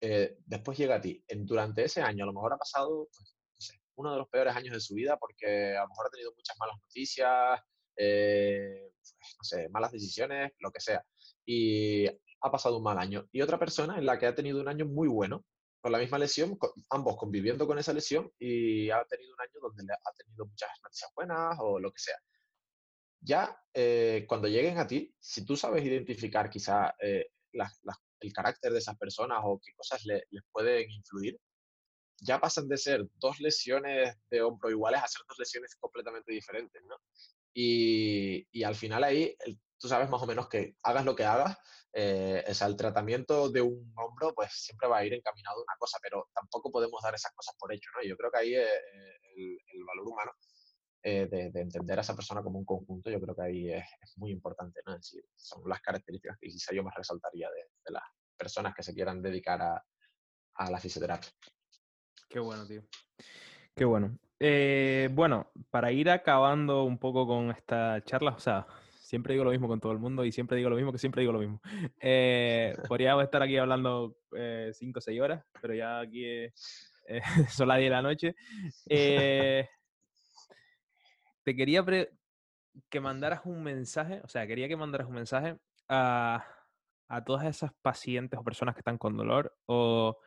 eh, 0.01 0.37
después 0.45 0.77
llega 0.77 0.97
a 0.97 1.01
ti, 1.01 1.25
en, 1.29 1.47
durante 1.47 1.85
ese 1.85 2.03
año 2.03 2.25
a 2.25 2.27
lo 2.27 2.33
mejor 2.33 2.53
ha 2.53 2.59
pasado 2.59 3.09
pues, 3.57 3.73
uno 3.97 4.13
de 4.13 4.19
los 4.19 4.29
peores 4.29 4.55
años 4.55 4.75
de 4.75 4.81
su 4.81 4.95
vida 4.95 5.17
porque 5.17 5.77
a 5.77 5.83
lo 5.83 5.89
mejor 5.89 6.07
ha 6.07 6.11
tenido 6.11 6.33
muchas 6.37 6.57
malas 6.59 6.77
noticias, 6.81 7.61
eh, 7.97 8.91
no 9.39 9.45
sé, 9.45 9.69
malas 9.71 9.93
decisiones, 9.93 10.53
lo 10.59 10.71
que 10.71 10.81
sea. 10.81 11.03
Y 11.47 12.07
ha 12.07 12.51
pasado 12.51 12.77
un 12.77 12.83
mal 12.83 12.99
año. 12.99 13.27
Y 13.33 13.41
otra 13.41 13.59
persona 13.59 13.97
en 13.97 14.07
la 14.07 14.19
que 14.19 14.27
ha 14.27 14.35
tenido 14.35 14.61
un 14.61 14.69
año 14.69 14.85
muy 14.87 15.09
bueno, 15.09 15.45
con 15.85 15.93
la 15.93 15.99
misma 15.99 16.19
lesión, 16.19 16.59
ambos 16.89 17.15
conviviendo 17.19 17.67
con 17.67 17.79
esa 17.79 17.93
lesión 17.93 18.33
y 18.39 18.89
ha 18.89 19.05
tenido 19.05 19.35
un 19.35 19.41
año 19.43 19.61
donde 19.61 19.93
ha 19.93 20.13
tenido 20.17 20.47
muchas 20.47 20.71
noticias 20.83 21.11
buenas 21.15 21.59
o 21.61 21.79
lo 21.79 21.93
que 21.93 22.01
sea. 22.01 22.19
Ya 23.21 23.55
eh, 23.75 24.25
cuando 24.27 24.49
lleguen 24.49 24.79
a 24.79 24.87
ti, 24.87 25.15
si 25.21 25.45
tú 25.45 25.59
sabes 25.59 25.85
identificar 25.85 26.49
quizá 26.49 26.95
eh, 26.99 27.27
el 27.53 28.33
carácter 28.33 28.73
de 28.73 28.79
esas 28.79 28.97
personas 28.97 29.41
o 29.43 29.61
qué 29.63 29.75
cosas 29.75 30.03
les 30.07 30.25
pueden 30.51 30.91
influir, 30.91 31.39
ya 32.19 32.41
pasan 32.41 32.67
de 32.67 32.79
ser 32.79 33.07
dos 33.17 33.39
lesiones 33.41 34.17
de 34.31 34.41
hombro 34.41 34.71
iguales 34.71 35.03
a 35.03 35.07
ser 35.07 35.21
dos 35.29 35.39
lesiones 35.39 35.77
completamente 35.77 36.33
diferentes, 36.33 36.83
¿no? 36.89 36.97
Y, 37.53 38.49
y 38.51 38.63
al 38.63 38.75
final 38.75 39.05
ahí, 39.05 39.37
tú 39.85 39.89
sabes 39.89 40.09
más 40.09 40.23
o 40.23 40.27
menos 40.27 40.49
que 40.49 40.79
hagas 40.83 41.05
lo 41.05 41.15
que 41.15 41.27
hagas, 41.27 41.59
eh, 41.93 42.43
el 42.49 42.75
tratamiento 42.75 43.51
de 43.51 43.61
un 43.61 43.93
hombro 43.97 44.33
pues 44.35 44.51
siempre 44.51 44.89
va 44.89 44.97
a 44.97 45.05
ir 45.05 45.13
encaminado 45.13 45.59
a 45.59 45.63
una 45.63 45.77
cosa, 45.79 45.99
pero 46.03 46.27
tampoco 46.33 46.73
podemos 46.73 47.03
dar 47.03 47.15
esas 47.15 47.33
cosas 47.35 47.55
por 47.59 47.71
hecho, 47.71 47.91
¿no? 47.95 48.03
Yo 48.03 48.17
creo 48.17 48.31
que 48.31 48.39
ahí 48.39 48.55
eh, 48.55 48.67
el, 49.37 49.85
valor 49.85 50.09
humano 50.09 50.33
eh, 51.03 51.29
de, 51.31 51.61
entender 51.61 51.99
a 51.99 52.01
esa 52.01 52.17
persona 52.17 52.43
como 52.43 52.59
un 52.59 52.65
conjunto, 52.65 53.11
yo 53.11 53.21
creo 53.21 53.37
que 53.37 53.43
ahí 53.43 53.71
es, 53.71 53.85
muy 54.17 54.31
importante, 54.31 54.81
¿no? 54.87 54.97
Son 55.37 55.69
las 55.69 55.83
características 55.83 56.39
que 56.41 56.49
quizá 56.49 56.75
yo 56.75 56.83
más 56.83 56.95
resaltaría 56.95 57.51
de, 57.51 57.93
las 57.93 58.05
personas 58.39 58.75
que 58.75 58.83
se 58.83 58.95
quieran 58.95 59.21
dedicar 59.21 59.61
a, 59.61 60.71
la 60.71 60.81
fisioterapia. 60.81 61.29
Qué 62.31 62.41
bueno, 62.41 62.67
tío. 62.67 62.85
Qué 63.77 63.85
bueno. 63.85 64.19
Bueno, 65.11 65.53
para 65.69 65.93
ir 65.93 66.09
acabando 66.09 66.85
un 66.85 66.97
poco 66.97 67.27
con 67.27 67.51
esta 67.51 68.03
charla, 68.05 68.31
o 68.31 68.39
sea, 68.39 68.67
siempre 69.05 69.35
digo 69.35 69.45
lo 69.45 69.51
mismo 69.51 69.69
con 69.69 69.81
todo 69.81 69.93
el 69.93 69.99
mundo 69.99 70.25
y 70.25 70.33
siempre 70.33 70.57
digo 70.57 70.71
lo 70.71 70.77
mismo 70.77 70.91
que 70.91 70.99
siempre 70.99 71.21
digo 71.21 71.33
lo 71.33 71.41
mismo. 71.41 71.61
Eh, 72.01 72.75
podríamos 72.89 73.23
estar 73.23 73.43
aquí 73.43 73.57
hablando 73.57 74.17
5 74.73 74.99
o 74.99 75.01
6 75.01 75.21
horas, 75.21 75.45
pero 75.61 75.75
ya 75.75 76.01
aquí 76.01 76.25
eh, 76.25 76.53
son 77.51 77.69
las 77.69 77.79
10 77.79 77.91
de 77.91 77.91
la 77.91 78.03
noche. 78.03 78.35
te 78.87 79.69
quería 81.45 81.85
que 82.89 83.01
mandaras 83.01 83.43
un 83.45 83.63
mensaje, 83.63 84.21
o 84.25 84.29
sea, 84.29 84.47
quería 84.47 84.69
que 84.69 84.77
mandaras 84.77 85.07
un 85.07 85.15
mensaje 85.15 85.57
a, 85.89 86.45
a 87.09 87.25
todas 87.25 87.45
esas 87.47 87.73
pacientes 87.83 88.39
o 88.41 88.45
personas 88.45 88.75
que 88.75 88.81
están 88.81 88.99
con 88.99 89.17
dolor 89.17 89.55
o 89.67 90.19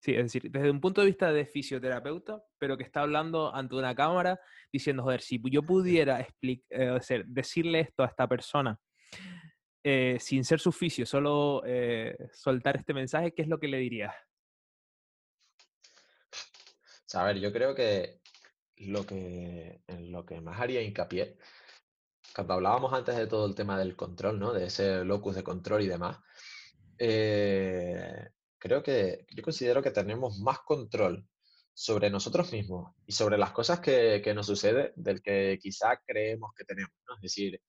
Sí, 0.00 0.12
es 0.12 0.32
decir, 0.32 0.50
desde 0.50 0.70
un 0.70 0.80
punto 0.80 1.02
de 1.02 1.08
vista 1.08 1.30
de 1.30 1.44
fisioterapeuta, 1.44 2.42
pero 2.58 2.76
que 2.78 2.84
está 2.84 3.02
hablando 3.02 3.54
ante 3.54 3.74
una 3.74 3.94
cámara 3.94 4.40
diciendo, 4.72 5.02
joder, 5.02 5.20
si 5.20 5.40
yo 5.50 5.62
pudiera 5.62 6.26
eh, 6.42 7.24
decirle 7.26 7.80
esto 7.80 8.02
a 8.02 8.06
esta 8.06 8.26
persona 8.26 8.80
eh, 9.84 10.16
sin 10.18 10.44
ser 10.44 10.58
su 10.58 10.72
fisio, 10.72 11.04
solo 11.04 11.62
eh, 11.66 12.16
soltar 12.32 12.76
este 12.76 12.94
mensaje, 12.94 13.32
¿qué 13.34 13.42
es 13.42 13.48
lo 13.48 13.60
que 13.60 13.68
le 13.68 13.76
dirías? 13.76 14.14
A 17.12 17.24
ver, 17.24 17.38
yo 17.38 17.52
creo 17.52 17.74
que 17.74 18.20
lo 18.76 19.04
que, 19.04 19.82
en 19.86 20.12
lo 20.12 20.24
que 20.24 20.40
más 20.40 20.60
haría 20.60 20.80
hincapié, 20.80 21.36
cuando 22.34 22.54
hablábamos 22.54 22.92
antes 22.94 23.16
de 23.16 23.26
todo 23.26 23.46
el 23.46 23.54
tema 23.54 23.78
del 23.78 23.96
control, 23.96 24.38
¿no? 24.38 24.52
De 24.52 24.66
ese 24.66 25.04
locus 25.04 25.34
de 25.34 25.42
control 25.42 25.82
y 25.82 25.88
demás, 25.88 26.18
eh, 26.98 28.30
creo 28.60 28.82
que 28.82 29.26
yo 29.30 29.42
considero 29.42 29.82
que 29.82 29.90
tenemos 29.90 30.38
más 30.38 30.60
control 30.60 31.26
sobre 31.74 32.10
nosotros 32.10 32.52
mismos 32.52 32.94
y 33.06 33.12
sobre 33.12 33.38
las 33.38 33.52
cosas 33.52 33.80
que, 33.80 34.22
nos 34.34 34.46
sucede 34.46 34.92
del 34.96 35.22
que 35.22 35.58
quizá 35.60 36.00
creemos 36.06 36.52
que 36.56 36.64
tenemos. 36.64 36.92
Es 37.16 37.22
decir, 37.22 37.60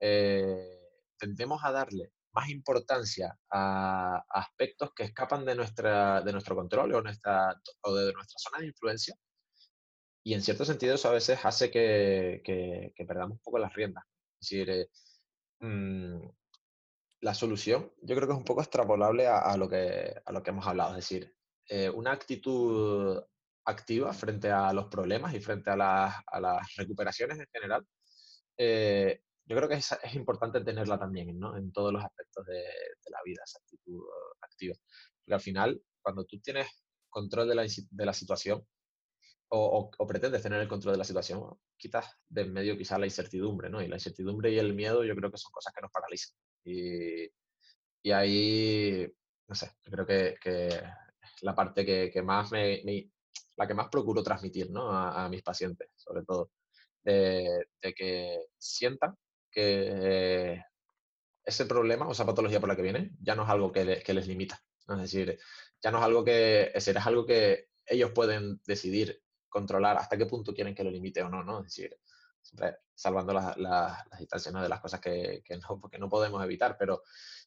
eh, 0.00 0.80
tendemos 1.18 1.62
a 1.64 1.70
darle 1.70 2.12
más 2.32 2.48
importancia 2.48 3.38
a, 3.50 4.24
aspectos 4.30 4.92
que 4.94 5.04
escapan 5.04 5.44
de, 5.44 5.54
nuestra, 5.54 6.22
de 6.22 6.32
nuestro 6.32 6.56
control 6.56 6.94
o, 6.94 7.02
nuestra, 7.02 7.60
o 7.82 7.94
de 7.94 8.12
nuestra 8.12 8.38
zona 8.38 8.60
de 8.60 8.68
influencia. 8.68 9.14
Y 10.24 10.34
en 10.34 10.42
cierto 10.42 10.64
sentido 10.64 10.94
eso 10.94 11.08
a 11.08 11.12
veces 11.12 11.38
hace 11.44 11.70
que, 11.70 12.42
perdamos 13.06 13.36
un 13.36 13.42
poco 13.42 13.58
las 13.58 13.74
riendas. 13.74 14.04
Es 14.40 14.48
decir, 14.48 14.70
eh, 14.70 14.88
mm, 15.60 16.28
la 17.20 17.34
solución 17.34 17.92
yo 18.02 18.14
creo 18.14 18.28
que 18.28 18.32
es 18.32 18.38
un 18.38 18.44
poco 18.44 18.60
extrapolable 18.60 19.26
a, 19.26 19.56
lo, 19.56 19.68
que, 19.68 20.14
a 20.24 20.32
lo 20.32 20.42
que 20.42 20.50
hemos 20.50 20.66
hablado, 20.66 20.90
es 20.90 21.08
decir, 21.08 21.34
eh, 21.68 21.90
una 21.90 22.12
actitud 22.12 23.22
activa 23.64 24.12
frente 24.12 24.50
a 24.50 24.72
los 24.72 24.86
problemas 24.86 25.34
y 25.34 25.40
frente 25.40 25.70
a 25.70 25.76
las, 25.76 26.14
recuperaciones 26.76 27.38
en 27.38 27.46
general 27.52 27.86
eh, 28.56 29.20
yo 29.48 29.56
creo 29.56 29.68
que 29.68 29.76
es, 29.76 29.92
es, 30.02 30.14
importante 30.14 30.60
tenerla 30.60 30.98
también, 30.98 31.38
¿no? 31.38 31.56
En 31.56 31.72
todos 31.72 31.92
los 31.92 32.04
aspectos 32.04 32.44
de, 32.46 32.54
de, 32.54 33.10
la 33.10 33.18
vida, 33.24 33.40
esa 33.44 33.58
actitud 33.58 34.02
activa. 34.42 34.74
Porque 35.24 35.34
al 35.34 35.40
final, 35.40 35.82
cuando 36.02 36.24
tú 36.26 36.38
tienes 36.40 36.68
control 37.08 37.48
de 37.48 37.54
la, 37.54 37.62
de 37.62 38.06
la 38.06 38.12
situación, 38.12 38.66
o, 39.50 39.90
o, 39.96 40.06
pretendes 40.06 40.42
tener 40.42 40.60
el 40.60 40.68
control 40.68 40.92
de 40.92 40.98
la 40.98 41.04
situación, 41.04 41.42
quitas 41.78 42.06
de 42.28 42.42
en 42.42 42.52
medio 42.52 42.76
quizás 42.76 42.98
la 42.98 43.06
incertidumbre, 43.06 43.70
¿no? 43.70 43.80
Y 43.80 43.88
la 43.88 43.96
incertidumbre 43.96 44.52
y 44.52 44.58
el 44.58 44.74
miedo 44.74 45.04
yo 45.04 45.14
creo 45.16 45.30
que 45.30 45.38
son 45.38 45.52
cosas 45.52 45.72
que 45.74 45.80
nos 45.80 45.90
paralizan. 45.90 46.36
Y, 46.68 48.10
ahí, 48.10 49.06
no 49.46 49.54
sé, 49.54 49.70
creo 49.82 50.06
que, 50.06 50.36
que 50.40 50.68
la 51.42 51.54
parte 51.54 51.84
que, 51.84 52.22
más 52.22 52.50
me, 52.50 52.82
la 53.56 53.66
que 53.66 53.74
más 53.74 53.88
procuro 53.88 54.22
transmitir, 54.22 54.70
¿no? 54.70 54.90
A, 54.90 55.28
mis 55.28 55.42
pacientes, 55.42 55.90
sobre 55.96 56.24
todo, 56.24 56.50
de, 57.02 57.66
que 57.96 58.46
sientan 58.58 59.16
que 59.50 60.62
ese 61.44 61.66
problema 61.66 62.06
o 62.06 62.12
esa 62.12 62.26
patología 62.26 62.60
por 62.60 62.68
la 62.68 62.76
que 62.76 62.82
viene 62.82 63.12
ya 63.20 63.34
no 63.34 63.44
es 63.44 63.48
algo 63.48 63.72
que, 63.72 64.02
que 64.02 64.14
les 64.14 64.26
limita. 64.26 64.62
Es 64.88 64.98
decir, 64.98 65.38
ya 65.82 65.90
no 65.90 65.98
es 65.98 66.04
algo 66.04 66.24
que, 66.24 66.64
es, 66.66 66.72
decir, 66.72 66.96
es 66.96 67.06
algo 67.06 67.26
que 67.26 67.68
ellos 67.86 68.10
pueden 68.12 68.60
decidir 68.66 69.22
controlar 69.48 69.96
hasta 69.96 70.16
qué 70.16 70.26
punto 70.26 70.54
quieren 70.54 70.74
que 70.74 70.84
lo 70.84 70.90
limite 70.90 71.22
o 71.22 71.28
no, 71.28 71.42
¿no? 71.42 71.60
Es 71.60 71.66
decir, 71.66 71.98
siempre 72.48 72.78
salvando 72.94 73.32
las, 73.32 73.56
las, 73.58 74.04
de 74.08 74.68
las 74.68 74.80
cosas 74.80 75.00
que, 75.00 75.42
que, 75.44 75.56
no, 75.58 75.78
porque 75.80 75.98
no 75.98 76.08
podemos 76.08 76.42
evitar, 76.42 76.76
pero 76.78 77.02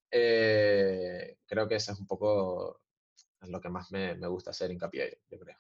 eh, 0.09 1.37
creo 1.45 1.67
que 1.67 1.75
eso 1.75 1.91
es 1.91 1.99
un 1.99 2.07
poco 2.07 2.81
lo 3.41 3.59
que 3.59 3.69
más 3.69 3.91
me, 3.91 4.15
me, 4.15 4.27
gusta 4.27 4.51
hacer 4.51 4.71
hincapié, 4.71 5.21
yo 5.29 5.39
creo. 5.39 5.57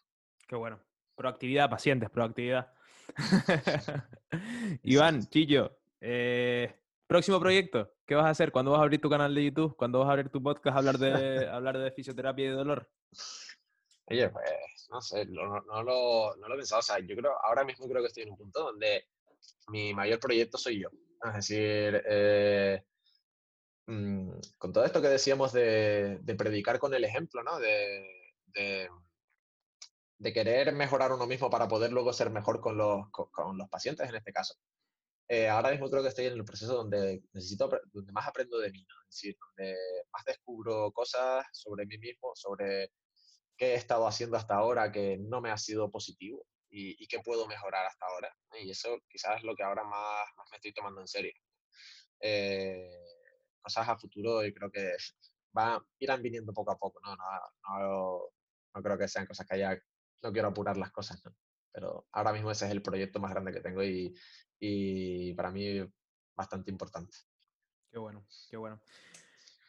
Qué 0.47 0.55
bueno. 0.55 0.79
Proactividad, 1.15 1.69
pacientes, 1.69 2.09
proactividad. 2.09 2.71
Iván, 4.83 5.27
Chillo, 5.27 5.79
eh, 5.99 6.73
próximo 7.07 7.39
proyecto, 7.39 7.93
¿qué 8.05 8.15
vas 8.15 8.25
a 8.25 8.29
hacer? 8.29 8.51
¿Cuándo 8.51 8.71
vas 8.71 8.79
a 8.79 8.83
abrir 8.83 9.01
tu 9.01 9.09
canal 9.09 9.33
de 9.33 9.45
YouTube? 9.45 9.75
¿Cuándo 9.75 9.99
vas 9.99 10.09
a 10.09 10.11
abrir 10.11 10.29
tu 10.29 10.41
podcast 10.41 10.75
a 10.75 10.79
hablar 10.79 10.97
de, 10.97 11.47
hablar 11.49 11.77
de 11.77 11.91
fisioterapia 11.91 12.45
y 12.45 12.49
de 12.49 12.53
dolor? 12.53 12.89
Oye, 14.05 14.29
pues 14.29 14.87
no 14.89 15.01
sé, 15.01 15.25
no, 15.25 15.61
no, 15.61 15.83
lo, 15.83 16.35
no 16.37 16.47
lo 16.47 16.53
he 16.53 16.57
pensado. 16.57 16.79
O 16.79 16.83
sea, 16.83 16.99
yo 16.99 17.15
creo, 17.15 17.33
ahora 17.43 17.63
mismo 17.63 17.87
creo 17.87 18.01
que 18.01 18.07
estoy 18.07 18.23
en 18.23 18.31
un 18.31 18.37
punto 18.37 18.63
donde 18.63 19.05
mi 19.67 19.93
mayor 19.93 20.19
proyecto 20.19 20.57
soy 20.57 20.81
yo. 20.81 20.89
Es 21.23 21.33
decir, 21.33 22.03
eh, 22.07 22.83
mmm, 23.87 24.31
con 24.57 24.73
todo 24.73 24.85
esto 24.85 25.01
que 25.01 25.07
decíamos 25.07 25.53
de, 25.53 26.19
predicar 26.37 26.79
con 26.79 26.93
el 26.93 27.03
ejemplo, 27.03 27.43
¿no? 27.43 27.59
De, 27.59 28.89
querer 30.33 30.73
mejorar 30.73 31.11
uno 31.11 31.27
mismo 31.27 31.49
para 31.49 31.67
poder 31.67 31.91
luego 31.91 32.13
ser 32.13 32.29
mejor 32.29 32.61
con 32.61 32.77
los, 32.77 33.07
pacientes 33.69 34.07
en 34.09 34.15
este 34.15 34.31
caso. 34.31 34.55
Eh, 35.27 35.47
ahora 35.49 35.71
mismo 35.71 35.89
creo 35.89 36.01
que 36.03 36.09
estoy 36.09 36.25
en 36.25 36.33
el 36.33 36.45
proceso 36.45 36.75
donde 36.75 37.23
necesito, 37.33 37.69
donde 37.93 38.11
más 38.11 38.27
aprendo 38.27 38.59
de 38.59 38.69
mí, 38.71 38.79
es 38.81 39.15
decir, 39.15 39.37
donde 39.39 39.75
más 40.11 40.25
descubro 40.25 40.91
cosas 40.91 41.45
sobre 41.53 41.85
mí 41.85 41.97
mismo, 41.97 42.31
sobre 42.35 42.91
qué 43.57 43.73
he 43.73 43.75
estado 43.75 44.07
haciendo 44.07 44.37
hasta 44.37 44.55
ahora 44.55 44.91
que 44.91 45.17
no 45.19 45.41
me 45.41 45.51
ha 45.51 45.57
sido 45.57 45.89
positivo 45.89 46.45
y, 46.71 47.03
y 47.03 47.07
qué 47.07 47.19
puedo 47.19 47.47
mejorar 47.47 47.85
hasta 47.85 48.05
ahora. 48.05 48.35
Y 48.59 48.71
eso 48.71 48.99
quizás 49.09 49.37
es 49.37 49.43
lo 49.43 49.55
que 49.55 49.63
ahora 49.63 49.83
más, 49.83 50.25
más 50.37 50.47
me 50.49 50.57
estoy 50.57 50.73
tomando 50.73 51.01
en 51.01 51.07
serio. 51.07 51.33
Eh, 52.19 52.89
cosas 53.61 53.87
a 53.89 53.97
futuro 53.97 54.43
y 54.45 54.53
creo 54.53 54.71
que 54.71 54.95
va, 55.57 55.83
irán 55.99 56.21
viniendo 56.21 56.53
poco 56.53 56.71
a 56.71 56.77
poco, 56.77 56.99
¿no? 57.03 57.15
No, 57.15 57.23
no, 57.79 58.21
no 58.73 58.81
creo 58.81 58.97
que 58.97 59.07
sean 59.07 59.27
cosas 59.27 59.45
que 59.45 59.55
haya, 59.55 59.79
no 60.21 60.31
quiero 60.31 60.47
apurar 60.47 60.77
las 60.77 60.91
cosas, 60.91 61.23
¿no? 61.25 61.35
Pero 61.71 62.07
ahora 62.11 62.33
mismo 62.33 62.51
ese 62.51 62.65
es 62.65 62.71
el 62.71 62.81
proyecto 62.81 63.19
más 63.19 63.31
grande 63.31 63.51
que 63.51 63.61
tengo 63.61 63.83
y, 63.83 64.13
y 64.59 65.33
para 65.33 65.51
mí 65.51 65.81
bastante 66.35 66.71
importante. 66.71 67.17
Qué 67.91 67.97
bueno, 67.97 68.25
qué 68.49 68.57
bueno. 68.57 68.81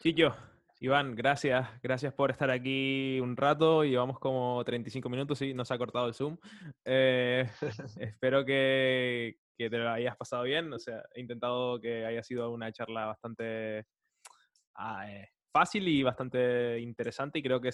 Chicho, 0.01 0.35
Iván, 0.83 1.15
gracias, 1.15 1.69
gracias 1.81 2.13
por 2.13 2.33
estar 2.33 2.51
aquí 2.51 3.21
un 3.21 3.37
rato. 3.37 3.85
Llevamos 3.85 4.19
como 4.19 4.65
35 4.65 5.09
minutos 5.09 5.41
y 5.43 5.55
nos 5.55 5.71
ha 5.71 5.79
cortado 5.79 6.09
el 6.09 6.15
Zoom. 6.15 6.37
Eh, 6.85 7.49
espero 8.01 8.45
que, 8.45 9.37
que, 9.57 9.71
te 9.71 9.79
lo 9.79 9.89
hayas 9.89 10.17
pasado 10.17 10.43
bien. 10.43 10.73
O 10.73 10.81
sea, 10.81 11.05
he 11.15 11.21
intentado 11.21 11.81
que 11.81 12.05
haya 12.05 12.25
sido 12.25 12.51
una 12.51 12.73
charla 12.73 13.07
bastante 13.07 13.87
ah, 14.75 15.09
eh, 15.09 15.29
fácil 15.53 15.87
y 15.87 16.03
bastante 16.03 16.81
interesante 16.81 17.39
y 17.39 17.45
creo 17.45 17.61
que 17.61 17.69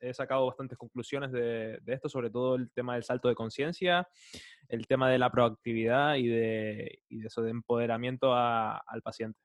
he 0.00 0.14
sacado 0.14 0.46
bastantes 0.46 0.78
conclusiones 0.78 1.32
de, 1.32 1.78
de 1.82 1.92
esto, 1.92 2.08
sobre 2.08 2.30
todo 2.30 2.54
el 2.54 2.70
tema 2.70 2.94
del 2.94 3.04
salto 3.04 3.28
de 3.28 3.34
conciencia, 3.34 4.08
el 4.68 4.86
tema 4.86 5.10
de 5.10 5.18
la 5.18 5.28
proactividad 5.28 6.14
y 6.14 6.28
de, 6.28 7.02
y 7.10 7.18
de 7.18 7.26
eso 7.26 7.42
de 7.42 7.50
empoderamiento 7.50 8.32
a, 8.32 8.78
al 8.78 9.02
paciente. 9.02 9.38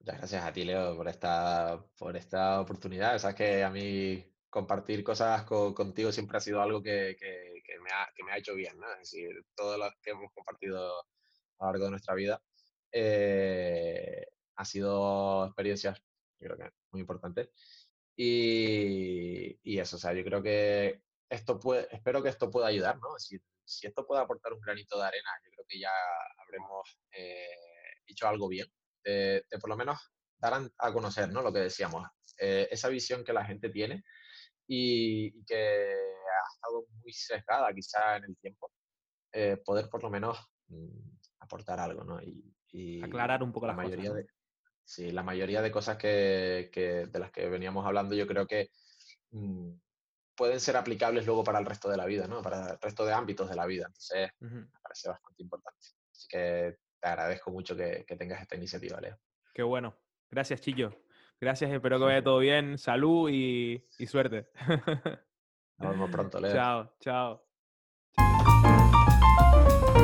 Muchas 0.00 0.16
gracias 0.16 0.44
a 0.44 0.52
ti, 0.52 0.64
Leo, 0.64 0.96
por 0.96 1.08
esta, 1.08 1.84
por 1.98 2.16
esta 2.16 2.60
oportunidad. 2.62 3.18
Sabes 3.18 3.36
que 3.36 3.62
a 3.62 3.70
mí 3.70 4.24
compartir 4.48 5.04
cosas 5.04 5.44
con, 5.44 5.74
contigo 5.74 6.10
siempre 6.10 6.38
ha 6.38 6.40
sido 6.40 6.62
algo 6.62 6.82
que, 6.82 7.16
que, 7.18 7.60
que, 7.62 7.78
me 7.80 7.90
ha, 7.92 8.08
que, 8.14 8.24
me 8.24 8.32
ha, 8.32 8.38
hecho 8.38 8.54
bien, 8.54 8.78
¿no? 8.78 8.90
Es 8.94 9.00
decir, 9.00 9.28
todo 9.54 9.76
lo 9.76 9.90
que 10.02 10.10
hemos 10.12 10.32
compartido 10.32 11.00
a 11.58 11.66
lo 11.66 11.72
largo 11.72 11.84
de 11.84 11.90
nuestra 11.90 12.14
vida 12.14 12.42
eh, 12.92 14.26
ha 14.56 14.64
sido 14.64 15.46
experiencias, 15.46 15.98
yo 16.40 16.48
creo 16.48 16.56
que 16.56 16.70
muy 16.92 17.02
importantes. 17.02 17.50
Y, 18.16 19.58
y, 19.62 19.78
eso, 19.80 19.96
o 19.96 19.98
sea, 19.98 20.14
yo 20.14 20.24
creo 20.24 20.42
que 20.42 21.02
esto 21.28 21.60
puede, 21.60 21.94
espero 21.94 22.22
que 22.22 22.30
esto 22.30 22.50
pueda 22.50 22.68
ayudar, 22.68 22.98
¿no? 23.00 23.14
Decir, 23.14 23.42
si 23.64 23.86
esto 23.86 24.06
puede 24.06 24.22
aportar 24.22 24.54
un 24.54 24.60
granito 24.60 24.98
de 24.98 25.06
arena, 25.06 25.30
yo 25.44 25.50
creo 25.52 25.66
que 25.68 25.78
ya 25.78 25.92
habremos 26.38 26.98
eh, 27.12 27.48
hecho 28.06 28.26
algo 28.28 28.48
bien 28.48 28.66
de, 29.04 29.44
de, 29.50 29.58
por 29.58 29.70
lo 29.70 29.76
menos 29.76 29.98
dar 30.38 30.70
a 30.78 30.92
conocer 30.92 31.28
¿no? 31.30 31.42
lo 31.42 31.52
que 31.52 31.60
decíamos, 31.60 32.06
eh, 32.38 32.68
esa 32.70 32.88
visión 32.88 33.22
que 33.22 33.32
la 33.32 33.44
gente 33.44 33.68
tiene 33.68 34.02
y, 34.66 35.26
y, 35.38 35.44
que 35.44 35.56
ha 35.56 36.52
estado 36.54 36.86
muy 37.02 37.12
sesgada 37.12 37.72
quizá 37.74 38.16
en 38.16 38.24
el 38.24 38.36
tiempo, 38.38 38.72
eh, 39.32 39.58
poder 39.64 39.88
por 39.90 40.02
lo 40.02 40.10
menos 40.10 40.38
mmm, 40.68 41.18
aportar 41.40 41.80
algo, 41.80 42.04
¿no? 42.04 42.22
Y, 42.22 42.54
y, 42.72 43.02
aclarar 43.02 43.42
un 43.42 43.52
poco 43.52 43.66
la 43.66 43.74
las 43.74 43.84
mayoría 43.84 44.10
cosas. 44.10 44.24
De, 44.24 44.30
sí, 44.84 45.10
la 45.12 45.22
mayoría 45.22 45.60
de 45.60 45.70
cosas 45.70 45.96
que, 45.98 46.70
que, 46.72 47.06
de 47.06 47.18
las 47.18 47.30
que 47.30 47.48
veníamos 47.48 47.84
hablando 47.84 48.14
yo 48.14 48.26
creo 48.26 48.46
que 48.46 48.70
mmm, 49.32 49.72
pueden 50.34 50.60
ser 50.60 50.76
aplicables 50.76 51.26
luego 51.26 51.44
para 51.44 51.58
el 51.58 51.66
resto 51.66 51.90
de 51.90 51.98
la 51.98 52.06
vida, 52.06 52.26
¿no? 52.26 52.40
Para 52.40 52.70
el 52.70 52.80
resto 52.80 53.04
de 53.04 53.12
ámbitos 53.12 53.50
de 53.50 53.56
la 53.56 53.66
vida. 53.66 53.84
Entonces, 53.86 54.30
uh 54.40 54.46
-huh. 54.46 54.72
me 54.72 54.80
parece 54.82 55.08
bastante 55.10 55.42
importante. 55.42 55.86
Así 56.10 56.26
que 56.28 56.78
te 57.00 57.08
agradezco 57.08 57.50
mucho 57.50 57.76
que, 57.76 58.04
que, 58.06 58.16
tengas 58.16 58.42
esta 58.42 58.56
iniciativa, 58.56 59.00
Leo. 59.00 59.18
Qué 59.54 59.62
bueno. 59.62 59.96
Gracias, 60.30 60.60
Chillo. 60.60 60.94
Gracias, 61.40 61.70
espero 61.70 61.98
que 61.98 62.04
vaya 62.04 62.22
todo 62.24 62.38
bien. 62.38 62.78
Salud 62.78 63.30
y, 63.30 63.84
y 63.98 64.06
suerte. 64.06 64.48
Nos 65.78 65.90
vemos 65.90 66.10
pronto, 66.10 66.40
Leo. 66.40 66.52
Chao, 66.52 66.92
chao. 67.00 67.44
chao. 68.16 69.99